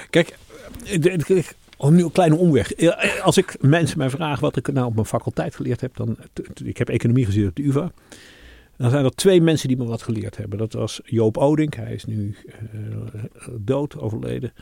Kijk, 0.09 0.37
Oh, 1.77 1.89
nu 1.91 2.03
een 2.03 2.11
kleine 2.11 2.35
omweg. 2.35 2.71
Als 3.21 3.37
ik 3.37 3.55
mensen 3.61 3.97
mij 3.97 4.09
vragen 4.09 4.41
wat 4.41 4.55
ik 4.55 4.71
nou 4.71 4.87
op 4.87 4.93
mijn 4.93 5.05
faculteit 5.05 5.55
geleerd 5.55 5.81
heb, 5.81 5.95
dan. 5.95 6.17
Ik 6.63 6.77
heb 6.77 6.89
economie 6.89 7.25
gezien 7.25 7.47
op 7.47 7.55
de 7.55 7.63
UVA. 7.63 7.91
Dan 8.77 8.89
zijn 8.89 9.05
er 9.05 9.15
twee 9.15 9.41
mensen 9.41 9.67
die 9.67 9.77
me 9.77 9.85
wat 9.85 10.01
geleerd 10.01 10.37
hebben. 10.37 10.57
Dat 10.57 10.73
was 10.73 11.01
Joop 11.03 11.37
Odink, 11.37 11.73
hij 11.75 11.93
is 11.93 12.05
nu 12.05 12.35
uh, 12.73 12.97
dood, 13.59 13.97
overleden. 13.97 14.53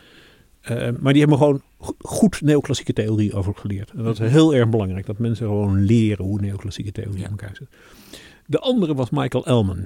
Uh, 0.69 0.89
maar 0.99 1.13
die 1.13 1.21
hebben 1.21 1.37
gewoon 1.37 1.61
goed 1.99 2.41
neoclassieke 2.41 2.93
theorie 2.93 3.33
over 3.33 3.55
geleerd. 3.55 3.91
En 3.91 4.03
dat 4.03 4.13
is 4.13 4.19
mhm. 4.19 4.29
heel 4.29 4.55
erg 4.55 4.69
belangrijk, 4.69 5.05
dat 5.05 5.17
mensen 5.17 5.45
gewoon 5.45 5.81
leren 5.81 6.25
hoe 6.25 6.41
neoclassieke 6.41 6.91
theorie 6.91 7.19
ja. 7.19 7.25
in 7.25 7.31
elkaar 7.31 7.55
zit. 7.55 7.67
De 8.45 8.59
andere 8.59 8.95
was 8.95 9.09
Michael 9.09 9.45
Elman. 9.45 9.85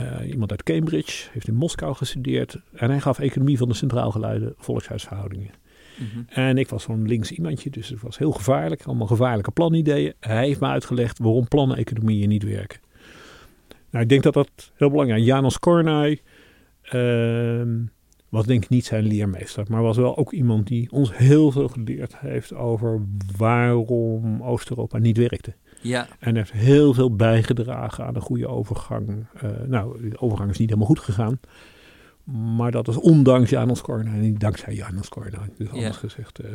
Uh, 0.00 0.30
iemand 0.30 0.50
uit 0.50 0.62
Cambridge, 0.62 1.28
heeft 1.32 1.48
in 1.48 1.54
Moskou 1.54 1.94
gestudeerd. 1.94 2.56
En 2.72 2.90
hij 2.90 3.00
gaf 3.00 3.18
economie 3.18 3.58
van 3.58 3.68
de 3.68 3.74
centraal 3.74 4.10
geleide 4.10 4.54
volkshuisverhoudingen. 4.56 5.50
Mhm. 5.98 6.22
En 6.28 6.58
ik 6.58 6.68
was 6.68 6.82
zo'n 6.82 7.06
links 7.06 7.30
iemandje, 7.30 7.70
dus 7.70 7.88
het 7.88 8.00
was 8.00 8.18
heel 8.18 8.32
gevaarlijk. 8.32 8.82
Allemaal 8.82 9.06
gevaarlijke 9.06 9.50
planideeën. 9.50 10.12
Hij 10.20 10.46
heeft 10.46 10.60
me 10.60 10.66
uitgelegd 10.66 11.18
waarom 11.18 11.48
plannen-economieën 11.48 12.28
niet 12.28 12.42
werken. 12.42 12.80
Nou, 13.90 14.04
ik 14.04 14.10
denk 14.10 14.22
dat 14.22 14.34
dat 14.34 14.72
heel 14.74 14.90
belangrijk 14.90 15.20
is. 15.20 15.26
Janos 15.26 15.58
Kornai 15.58 16.20
uh, 16.92 17.62
was 18.32 18.46
denk 18.46 18.62
ik 18.62 18.68
niet 18.68 18.84
zijn 18.84 19.04
leermeester. 19.04 19.64
Maar 19.68 19.82
was 19.82 19.96
wel 19.96 20.16
ook 20.16 20.32
iemand 20.32 20.66
die 20.66 20.90
ons 20.90 21.16
heel 21.16 21.50
veel 21.50 21.68
geleerd 21.68 22.18
heeft 22.18 22.54
over 22.54 23.02
waarom 23.36 24.42
Oost-Europa 24.42 24.98
niet 24.98 25.16
werkte. 25.16 25.54
Ja. 25.80 26.08
En 26.18 26.36
heeft 26.36 26.52
heel 26.52 26.94
veel 26.94 27.16
bijgedragen 27.16 28.06
aan 28.06 28.14
een 28.14 28.20
goede 28.20 28.48
overgang. 28.48 29.26
Uh, 29.44 29.50
nou, 29.66 30.08
de 30.10 30.20
overgang 30.20 30.50
is 30.50 30.58
niet 30.58 30.68
helemaal 30.68 30.88
goed 30.88 30.98
gegaan. 30.98 31.40
Maar 32.56 32.70
dat 32.70 32.88
is 32.88 32.96
ondanks 32.96 33.50
Janos 33.50 33.80
Kornai 33.80 34.14
en 34.14 34.20
niet 34.20 34.40
dankzij 34.40 34.74
Janos 34.74 35.08
Kornai. 35.08 35.48
Dus 35.56 35.70
anders 35.70 35.96
gezegd... 35.96 36.42
Uh, 36.44 36.50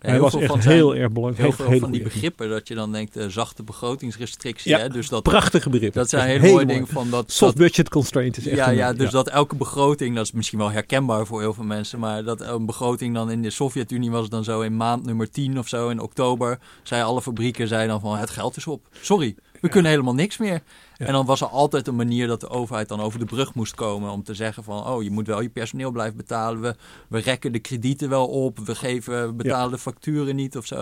hij 0.00 0.20
was 0.20 0.34
echt 0.34 0.64
heel 0.64 0.96
erg 0.96 1.12
belangrijk. 1.12 1.56
Heel, 1.56 1.66
veel 1.66 1.78
van 1.78 1.90
die 1.90 2.02
begrippen 2.02 2.48
dat 2.48 2.68
je 2.68 2.74
dan 2.74 2.92
denkt, 2.92 3.16
uh, 3.16 3.26
zachte 3.26 3.62
begrotingsrestrictie. 3.62 4.70
Ja, 4.70 4.78
hè? 4.78 4.88
Dus 4.88 5.08
dat, 5.08 5.22
prachtige 5.22 5.70
begrippen. 5.70 6.00
Dat 6.00 6.10
zijn 6.10 6.28
hele 6.28 6.52
mooie 6.52 6.66
dingen 6.66 6.86
van 6.86 7.10
dat... 7.10 7.32
Soft 7.32 7.56
budget 7.56 7.88
constraint 7.88 8.36
is 8.36 8.46
echt 8.46 8.56
Ja, 8.56 8.70
ja 8.70 8.92
dus 8.92 9.10
dat 9.10 9.28
elke 9.28 9.56
begroting, 9.56 10.14
dat 10.14 10.24
is 10.24 10.32
misschien 10.32 10.58
wel 10.58 10.70
herkenbaar 10.70 11.26
voor 11.26 11.40
heel 11.40 11.54
veel 11.54 11.64
mensen, 11.64 11.98
maar 11.98 12.24
dat 12.24 12.40
een 12.40 12.66
begroting 12.66 13.14
dan 13.14 13.30
in 13.30 13.42
de 13.42 13.50
Sovjet-Unie 13.50 14.10
was 14.10 14.28
dan 14.28 14.44
zo 14.44 14.60
in 14.60 14.76
maand 14.76 15.04
nummer 15.04 15.30
10 15.30 15.58
of 15.58 15.68
zo, 15.68 15.88
in 15.88 16.00
oktober, 16.00 16.58
zei 16.82 17.02
alle 17.02 17.22
fabrieken 17.22 17.68
zeiden 17.68 17.88
dan 17.88 18.00
van 18.00 18.16
het 18.16 18.30
geld 18.30 18.56
is 18.56 18.66
op. 18.66 18.88
Sorry, 19.00 19.34
we 19.60 19.68
kunnen 19.68 19.90
helemaal 19.90 20.14
niks 20.14 20.38
meer. 20.38 20.62
En 20.96 21.12
dan 21.12 21.26
was 21.26 21.40
er 21.40 21.46
altijd 21.46 21.86
een 21.86 21.96
manier 21.96 22.26
dat 22.26 22.40
de 22.40 22.48
overheid 22.48 22.88
dan 22.88 23.00
over 23.00 23.18
de 23.18 23.24
brug 23.24 23.54
moest 23.54 23.74
komen 23.74 24.10
om 24.10 24.22
te 24.22 24.34
zeggen 24.34 24.64
van, 24.64 24.86
oh, 24.86 25.02
je 25.02 25.10
moet 25.10 25.26
wel 25.26 25.40
je 25.40 25.48
personeel 25.48 25.90
blijven 25.90 26.16
betalen. 26.16 26.60
We, 26.60 26.74
we 27.08 27.18
rekken 27.18 27.52
de 27.52 27.58
kredieten 27.58 28.08
wel 28.08 28.26
op. 28.26 28.58
We 28.58 28.74
geven, 28.74 29.26
we 29.26 29.32
betalen 29.32 29.70
de 29.70 29.78
facturen 29.78 30.36
niet 30.36 30.56
of 30.56 30.66
zo. 30.66 30.76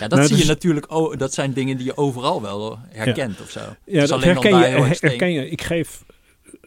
Ja, 0.00 0.08
dat 0.08 0.10
nou, 0.10 0.22
zie 0.22 0.30
je 0.30 0.36
dus- 0.36 0.46
natuurlijk, 0.46 0.92
oh, 0.92 1.16
dat 1.16 1.34
zijn 1.34 1.52
dingen 1.52 1.76
die 1.76 1.86
je 1.86 1.96
overal 1.96 2.42
wel 2.42 2.78
herkent 2.88 3.40
of 3.40 3.50
zo. 3.50 3.60
Ja, 3.84 4.06
dat 4.06 4.24
herken 4.24 4.58
je, 4.58 4.96
herken 5.00 5.32
je. 5.32 5.50
Ik 5.50 5.62
geef 5.62 6.04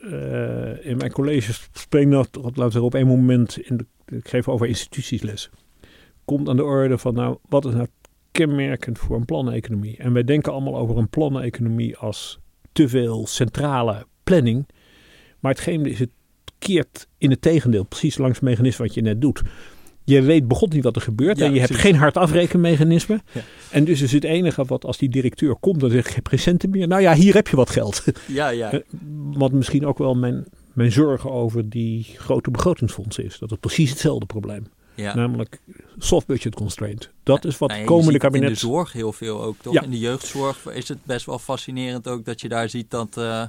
uh, 0.02 0.86
in 0.86 0.98
mijn 0.98 1.12
colleges, 1.12 1.70
spreek 1.74 2.12
dat, 2.12 2.30
laten 2.54 2.80
we 2.80 2.86
op 2.86 2.96
één 2.96 3.08
moment, 3.08 3.58
in 3.58 3.78
de, 3.78 3.86
ik 4.16 4.28
geef 4.28 4.48
over 4.48 4.68
instituties 4.68 5.22
les. 5.22 5.50
Komt 6.26 6.50
aan 6.50 6.56
de 6.56 6.64
orde 6.64 6.98
van, 6.98 7.14
nou, 7.14 7.38
wat 7.50 7.66
is 7.66 7.74
nou 7.74 7.88
kenmerkend 8.32 9.00
voor 9.00 9.16
een 9.16 9.26
planeconomie? 9.26 9.98
En 9.98 10.14
wij 10.14 10.24
denken 10.24 10.52
allemaal 10.52 10.78
over 10.78 10.98
een 10.98 11.10
planeconomie 11.10 11.98
als 11.98 12.40
te 12.72 12.90
veel 12.90 13.28
centrale 13.28 14.06
planning. 14.24 14.68
Maar 15.40 15.52
hetgeen 15.52 15.86
is, 15.86 16.00
het 16.00 16.10
keert 16.60 17.08
in 17.18 17.30
het 17.30 17.42
tegendeel, 17.42 17.84
precies 17.84 18.18
langs 18.18 18.36
het 18.36 18.48
mechanisme 18.48 18.86
wat 18.86 18.94
je 18.94 19.02
net 19.02 19.22
doet. 19.22 19.42
Je 20.04 20.22
weet 20.22 20.48
begot 20.48 20.74
niet 20.74 20.84
wat 20.84 20.96
er 20.96 21.02
gebeurt 21.02 21.42
en 21.42 21.54
je 21.54 21.60
hebt 21.60 21.76
geen 21.76 21.96
hard 21.96 22.18
afrekenmechanisme. 22.18 23.22
Ja. 23.32 23.42
En 23.72 23.84
dus 23.84 24.02
is 24.02 24.12
het 24.12 24.24
enige 24.24 24.66
wat 24.66 24.86
als 24.86 24.98
die 24.98 25.10
directeur 25.10 25.56
komt, 25.56 25.80
dan 25.80 25.90
zeg 25.90 26.06
ik 26.06 26.12
geen 26.12 26.22
presenten 26.22 26.70
meer. 26.70 26.88
Nou 26.88 27.02
ja, 27.02 27.14
hier 27.14 27.34
heb 27.34 27.48
je 27.48 27.56
wat 27.56 27.70
geld. 27.70 28.04
Ja, 28.28 28.50
ja. 28.50 28.72
Eh, 28.72 28.80
wat 29.34 29.52
misschien 29.52 29.86
ook 29.86 29.98
wel 29.98 30.16
mijn, 30.16 30.46
mijn 30.74 30.92
zorgen 30.92 31.32
over 31.32 31.70
die 31.70 32.04
grote 32.04 32.52
begrotingsfondsen 32.52 33.24
is. 33.24 33.40
Dat 33.40 33.50
het 33.50 33.60
precies 33.60 33.90
hetzelfde 33.90 34.26
probleem. 34.26 34.64
Ja. 34.96 35.16
Namelijk 35.16 35.62
soft 35.98 36.28
budget 36.28 36.56
constraint. 36.56 37.10
Dat 37.24 37.46
is 37.46 37.58
wat 37.58 37.70
nou, 37.70 37.84
komende 37.84 38.20
kabinet... 38.20 38.48
in 38.48 38.54
de 38.54 38.60
zorg 38.60 38.94
heel 38.94 39.14
veel 39.14 39.44
ook, 39.44 39.56
toch? 39.62 39.82
In 39.84 39.90
de 39.90 40.00
jeugdzorg 40.00 40.66
is 40.66 40.88
het 40.88 41.06
best 41.06 41.26
wel 41.26 41.40
fascinerend 41.40 42.08
ook 42.08 42.26
dat 42.26 42.42
je 42.42 42.50
daar 42.50 42.70
ziet 42.70 42.90
dat... 42.90 43.18
Uh, 43.18 43.44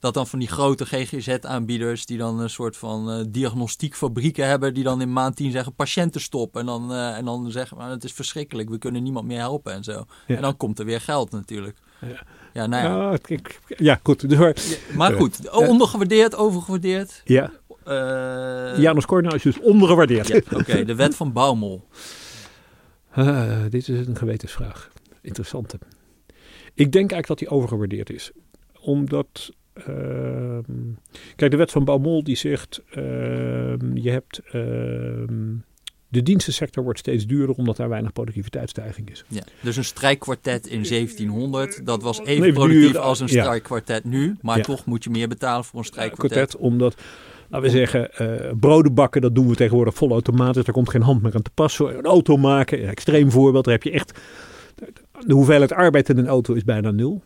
dat 0.00 0.14
dan 0.14 0.26
van 0.26 0.38
die 0.38 0.48
grote 0.48 0.86
GGZ-aanbieders 0.86 2.06
die 2.06 2.18
dan 2.18 2.40
een 2.40 2.50
soort 2.50 2.76
van 2.76 3.18
uh, 3.18 3.24
diagnostiekfabrieken 3.28 4.46
hebben, 4.46 4.74
die 4.74 4.84
dan 4.84 5.00
in 5.00 5.12
maand 5.12 5.36
10 5.36 5.50
zeggen 5.50 5.74
patiënten 5.74 6.20
stop. 6.20 6.56
En 6.56 6.66
dan, 6.66 6.92
uh, 6.92 7.16
en 7.16 7.24
dan 7.24 7.50
zeggen 7.50 7.76
maar 7.76 7.90
het 7.90 8.04
is 8.04 8.12
verschrikkelijk, 8.12 8.68
we 8.68 8.78
kunnen 8.78 9.02
niemand 9.02 9.26
meer 9.26 9.38
helpen 9.38 9.72
en 9.72 9.84
zo. 9.84 10.04
En 10.26 10.42
dan 10.42 10.56
komt 10.56 10.78
er 10.78 10.84
weer 10.84 11.00
geld 11.00 11.30
natuurlijk. 11.30 11.76
Ja, 12.00 12.22
ja 12.52 12.66
nou 12.66 12.84
ja. 12.84 13.18
Ja, 13.26 13.38
ja 13.76 14.00
goed. 14.02 14.28
Dus, 14.28 14.78
maar 14.94 15.12
goed, 15.12 15.50
ondergewaardeerd, 15.50 16.34
overgewaardeerd. 16.34 17.22
Ja. 17.24 17.50
Uh, 17.88 18.78
Janus 18.78 19.06
Cornel 19.06 19.34
is 19.34 19.42
dus 19.42 19.60
ondergewaardeerd. 19.60 20.28
Ja, 20.28 20.40
Oké, 20.54 20.84
de 20.84 20.94
wet 20.94 21.16
van 21.16 21.32
Baumol. 21.32 21.88
Uh, 23.18 23.62
dit 23.68 23.88
is 23.88 24.06
een 24.06 24.16
gewetensvraag. 24.16 24.90
Interessante. 25.22 25.78
Ik 26.74 26.92
denk 26.92 27.12
eigenlijk 27.12 27.26
dat 27.26 27.38
die 27.38 27.48
overgewaardeerd 27.48 28.10
is. 28.10 28.30
Omdat... 28.80 29.50
Uh, 29.88 30.58
kijk, 31.36 31.50
de 31.50 31.56
wet 31.56 31.70
van 31.70 31.84
Baumol 31.84 32.24
die 32.24 32.36
zegt... 32.36 32.82
Ehm, 32.90 33.96
je 33.96 34.10
hebt... 34.10 34.40
Ehm, 34.52 35.56
de 36.10 36.22
dienstensector 36.22 36.84
wordt 36.84 36.98
steeds 36.98 37.26
duurder 37.26 37.56
omdat 37.56 37.76
daar 37.76 37.88
weinig 37.88 38.12
productiviteitsstijging 38.12 39.10
is. 39.10 39.24
Ja, 39.28 39.42
dus 39.60 39.76
een 39.76 39.84
strijkkwartet 39.84 40.66
in 40.66 40.82
1700, 40.82 41.86
dat 41.86 42.02
was 42.02 42.24
even 42.24 42.52
productief 42.52 42.96
als 42.96 43.20
een 43.20 43.28
strijkkwartet 43.28 44.04
nu. 44.04 44.36
Maar 44.42 44.62
toch 44.62 44.84
moet 44.84 45.04
je 45.04 45.10
meer 45.10 45.28
betalen 45.28 45.64
voor 45.64 45.78
een 45.78 45.84
strijkkwartet. 45.84 46.56
omdat 46.56 46.94
laten 47.50 47.70
we 47.70 47.76
zeggen, 47.76 48.10
uh, 48.18 48.52
broden 48.60 48.94
bakken, 48.94 49.20
dat 49.20 49.34
doen 49.34 49.48
we 49.48 49.54
tegenwoordig 49.54 49.94
vol 49.94 50.10
automatisch. 50.10 50.64
Daar 50.64 50.74
komt 50.74 50.90
geen 50.90 51.02
hand 51.02 51.22
meer 51.22 51.34
aan 51.34 51.42
te 51.42 51.50
passen. 51.54 51.98
Een 51.98 52.04
auto 52.04 52.36
maken, 52.36 52.88
extreem 52.88 53.30
voorbeeld, 53.30 53.64
daar 53.64 53.74
heb 53.74 53.82
je 53.82 53.90
echt... 53.90 54.18
De 55.26 55.34
hoeveelheid 55.34 55.72
arbeid 55.72 56.08
in 56.08 56.18
een 56.18 56.26
auto 56.26 56.54
is 56.54 56.64
bijna 56.64 56.90
nul. 56.90 57.22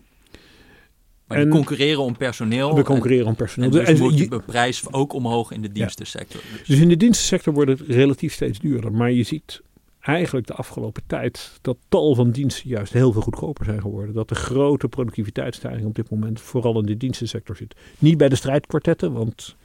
Maar 1.26 1.38
we 1.38 1.48
concurreren 1.48 2.02
om 2.02 2.16
personeel. 2.16 2.74
We 2.74 2.82
concurreren 2.82 3.26
om 3.26 3.34
personeel. 3.34 3.70
En 3.70 3.84
dus 3.84 3.98
moet 3.98 4.30
de 4.30 4.40
prijs 4.40 4.92
ook 4.92 5.12
omhoog 5.12 5.50
in 5.50 5.62
de 5.62 5.72
dienstensector. 5.72 6.40
Dus. 6.52 6.66
dus 6.66 6.78
in 6.78 6.88
de 6.88 6.96
dienstensector 6.96 7.54
wordt 7.54 7.70
het 7.70 7.80
relatief 7.80 8.32
steeds 8.32 8.58
duurder. 8.58 8.92
Maar 8.92 9.12
je 9.12 9.22
ziet 9.22 9.62
eigenlijk 10.00 10.46
de 10.46 10.54
afgelopen 10.54 11.02
tijd 11.06 11.58
dat 11.60 11.76
tal 11.88 12.14
van 12.14 12.30
diensten 12.30 12.68
juist 12.68 12.92
heel 12.92 13.12
veel 13.12 13.22
goedkoper 13.22 13.64
zijn 13.64 13.80
geworden. 13.80 14.14
Dat 14.14 14.28
de 14.28 14.34
grote 14.34 14.88
productiviteitsstijging 14.88 15.86
op 15.86 15.94
dit 15.94 16.10
moment 16.10 16.40
vooral 16.40 16.80
in 16.80 16.86
de 16.86 16.96
dienstensector 16.96 17.56
zit. 17.56 17.74
Niet 17.98 18.18
bij 18.18 18.28
de 18.28 18.36
strijdkwartetten, 18.36 19.12
want 19.12 19.56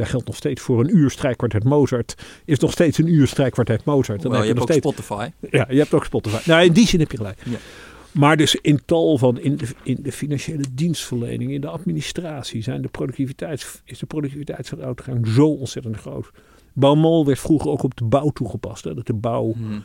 daar 0.00 0.08
geldt 0.08 0.26
nog 0.26 0.36
steeds 0.36 0.62
voor 0.62 0.80
een 0.80 0.96
uur 0.96 1.10
strijkkwartet 1.10 1.64
Mozart. 1.64 2.14
Is 2.44 2.58
nog 2.58 2.72
steeds 2.72 2.98
een 2.98 3.06
uur 3.06 3.26
strijkkwartet 3.26 3.84
Mozart. 3.84 4.22
Dan 4.22 4.32
heb 4.32 4.42
je, 4.42 4.48
hebt 4.48 4.60
ook 4.60 4.72
Spotify. 4.72 5.28
Ja, 5.50 5.66
je 5.68 5.78
hebt 5.78 5.94
ook 5.94 6.04
Spotify. 6.04 6.48
Nou, 6.48 6.64
in 6.64 6.72
die 6.72 6.86
zin 6.86 7.00
heb 7.00 7.10
je 7.10 7.16
gelijk. 7.16 7.38
Ja. 7.44 7.58
Maar 8.12 8.36
dus 8.36 8.54
in 8.54 8.80
tal 8.84 9.18
van, 9.18 9.40
in 9.40 9.56
de, 9.56 9.66
in 9.82 9.98
de 10.02 10.12
financiële 10.12 10.64
dienstverlening, 10.72 11.50
in 11.50 11.60
de 11.60 11.68
administratie, 11.68 12.62
zijn 12.62 12.82
de 12.82 12.88
productiviteits, 12.88 13.82
is 13.84 13.98
de 13.98 14.06
productiviteitsveruitgang 14.06 15.26
zo 15.26 15.46
ontzettend 15.46 15.96
groot. 15.96 16.30
Bouwmol 16.72 17.26
werd 17.26 17.38
vroeger 17.38 17.70
ook 17.70 17.82
op 17.82 17.96
de 17.96 18.04
bouw 18.04 18.30
toegepast. 18.30 18.84
Hè? 18.84 18.94
Dat 18.94 19.06
de 19.06 19.14
bouw, 19.14 19.52
hmm. 19.52 19.82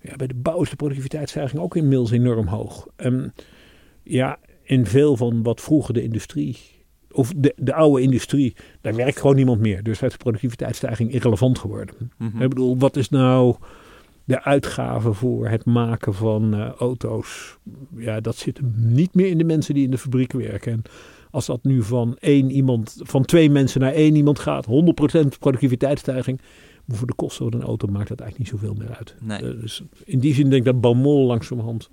ja, 0.00 0.16
bij 0.16 0.26
de 0.26 0.34
bouw 0.34 0.62
is 0.62 0.70
de 0.70 0.76
productiviteitsstijging 0.76 1.62
ook 1.62 1.76
inmiddels 1.76 2.10
enorm 2.10 2.46
hoog. 2.46 2.86
En 2.96 3.34
ja, 4.02 4.38
in 4.62 4.86
veel 4.86 5.16
van 5.16 5.42
wat 5.42 5.60
vroeger 5.60 5.94
de 5.94 6.02
industrie 6.02 6.56
of 7.16 7.32
de, 7.36 7.52
de 7.56 7.74
oude 7.74 8.02
industrie, 8.02 8.56
daar 8.80 8.94
werkt 8.94 9.20
gewoon 9.20 9.36
niemand 9.36 9.60
meer. 9.60 9.82
Dus 9.82 10.02
is 10.02 10.10
de 10.12 10.16
productiviteitsstijging 10.16 11.12
irrelevant 11.12 11.58
geworden. 11.58 11.94
Mhm. 12.18 12.42
Ik 12.42 12.48
bedoel, 12.48 12.78
wat 12.78 12.96
is 12.96 13.08
nou 13.08 13.56
de 14.24 14.42
uitgaven 14.42 15.14
voor 15.14 15.48
het 15.48 15.64
maken 15.64 16.14
van 16.14 16.54
uh, 16.54 16.68
auto's, 16.68 17.58
ja, 17.96 18.20
dat 18.20 18.36
zit 18.36 18.60
niet 18.76 19.14
meer 19.14 19.26
in 19.26 19.38
de 19.38 19.44
mensen 19.44 19.74
die 19.74 19.84
in 19.84 19.90
de 19.90 19.98
fabriek 19.98 20.32
werken. 20.32 20.72
En 20.72 20.82
als 21.30 21.46
dat 21.46 21.64
nu 21.64 21.82
van 21.82 22.16
één 22.18 22.50
iemand, 22.50 22.96
van 23.02 23.24
twee 23.24 23.50
mensen 23.50 23.80
naar 23.80 23.92
één 23.92 24.14
iemand 24.14 24.38
gaat, 24.38 24.66
100% 24.66 24.68
productiviteitsstijging. 25.38 26.40
Maar 26.84 26.96
voor 26.96 27.06
de 27.06 27.14
kosten 27.14 27.50
van 27.50 27.60
een 27.60 27.66
auto 27.66 27.86
maakt 27.86 28.08
dat 28.08 28.20
eigenlijk 28.20 28.52
niet 28.52 28.60
zoveel 28.60 28.74
meer 28.78 28.96
uit. 28.96 29.14
Nee. 29.20 29.42
Uh, 29.42 29.60
dus 29.60 29.82
in 30.04 30.18
die 30.18 30.34
zin 30.34 30.50
denk 30.50 30.66
ik 30.66 30.72
dat 30.72 30.80
Bamol 30.80 31.26
langzamerhand 31.26 31.90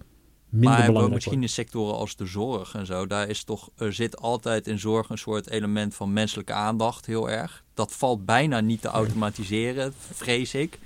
minder 0.53 0.77
maar 0.77 0.85
belangrijk 0.85 1.13
misschien 1.13 1.41
in 1.41 1.49
sectoren 1.49 1.95
als 1.95 2.15
de 2.15 2.25
zorg 2.25 2.75
en 2.75 2.85
zo, 2.85 3.07
daar 3.07 3.29
is 3.29 3.43
toch, 3.43 3.69
er 3.77 3.93
zit 3.93 4.17
altijd 4.17 4.67
in 4.67 4.79
zorg 4.79 5.09
een 5.09 5.17
soort 5.17 5.49
element 5.49 5.95
van 5.95 6.13
menselijke 6.13 6.53
aandacht 6.53 7.05
heel 7.05 7.29
erg. 7.29 7.63
Dat 7.73 7.93
valt 7.93 8.25
bijna 8.25 8.59
niet 8.59 8.81
te 8.81 8.87
automatiseren, 8.87 9.93
vrees 9.97 10.53
ik 10.53 10.79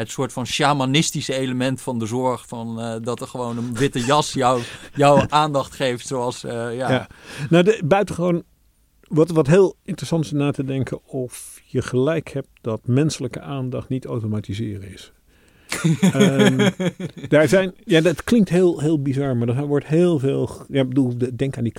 het 0.00 0.10
soort 0.10 0.32
van 0.32 0.46
shamanistische 0.46 1.34
element 1.34 1.80
van 1.80 1.98
de 1.98 2.06
zorg. 2.06 2.46
Van, 2.46 2.80
uh, 2.80 2.94
dat 3.02 3.20
er 3.20 3.26
gewoon 3.26 3.58
een 3.58 3.74
witte 3.74 4.04
jas 4.04 4.32
jou, 4.32 4.62
jouw 4.94 5.26
aandacht 5.28 5.74
geeft. 5.74 6.06
Zoals, 6.06 6.44
uh, 6.44 6.50
ja. 6.52 6.90
ja. 6.90 7.06
Nou, 7.50 7.64
de, 7.64 7.82
buitengewoon. 7.84 8.42
Wat, 9.00 9.30
wat 9.30 9.46
heel 9.46 9.76
interessant 9.84 10.24
is 10.24 10.30
na 10.30 10.50
te 10.50 10.64
denken 10.64 11.06
of 11.06 11.60
je 11.64 11.82
gelijk 11.82 12.32
hebt 12.32 12.48
dat 12.60 12.80
menselijke 12.86 13.40
aandacht 13.40 13.88
niet 13.88 14.04
automatiseren 14.04 14.92
is. 14.92 15.12
Um, 16.14 16.56
daar 17.28 17.48
zijn, 17.48 17.74
ja, 17.84 18.00
dat 18.00 18.24
klinkt 18.24 18.48
heel, 18.48 18.80
heel 18.80 19.02
bizar, 19.02 19.36
maar 19.36 19.48
er 19.48 19.66
wordt 19.66 19.86
heel 19.86 20.18
veel. 20.18 20.50
Ja, 20.68 20.84
bedoel, 20.84 21.12
denk 21.34 21.56
aan 21.56 21.64
die 21.64 21.72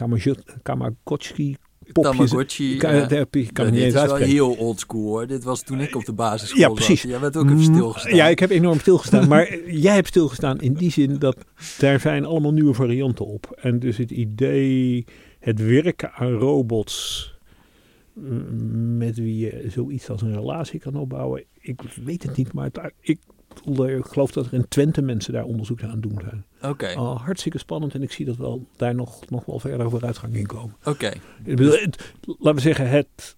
Kamagotchi 0.61 1.57
popjes. 1.91 2.15
Tamagotchi. 2.15 2.77
Kan, 2.77 2.95
ja. 2.95 3.07
heb 3.07 3.35
je, 3.35 3.51
kan 3.51 3.65
Ja, 3.65 3.71
niet 3.71 3.81
dit 3.81 3.93
is 3.93 4.01
wel 4.01 4.15
heel 4.15 4.53
oldschool 4.53 5.01
hoor. 5.01 5.27
Dit 5.27 5.43
was 5.43 5.63
toen 5.63 5.79
ik 5.79 5.95
op 5.95 6.05
de 6.05 6.13
basisschool 6.13 6.59
Ja, 6.61 6.69
precies. 6.69 7.01
Jij 7.01 7.19
bent 7.19 7.37
ook 7.37 7.49
even 7.49 7.63
stilgestaan. 7.63 8.15
Ja, 8.15 8.27
ik 8.27 8.39
heb 8.39 8.49
enorm 8.49 8.79
stilgestaan. 8.79 9.27
maar 9.27 9.59
jij 9.87 9.93
hebt 9.93 10.07
stilgestaan 10.07 10.59
in 10.59 10.73
die 10.73 10.91
zin 10.91 11.19
dat 11.19 11.37
daar 11.77 11.99
zijn 11.99 12.25
allemaal 12.25 12.53
nieuwe 12.53 12.73
varianten 12.73 13.25
op. 13.25 13.57
En 13.61 13.79
dus 13.79 13.97
het 13.97 14.11
idee, 14.11 15.05
het 15.39 15.59
werken 15.59 16.13
aan 16.13 16.31
robots 16.31 17.25
mm, 18.13 18.97
met 18.97 19.17
wie 19.17 19.37
je 19.37 19.65
zoiets 19.67 20.09
als 20.09 20.21
een 20.21 20.33
relatie 20.33 20.79
kan 20.79 20.95
opbouwen. 20.95 21.43
Ik 21.59 21.81
weet 22.03 22.23
het 22.23 22.37
niet, 22.37 22.53
maar 22.53 22.65
het, 22.65 22.79
ik, 22.99 23.19
ik 23.97 24.05
geloof 24.05 24.31
dat 24.31 24.45
er 24.45 24.53
in 24.53 24.67
Twente 24.67 25.01
mensen 25.01 25.33
daar 25.33 25.43
onderzoek 25.43 25.83
aan 25.83 25.99
doen 26.01 26.19
zijn. 26.21 26.45
Oké, 26.71 26.87
hartstikke 26.93 27.57
spannend 27.57 27.93
en 27.93 28.01
ik 28.01 28.11
zie 28.11 28.25
dat 28.25 28.35
wel, 28.35 28.67
daar 28.75 28.95
nog, 28.95 29.29
nog 29.29 29.45
wel 29.45 29.59
verder 29.59 29.89
vooruitgang 29.89 30.35
in 30.35 30.45
komen. 30.45 30.75
oké. 30.83 31.11
Het- 31.43 32.13
laten 32.25 32.55
we 32.55 32.59
zeggen, 32.61 32.89
het, 32.89 33.35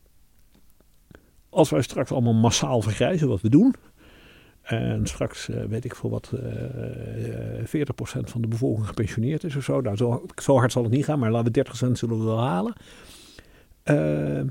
als 1.49 1.69
wij 1.69 1.81
straks 1.81 2.11
allemaal 2.11 2.33
massaal 2.33 2.81
vergrijzen, 2.81 3.27
wat 3.27 3.41
we 3.41 3.49
doen. 3.49 3.75
En 4.61 5.07
straks 5.07 5.49
eh, 5.49 5.63
weet 5.63 5.85
ik 5.85 5.95
voor 5.95 6.09
wat 6.09 6.31
eh, 6.35 7.59
eh, 7.59 7.65
40% 7.65 8.29
van 8.29 8.41
de 8.41 8.47
bevolking 8.47 8.87
gepensioneerd 8.87 9.43
is 9.43 9.55
of 9.55 9.63
zo. 9.63 9.81
Nou, 9.81 9.95
zo, 9.95 10.25
zo 10.41 10.57
hard 10.57 10.71
zal 10.71 10.83
het 10.83 10.91
niet 10.91 11.05
gaan, 11.05 11.19
maar 11.19 11.31
laten 11.31 11.53
we 11.53 11.65
30% 11.87 11.91
zullen 11.97 12.17
we 12.19 12.23
wel 12.23 12.39
halen. 12.41 12.73
Eh, 13.83 14.41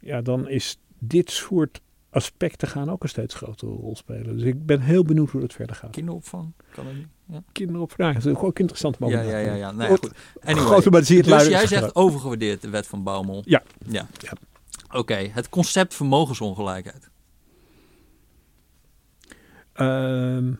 ja, 0.00 0.22
dan 0.22 0.48
is 0.48 0.78
dit 0.98 1.30
soort 1.30 1.80
aspecten 2.14 2.68
gaan 2.68 2.90
ook 2.90 3.02
een 3.02 3.08
steeds 3.08 3.34
grotere 3.34 3.72
rol 3.72 3.96
spelen. 3.96 4.36
Dus 4.36 4.46
ik 4.46 4.66
ben 4.66 4.80
heel 4.80 5.04
benieuwd 5.04 5.30
hoe 5.30 5.40
dat 5.40 5.52
verder 5.52 5.76
gaat. 5.76 5.90
Kinderopvang, 5.90 6.52
kan 6.70 6.84
dat 6.84 6.94
niet? 6.94 7.06
Ja, 7.26 7.42
Kinderopvang, 7.52 8.14
dat 8.14 8.24
is 8.26 8.34
ook 8.36 8.58
interessant. 8.58 8.96
ja, 8.98 9.20
ja, 9.20 9.38
ja. 9.38 9.54
ja. 9.54 9.72
Nee, 9.72 9.88
Goed. 9.88 10.10
Anyway, 10.40 11.00
dus 11.00 11.46
jij 11.46 11.66
zegt 11.66 11.94
overgewaardeerd, 11.94 12.60
de 12.62 12.68
wet 12.68 12.86
van 12.86 13.02
Baumol. 13.02 13.42
Ja. 13.44 13.62
ja. 13.88 14.06
Ja. 14.18 14.32
Oké, 14.92 15.14
het 15.14 15.48
concept 15.48 15.94
vermogensongelijkheid. 15.94 17.10
Ehm, 19.72 20.52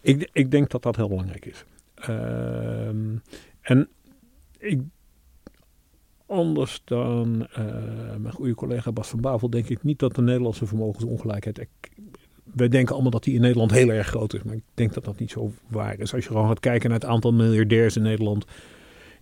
ik, 0.00 0.30
ik 0.32 0.50
denk 0.50 0.70
dat 0.70 0.82
dat 0.82 0.96
heel 0.96 1.08
belangrijk 1.08 1.44
is. 1.44 1.64
Ehm, 1.94 3.16
en 3.60 3.88
ik, 4.58 4.80
anders 6.32 6.82
dan 6.84 7.46
eh, 7.52 7.64
mijn 8.18 8.34
goede 8.34 8.54
collega 8.54 8.92
Bas 8.92 9.08
van 9.08 9.20
Bavel, 9.20 9.50
denk 9.50 9.68
ik 9.68 9.82
niet 9.82 9.98
dat 9.98 10.14
de 10.14 10.22
Nederlandse 10.22 10.66
vermogensongelijkheid. 10.66 11.58
Ik, 11.60 11.68
wij 12.54 12.68
denken 12.68 12.92
allemaal 12.92 13.10
dat 13.10 13.24
die 13.24 13.34
in 13.34 13.40
Nederland 13.40 13.70
heel 13.70 13.88
erg 13.88 14.06
groot 14.06 14.34
is, 14.34 14.42
maar 14.42 14.54
ik 14.54 14.62
denk 14.74 14.94
dat 14.94 15.04
dat 15.04 15.18
niet 15.18 15.30
zo 15.30 15.52
waar 15.68 15.98
is. 15.98 16.14
Als 16.14 16.24
je 16.24 16.30
gewoon 16.30 16.48
gaat 16.48 16.60
kijken 16.60 16.90
naar 16.90 16.98
het 16.98 17.08
aantal 17.08 17.32
miljardairs 17.32 17.96
in 17.96 18.02
Nederland, 18.02 18.44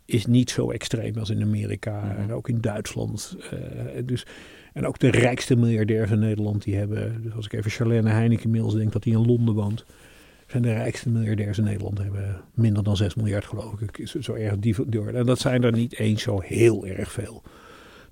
is 0.05 0.27
niet 0.27 0.51
zo 0.51 0.71
extreem 0.71 1.17
als 1.19 1.31
in 1.31 1.43
Amerika 1.43 2.01
Mhm. 2.01 2.21
en 2.21 2.33
ook 2.33 2.49
in 2.49 2.61
Duitsland. 2.61 3.37
Eh, 3.51 4.03
dus, 4.05 4.27
en 4.73 4.87
ook 4.87 4.99
de 4.99 5.11
rijkste 5.11 5.57
miljardairs 5.57 6.11
in 6.11 6.19
Nederland, 6.19 6.63
die 6.65 6.77
hebben, 6.77 7.23
dus 7.23 7.35
als 7.35 7.45
ik 7.45 7.53
even 7.53 7.71
Charlene 7.71 8.11
Heineken 8.11 8.45
inmiddels 8.45 8.75
denk 8.75 8.93
dat 8.93 9.05
hij 9.05 9.13
in 9.13 9.27
Londen 9.27 9.55
woont, 9.55 9.85
zijn 10.51 10.63
de 10.63 10.73
rijkste 10.73 11.09
miljardairs 11.11 11.59
in 11.59 11.65
Nederland 11.65 11.99
hebben 11.99 12.41
minder 12.55 12.83
dan 12.85 12.97
6 12.97 13.15
miljard 13.15 13.45
geloof 13.45 13.81
ik. 13.81 13.99
Is 13.99 14.15
Zo 14.15 14.33
erg 14.35 14.59
die 14.59 14.77
door. 14.87 15.09
En 15.09 15.27
dat 15.27 15.39
zijn 15.39 15.63
er 15.63 15.73
niet 15.73 15.99
eens 15.99 16.23
zo 16.23 16.41
heel 16.41 16.87
erg 16.87 17.13
veel. 17.13 17.43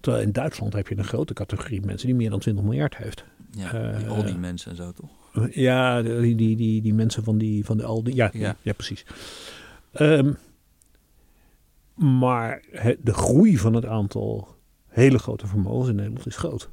Terwijl 0.00 0.24
in 0.24 0.32
Duitsland 0.32 0.72
heb 0.72 0.88
je 0.88 0.96
een 0.98 1.04
grote 1.04 1.34
categorie 1.34 1.80
mensen 1.84 2.06
die 2.06 2.16
meer 2.16 2.30
dan 2.30 2.38
20 2.38 2.64
miljard 2.64 2.96
heeft. 2.96 3.24
Ja, 3.50 3.72
Eh, 3.72 3.98
die- 3.98 4.08
al 4.08 4.24
die 4.24 4.34
mensen 4.38 4.70
en 4.70 4.76
zo 4.76 4.92
toch? 4.92 5.10
Ja, 5.50 6.02
die, 6.02 6.34
die, 6.34 6.56
die, 6.56 6.82
die 6.82 6.94
mensen 6.94 7.24
van, 7.24 7.38
die, 7.38 7.64
van 7.64 7.76
de 7.76 7.84
Aldi. 7.84 8.14
Ja, 8.14 8.30
ja. 8.32 8.56
Ja. 8.62 8.72
precies. 8.72 9.04
Ehm, 9.92 10.32
maar 11.94 12.62
het- 12.70 12.98
de 13.02 13.14
groei 13.14 13.58
van 13.58 13.74
het 13.74 13.84
aantal 13.86 14.48
hele 14.88 15.18
grote 15.18 15.46
vermogens 15.46 15.88
in 15.88 15.94
Nederland 15.96 16.26
is 16.26 16.36
groot. 16.36 16.68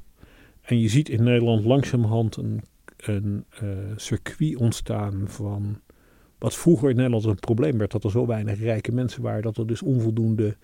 En 0.61 0.80
je 0.80 0.89
ziet 0.89 1.09
in 1.09 1.24
Nederland 1.24 1.66
langzamerhand 1.66 2.36
een, 2.36 2.61
een 3.08 3.45
eh, 3.49 3.68
circuit 3.95 4.56
ontstaan 4.56 5.24
van 5.26 5.80
wat 6.38 6.56
vroeger 6.56 6.89
in 6.89 6.95
Nederland 6.95 7.24
een 7.24 7.36
probleem 7.36 7.78
werd. 7.78 7.91
Dat 7.91 8.03
er 8.03 8.12
zo 8.12 8.26
weinig 8.26 8.60
rijke 8.60 8.91
mensen 8.91 9.22
waren 9.22 9.41
dat 9.41 9.58
er 9.58 9.68
dus 9.68 9.82
onvoldoende 9.82 10.56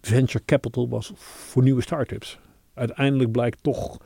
venture 0.00 0.44
capital 0.44 0.88
was 0.88 1.12
voor 1.14 1.62
nieuwe 1.62 1.82
start-ups. 1.82 2.38
Uiteindelijk 2.74 3.30
blijkt 3.32 3.62
toch 3.62 3.98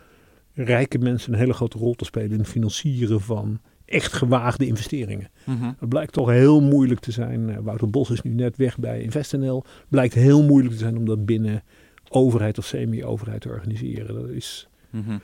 rijke 0.55 0.99
mensen 0.99 1.33
een 1.33 1.39
hele 1.39 1.53
grote 1.53 1.79
rol 1.79 1.95
te 1.95 2.05
spelen 2.05 2.31
in 2.31 2.39
het 2.39 2.49
financieren 2.49 3.21
van 3.21 3.61
echt 3.85 4.13
gewaagde 4.13 4.67
investeringen. 4.67 5.31
Mhm. 5.45 5.73
Het 5.79 5.89
blijkt 5.89 6.13
toch 6.13 6.29
heel 6.29 6.61
moeilijk 6.61 7.01
te 7.01 7.11
zijn. 7.13 7.51
eh, 7.51 7.57
Wouter 7.59 7.91
Bos 7.91 8.11
is 8.11 8.23
nu 8.23 8.31
net 8.35 8.57
weg 8.57 8.79
bij 8.79 9.03
InvestNL. 9.03 9.65
Blijkt 9.89 10.15
heel 10.15 10.43
moeilijk 10.43 10.73
te 10.73 10.79
zijn 10.81 10.97
om 10.97 11.05
dat 11.05 11.25
binnen 11.27 11.63
overheid 12.09 12.59
of 12.59 12.65
semi-overheid 12.67 13.41
te 13.41 13.49
organiseren. 13.49 14.15
Dat 14.15 14.29
is, 14.29 14.69
Mhm. 14.91 15.19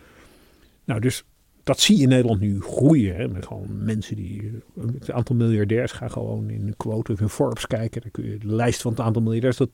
nou, 0.84 1.00
dus 1.00 1.24
dat 1.64 1.80
zie 1.80 1.96
je 1.96 2.02
in 2.02 2.08
Nederland 2.08 2.40
nu 2.40 2.60
groeien. 2.60 3.16
Hè, 3.16 3.28
met 3.28 3.46
gewoon 3.46 3.84
mensen 3.84 4.16
die. 4.16 4.60
Het 4.98 5.10
aantal 5.10 5.36
miljardairs 5.36 5.92
gaan 5.92 6.10
gewoon 6.10 6.50
in 6.50 6.66
een 6.66 6.76
quote 6.76 7.12
of 7.12 7.20
in 7.20 7.28
Forbes 7.28 7.66
kijken. 7.66 8.00
Dan 8.00 8.10
kun 8.10 8.24
je 8.24 8.38
de 8.38 8.46
lijst 8.54 8.82
van 8.82 8.90
het 8.90 9.00
aantal 9.00 9.22
miljardairs. 9.22 9.56
Dat, 9.56 9.70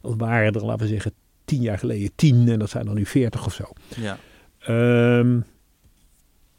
dat 0.00 0.14
waren 0.16 0.52
er, 0.52 0.64
laten 0.64 0.86
we 0.86 0.92
zeggen, 0.92 1.12
tien 1.44 1.60
jaar 1.60 1.78
geleden 1.78 2.10
tien. 2.14 2.48
En 2.48 2.58
dat 2.58 2.70
zijn 2.70 2.84
dan 2.86 2.94
nu 2.94 3.06
veertig 3.06 3.46
of 3.46 3.54
zo. 3.54 3.64
Ja. 3.96 4.18
Ehm, 4.58 5.40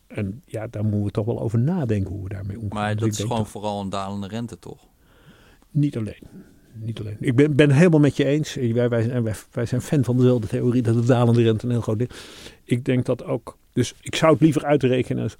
en 0.07 0.41
ja, 0.45 0.67
daar 0.67 0.83
moeten 0.83 1.03
we 1.03 1.11
toch 1.11 1.25
wel 1.25 1.41
over 1.41 1.59
nadenken 1.59 2.11
hoe 2.13 2.23
we 2.23 2.29
daarmee 2.29 2.59
omgaan. 2.59 2.81
Maar 2.81 2.95
dat 2.95 3.07
is 3.07 3.19
gewoon 3.19 3.37
dat- 3.37 3.47
vooral 3.47 3.81
een 3.81 3.89
dalende 3.89 4.27
rente 4.27 4.59
toch? 4.59 4.87
Niet 5.71 5.97
alleen. 5.97 6.23
Niet 6.73 6.99
alleen. 6.99 7.17
Ik 7.19 7.35
ben, 7.35 7.55
ben 7.55 7.71
helemaal 7.71 7.99
met 7.99 8.17
je 8.17 8.25
eens. 8.25 8.55
Wij, 8.55 8.89
wij, 8.89 9.01
zijn- 9.03 9.23
wij, 9.23 9.33
wij 9.51 9.65
zijn 9.65 9.81
fan 9.81 10.03
van 10.03 10.17
dezelfde 10.17 10.47
theorie 10.47 10.81
dat 10.81 10.93
de 10.95 11.05
dalende 11.05 11.43
rente 11.43 11.65
een 11.65 11.71
heel 11.71 11.81
groot 11.81 11.97
ding 11.97 12.11
Ik 12.63 12.85
denk 12.85 13.05
dat 13.05 13.23
ook. 13.23 13.57
Dus 13.73 13.93
ik 14.01 14.15
zou 14.15 14.31
het 14.31 14.41
liever 14.41 14.65
uitrekenen 14.65 15.23
als 15.23 15.35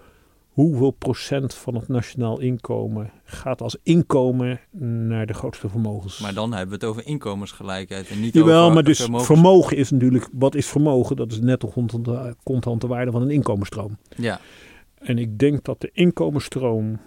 hoeveel 0.50 0.92
procent 0.92 1.54
van 1.54 1.76
het 1.76 1.88
nationaal 1.88 2.40
inkomen 2.40 3.12
gaat 3.24 3.62
als 3.62 3.78
inkomen 3.84 4.60
naar 5.08 5.26
de 5.26 5.34
grootste 5.34 5.70
vermogens. 5.70 6.20
Maar 6.20 6.34
dan 6.34 6.50
hebben 6.52 6.70
we 6.70 6.74
het 6.74 6.84
over 6.84 7.06
inkomensgelijkheid 7.08 8.10
en 8.10 8.20
niet 8.20 8.34
Jawel, 8.34 8.62
over 8.62 8.74
maar 8.74 8.84
dus 8.84 9.00
vermogens- 9.00 9.28
vermogen 9.28 9.78
is 9.78 9.92
natuurlijk, 9.92 10.30
wat 10.32 10.56
is 10.56 10.68
vermogen? 10.68 11.16
Dat 11.16 11.32
is 11.32 11.40
netto 11.40 11.68
contante, 11.68 12.36
contante 12.44 12.88
waarde 12.88 13.12
van 13.12 13.22
een 13.22 13.30
inkomensstroom. 13.32 13.98
Ja, 14.18 14.40
En 14.98 15.18
ik 15.18 15.38
denk 15.40 15.64
dat 15.64 15.82
de 15.82 15.90
inkomensstroom 15.94 17.00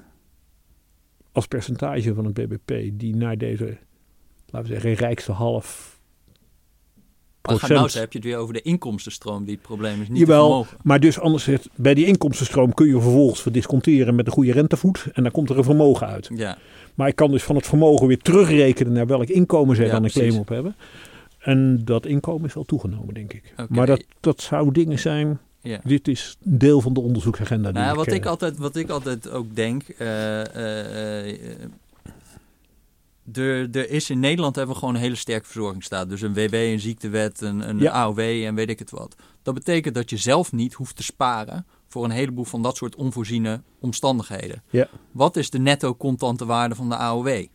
als 1.32 1.46
percentage 1.46 2.14
van 2.14 2.24
het 2.24 2.34
BBP 2.34 2.90
die 2.98 3.16
naar 3.16 3.38
deze, 3.38 3.78
laten 4.46 4.68
we 4.68 4.74
zeggen, 4.74 4.92
rijkste 4.94 5.32
half 5.32 5.93
maar 7.47 7.57
procent. 7.57 7.70
nou 7.72 7.82
eens, 7.84 7.95
heb 7.95 8.12
je 8.12 8.18
het 8.18 8.26
weer 8.26 8.36
over 8.36 8.55
de 8.55 8.62
inkomstenstroom 8.62 9.45
die 9.45 9.55
het 9.55 9.62
probleem 9.62 10.01
is, 10.03 10.09
niet 10.09 10.18
Jawel, 10.18 10.61
het 10.61 10.68
maar 10.82 11.01
dus 11.01 11.20
anders 11.20 11.45
zegt, 11.45 11.68
bij 11.74 11.95
die 11.95 12.07
inkomstenstroom 12.07 12.74
kun 12.74 12.86
je 12.86 13.01
vervolgens 13.01 13.42
verdisconteren 13.42 14.14
met 14.14 14.26
een 14.26 14.32
goede 14.32 14.53
rentevoet 14.53 15.07
en 15.12 15.22
dan 15.22 15.32
komt 15.32 15.51
er 15.51 15.59
een 15.59 15.64
vermogen 15.64 16.07
uit. 16.07 16.30
Ja, 16.34 16.59
Maar 16.95 17.09
ik 17.09 17.16
kan 17.16 17.30
dus 17.30 17.42
van 17.42 17.57
het 17.57 17.66
vermogen 17.66 18.07
weer 18.07 18.18
terugrekenen 18.18 18.92
naar 18.92 19.07
welk 19.07 19.28
inkomen 19.28 19.76
zij 19.76 19.86
Ja, 19.86 19.92
dan 19.92 20.05
een 20.05 20.11
claim 20.11 20.36
op 20.36 20.49
hebben. 20.49 20.76
En 21.38 21.80
dat 21.84 22.07
inkomen 22.07 22.49
is 22.49 22.55
wel 22.55 22.64
toegenomen, 22.64 23.14
denk 23.14 23.32
ik. 23.32 23.55
Maar 23.68 23.86
dat, 23.86 24.05
dat 24.20 24.40
zou 24.40 24.72
dingen 24.72 24.99
zijn. 24.99 25.38
ja. 25.61 25.80
Dit 25.84 26.09
is 26.09 26.36
deel 26.40 26.80
van 26.80 26.92
de 26.95 27.01
onderzoeksagenda. 27.01 27.72
die 27.72 27.82
Nou, 27.82 27.97
wat, 27.97 28.07
eh, 28.07 28.14
ik 28.14 28.26
altijd, 28.26 28.59
wat 28.59 28.76
ik 28.76 28.90
altijd 28.90 29.30
ook 29.30 29.57
denk. 29.57 29.82
eh, 29.88 31.20
eh, 31.20 31.38
er, 33.37 33.68
er 33.72 33.91
is 33.91 34.11
in 34.11 34.20
Nederland 34.20 34.57
hebben 34.57 34.74
we 34.74 34.80
gewoon 34.80 34.95
een 34.95 35.01
hele 35.01 35.14
sterke 35.14 35.47
verzorgingsstaat. 35.47 36.09
Dus 36.09 36.20
een 36.20 36.35
WW, 36.35 36.55
een 36.55 36.80
ziektewet, 36.80 37.41
een, 37.41 37.68
een 37.68 37.78
Ja. 37.78 37.91
AOW 37.91 38.18
en 38.18 38.55
weet 38.55 38.70
ik 38.70 38.78
het 38.78 38.91
wat. 38.91 39.16
Dat 39.43 39.55
betekent 39.55 39.95
dat 39.95 40.11
je 40.11 40.16
zelf 40.16 40.53
niet 40.53 40.74
hoeft 40.74 40.97
te 40.97 41.03
sparen 41.03 41.66
voor 41.89 42.05
een 42.05 42.11
heleboel 42.11 42.45
van 42.45 42.62
dat 42.62 42.76
soort 42.76 42.95
onvoorziene 42.95 43.62
omstandigheden. 43.80 44.62
Ja. 44.70 44.89
Wat 45.12 45.37
is 45.37 45.51
de 45.51 45.59
netto 45.59 45.97
contante 45.97 46.47
waarde 46.47 46.74
van 46.74 46.89
de 46.89 46.97
AOW? 46.97 47.47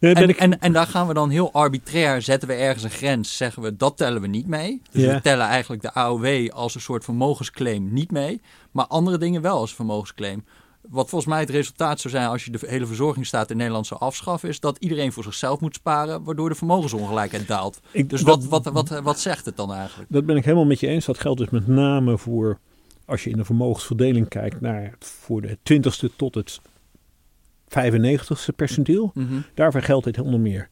en, 0.00 0.28
ik... 0.28 0.36
en, 0.36 0.60
en, 0.60 0.72
daar 0.72 0.86
gaan 0.86 1.06
we 1.06 1.14
dan 1.14 1.30
heel 1.30 1.52
arbitrair, 1.52 2.22
zetten 2.22 2.48
we 2.48 2.54
ergens 2.54 2.84
een 2.84 2.90
grens, 2.90 3.36
zeggen 3.36 3.62
we 3.62 3.76
dat 3.76 3.96
tellen 3.96 4.20
we 4.20 4.26
niet 4.26 4.46
mee. 4.46 4.82
Dus 4.90 5.04
we 5.04 5.20
tellen 5.20 5.46
eigenlijk 5.46 5.82
de 5.82 5.92
AOW 5.92 6.50
als 6.50 6.74
een 6.74 6.80
soort 6.80 7.04
vermogensclaim 7.04 7.92
niet 7.92 8.10
mee, 8.10 8.40
maar 8.70 8.86
andere 8.86 9.18
dingen 9.18 9.42
wel 9.42 9.56
als 9.56 9.74
vermogensclaim. 9.74 10.44
Wat 10.88 11.08
volgens 11.08 11.30
mij 11.30 11.40
het 11.40 11.50
resultaat 11.50 12.00
zou 12.00 12.14
zijn 12.14 12.28
als 12.28 12.44
je 12.44 12.50
de 12.50 12.58
hele 12.66 12.86
verzorgingsstaat 12.86 13.50
in 13.50 13.56
Nederland 13.56 13.86
zou 13.86 14.00
afschaffen, 14.00 14.48
is 14.48 14.60
dat 14.60 14.76
iedereen 14.78 15.12
voor 15.12 15.22
zichzelf 15.22 15.60
moet 15.60 15.74
sparen, 15.74 16.24
waardoor 16.24 16.48
de 16.48 16.54
vermogensongelijkheid 16.54 17.48
daalt. 17.48 17.80
dus 18.06 18.22
wat, 18.22 18.44
wat, 18.44 18.64
wat, 18.64 18.88
wat 18.88 19.20
zegt 19.20 19.44
het 19.44 19.56
dan 19.56 19.72
eigenlijk? 19.72 20.10
Dat 20.12 20.26
ben 20.26 20.36
ik 20.36 20.44
helemaal 20.44 20.66
met 20.66 20.80
je 20.80 20.86
eens. 20.86 21.04
Dat 21.04 21.20
geldt 21.20 21.38
dus 21.38 21.50
met 21.50 21.66
name 21.66 22.18
voor, 22.18 22.58
als 23.04 23.24
je 23.24 23.30
in 23.30 23.36
de 23.36 23.44
vermogensverdeling 23.44 24.28
kijkt, 24.28 24.60
naar 24.60 24.94
voor 24.98 25.40
de 25.40 25.58
20ste 25.72 26.16
tot 26.16 26.34
het 26.34 26.60
95ste 27.70 28.54
percentiel. 28.56 29.10
Mm 29.14 29.44
Daarvoor 29.54 29.82
geldt 29.82 30.04
dit 30.04 30.16
helemaal 30.16 30.38
meer. 30.38 30.68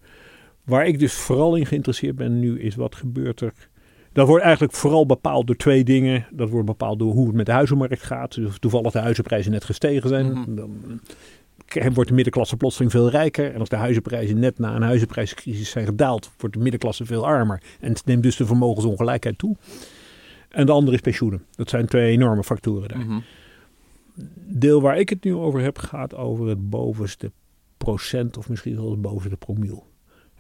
Waar 0.65 0.87
ik 0.87 0.99
dus 0.99 1.13
vooral 1.13 1.57
in 1.57 1.67
geïnteresseerd 1.67 2.17
ben 2.17 2.39
nu 2.39 2.61
is 2.61 2.75
wat 2.75 2.95
gebeurt 2.95 3.41
er. 3.41 3.55
Dat 4.13 4.27
wordt 4.27 4.45
eigenlijk 4.45 4.73
vooral 4.73 5.07
bepaald 5.07 5.47
door 5.47 5.57
twee 5.57 5.85
dingen. 5.85 6.27
Dat 6.31 6.51
wordt 6.51 6.67
bepaald 6.67 6.99
door 6.99 7.13
hoe 7.13 7.27
het 7.27 7.37
met 7.37 7.47
de 7.47 7.53
huizenmarkt 7.53 8.03
gaat. 8.03 8.35
Dus 8.35 8.59
toevallig 8.59 8.93
de 8.93 8.99
huizenprijzen 8.99 9.53
net 9.53 9.65
gestegen 9.65 10.09
zijn. 10.09 10.33
Mhm. 10.33 10.55
Dan 10.55 10.71
wordt 11.93 12.09
de 12.09 12.15
middenklasse 12.15 12.57
plotseling 12.57 12.91
veel 12.91 13.11
rijker. 13.11 13.53
En 13.53 13.61
als 13.61 13.69
de 13.69 13.77
huizenprijzen 13.77 14.39
net 14.39 14.59
na 14.59 14.77
een 14.77 14.83
huizenprijscrisis 14.83 15.71
zijn 15.71 15.87
gedaald, 15.87 16.31
wordt 16.39 16.55
de 16.55 16.63
middenklasse 16.63 17.05
veel 17.05 17.27
armer. 17.27 17.63
En 17.81 17.89
het 17.93 18.05
neemt 18.05 18.23
dus 18.23 18.37
de 18.37 18.47
vermogensongelijkheid 18.47 19.39
toe. 19.39 19.57
En 20.49 20.67
de 20.67 20.73
andere 20.73 20.97
is 20.97 21.03
pensioenen. 21.03 21.45
Dat 21.55 21.71
zijn 21.71 21.87
twee 21.87 22.13
enorme 22.13 22.45
factoren 22.45 22.89
daar. 22.89 22.99
Mhm 22.99 23.19
deel 24.47 24.81
waar 24.81 24.99
ik 24.99 25.09
het 25.09 25.25
nu 25.25 25.35
over 25.35 25.61
heb 25.61 25.79
gaat 25.79 26.15
over 26.15 26.49
het 26.49 26.71
bovenste 26.71 27.33
procent 27.77 28.37
of 28.37 28.49
misschien 28.49 28.77
wel 28.77 28.91
het 28.91 29.01
bovenste 29.01 29.37
promiel. 29.37 29.87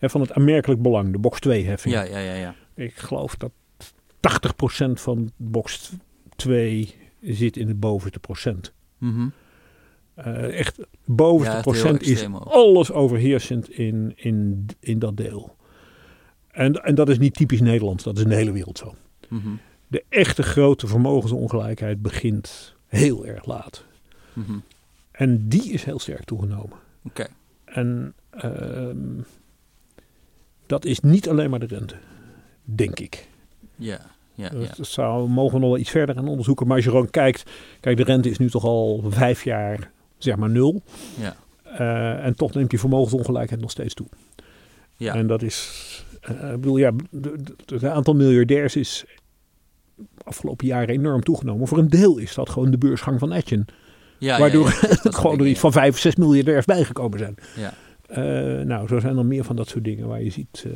van 0.01 0.21
het 0.21 0.33
aanmerkelijk 0.33 0.83
belang, 0.83 1.12
de 1.12 1.19
box 1.19 1.41
2 1.41 1.64
heffing. 1.64 1.95
Ja, 1.95 2.03
ja, 2.03 2.19
ja, 2.19 2.35
ja. 2.35 2.55
Ik 2.79 2.95
geloof 2.95 3.37
dat 3.37 3.53
80% 4.89 4.91
van 4.93 5.31
box 5.37 5.93
2 6.37 6.95
zit 7.20 7.57
in 7.57 7.68
het 7.68 7.81
bovenste 7.81 8.18
procent. 8.18 8.72
Mm 8.99 9.33
echt, 10.51 10.79
bovenste 11.05 11.61
procent 11.61 12.03
is 12.03 12.26
alles 12.45 12.93
overheersend 12.93 13.70
in, 13.70 14.12
in, 14.16 14.66
in 14.81 14.99
dat 14.99 15.16
deel. 15.16 15.57
En, 16.51 16.72
en 16.85 16.95
dat 16.95 17.09
is 17.09 17.18
niet 17.18 17.35
typisch 17.35 17.61
Nederlands, 17.61 18.05
dat 18.05 18.16
is 18.16 18.22
in 18.22 18.29
de 18.29 18.35
hele 18.35 18.53
wereld 18.53 18.79
zo. 18.79 18.95
Mm 19.29 19.59
De 19.87 20.05
echte 20.09 20.43
grote 20.43 20.87
vermogensongelijkheid 20.87 22.03
begint 22.03 22.74
heel 22.87 23.26
erg 23.26 23.47
laat. 23.47 23.85
Mhm. 24.33 24.59
En 25.11 25.49
die 25.49 25.72
is 25.72 25.85
heel 25.85 25.99
sterk 25.99 26.24
toegenomen. 26.24 26.79
Oké. 27.05 27.26
En 27.64 28.14
ehm, 28.31 29.20
dat 30.66 30.85
is 30.85 31.01
niet 31.01 31.29
alleen 31.29 31.51
maar 31.51 31.59
de 31.59 31.66
rente, 31.66 31.97
denk 32.75 33.01
ik. 33.01 33.29
Ja. 33.77 34.01
Ja, 34.35 34.51
ja. 34.55 34.69
Dat 34.77 34.87
zou, 34.87 35.29
mogen 35.29 35.55
we 35.55 35.61
nog 35.61 35.71
wel 35.71 35.79
iets 35.79 35.91
verder 35.91 36.14
gaan 36.14 36.29
onderzoeken. 36.29 36.66
Maar 36.66 36.77
als 36.77 36.85
je 36.85 36.91
gewoon 36.91 37.11
kijkt, 37.11 37.51
kijk, 37.81 37.97
de 37.97 38.03
rente 38.03 38.31
is 38.31 38.39
nu 38.39 38.51
toch 38.51 38.64
al 38.64 39.05
vijf 39.09 39.45
jaar, 39.45 39.91
zeg 40.19 40.37
maar 40.37 40.51
nul. 40.51 40.83
Ja. 41.21 41.37
Uh, 41.81 42.25
en 42.25 42.35
toch 42.35 42.55
neemt 42.55 42.71
die 42.71 42.79
vermogensongelijkheid 42.79 43.61
nog 43.61 43.71
steeds 43.71 43.95
toe. 43.95 44.07
Ja. 44.97 45.14
En 45.14 45.27
dat 45.27 45.43
is, 45.43 46.05
uh, 46.31 46.53
ik 46.53 46.61
bedoel, 46.61 46.77
ja, 46.77 46.93
het 47.66 47.85
aantal 47.85 48.14
miljardairs 48.14 48.77
is 48.77 49.05
afgelopen 50.25 50.66
jaren 50.66 50.89
enorm 50.89 51.23
toegenomen. 51.23 51.69
Voor 51.69 51.79
een 51.79 51.89
deel 51.89 52.19
is 52.19 52.35
dat 52.35 52.51
gewoon 52.51 52.71
de 52.71 52.79
beursgang 52.79 53.19
van 53.19 53.33
Etchen. 53.33 53.66
Ja, 54.19 54.39
waardoor 54.39 54.66
ja, 54.66 55.11
gewoon 55.19 55.39
er 55.39 55.47
iets 55.47 55.61
van 55.61 55.73
5, 55.73 55.99
6 55.99 56.16
miljardairs 56.16 56.64
bijgekomen 56.64 57.19
zijn. 57.19 57.35
Ja. 57.57 57.75
Uh, 58.11 58.64
nou, 58.64 58.89
zo 58.89 58.99
zijn 58.99 59.16
er 59.16 59.27
meer 59.27 59.45
van 59.45 59.57
dat 59.57 59.69
soort 59.69 59.85
dingen 59.85 60.09
waar 60.09 60.23
je 60.23 60.31
ziet. 60.31 60.66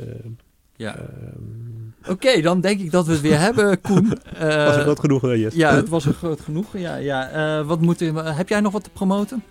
Uh, 0.82 0.88
ja. 0.88 0.96
Uh, 0.96 2.10
Oké, 2.10 2.40
dan 2.40 2.60
denk 2.60 2.80
ik 2.80 2.90
dat 2.90 3.06
we 3.06 3.12
het 3.12 3.20
weer 3.20 3.38
hebben, 3.38 3.80
Koen. 3.80 4.08
was 4.38 4.74
het 4.74 4.82
groot 4.82 5.00
genoeg, 5.00 5.34
yes. 5.34 5.54
Ja, 5.54 5.74
het 5.74 5.88
was 5.88 6.04
een 6.04 6.14
groot 6.14 6.40
genoeg. 6.40 6.66
Ja, 6.72 6.96
ja. 6.96 7.64
wat 7.64 7.80
moet, 7.80 8.00
heb 8.14 8.48
jij 8.48 8.60
nog 8.60 8.72
wat 8.72 8.84
te 8.84 8.90
promoten? 8.90 9.42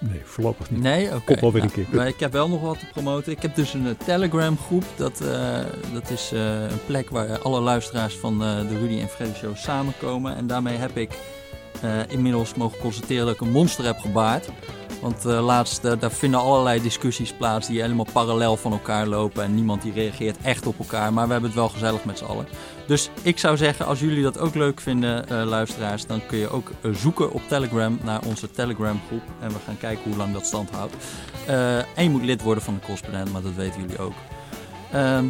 Nee, 0.00 0.20
voorlopig 0.24 0.70
niet. 0.70 0.80
Nee? 0.80 1.06
Oké. 1.14 1.32
Okay. 1.32 1.50
weer 1.52 1.62
een 1.62 1.70
keer. 1.70 1.86
Maar 1.92 2.06
ik 2.06 2.20
heb 2.20 2.32
wel 2.32 2.48
nog 2.48 2.60
wat 2.60 2.78
te 2.78 2.86
promoten. 2.92 3.32
Ik 3.32 3.42
heb 3.42 3.54
dus 3.54 3.74
een 3.74 3.96
Telegram 4.04 4.58
groep. 4.58 4.84
Dat, 4.96 5.20
uh, 5.22 5.58
dat 5.92 6.10
is 6.10 6.30
uh, 6.34 6.62
een 6.62 6.84
plek 6.86 7.10
waar 7.10 7.38
alle 7.38 7.60
luisteraars 7.60 8.16
van 8.16 8.42
uh, 8.42 8.68
de 8.68 8.78
Rudy 8.78 9.00
en 9.00 9.08
Freddy 9.08 9.38
Show 9.38 9.56
samenkomen. 9.56 10.36
En 10.36 10.46
daarmee 10.46 10.76
heb 10.76 10.96
ik 10.96 11.10
inmiddels 12.08 12.54
mogen 12.54 12.78
constateren 12.78 13.26
dat 13.26 13.34
ik 13.34 13.40
een 13.40 13.50
monster 13.50 13.84
heb 13.84 13.98
gebaard. 13.98 14.48
Want 15.00 15.26
uh, 15.26 15.44
laatst, 15.44 15.84
uh, 15.84 15.92
daar 15.98 16.10
vinden 16.10 16.40
allerlei 16.40 16.82
discussies 16.82 17.32
plaats 17.32 17.66
die 17.66 17.80
helemaal 17.80 18.06
parallel 18.12 18.56
van 18.56 18.72
elkaar 18.72 19.06
lopen. 19.06 19.44
En 19.44 19.54
niemand 19.54 19.82
die 19.82 19.92
reageert 19.92 20.36
echt 20.42 20.66
op 20.66 20.78
elkaar. 20.78 21.12
Maar 21.12 21.26
we 21.26 21.32
hebben 21.32 21.50
het 21.50 21.58
wel 21.58 21.68
gezellig 21.68 22.04
met 22.04 22.18
z'n 22.18 22.24
allen. 22.24 22.46
Dus 22.86 23.10
ik 23.22 23.38
zou 23.38 23.56
zeggen, 23.56 23.86
als 23.86 24.00
jullie 24.00 24.22
dat 24.22 24.38
ook 24.38 24.54
leuk 24.54 24.80
vinden, 24.80 25.44
luisteraars, 25.44 26.06
dan 26.06 26.26
kun 26.26 26.38
je 26.38 26.50
ook 26.50 26.70
zoeken 26.92 27.32
op 27.32 27.42
Telegram 27.48 27.98
naar 28.02 28.20
onze 28.26 28.50
Telegram 28.50 29.00
groep. 29.06 29.22
En 29.40 29.48
we 29.48 29.58
gaan 29.64 29.78
kijken 29.78 30.04
hoe 30.04 30.16
lang 30.16 30.32
dat 30.32 30.46
stand 30.46 30.70
houdt. 30.70 30.94
en 31.94 32.04
je 32.04 32.10
moet 32.10 32.24
lid 32.24 32.42
worden 32.42 32.64
van 32.64 32.74
de 32.74 32.80
correspondent, 32.80 33.32
maar 33.32 33.42
dat 33.42 33.54
weten 33.54 33.80
jullie 33.80 33.98
ook. 33.98 34.14
Ehm, 34.92 35.24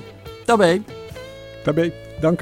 tabé. 0.44 0.82
Tabé, 1.64 1.92
dank. 2.20 2.40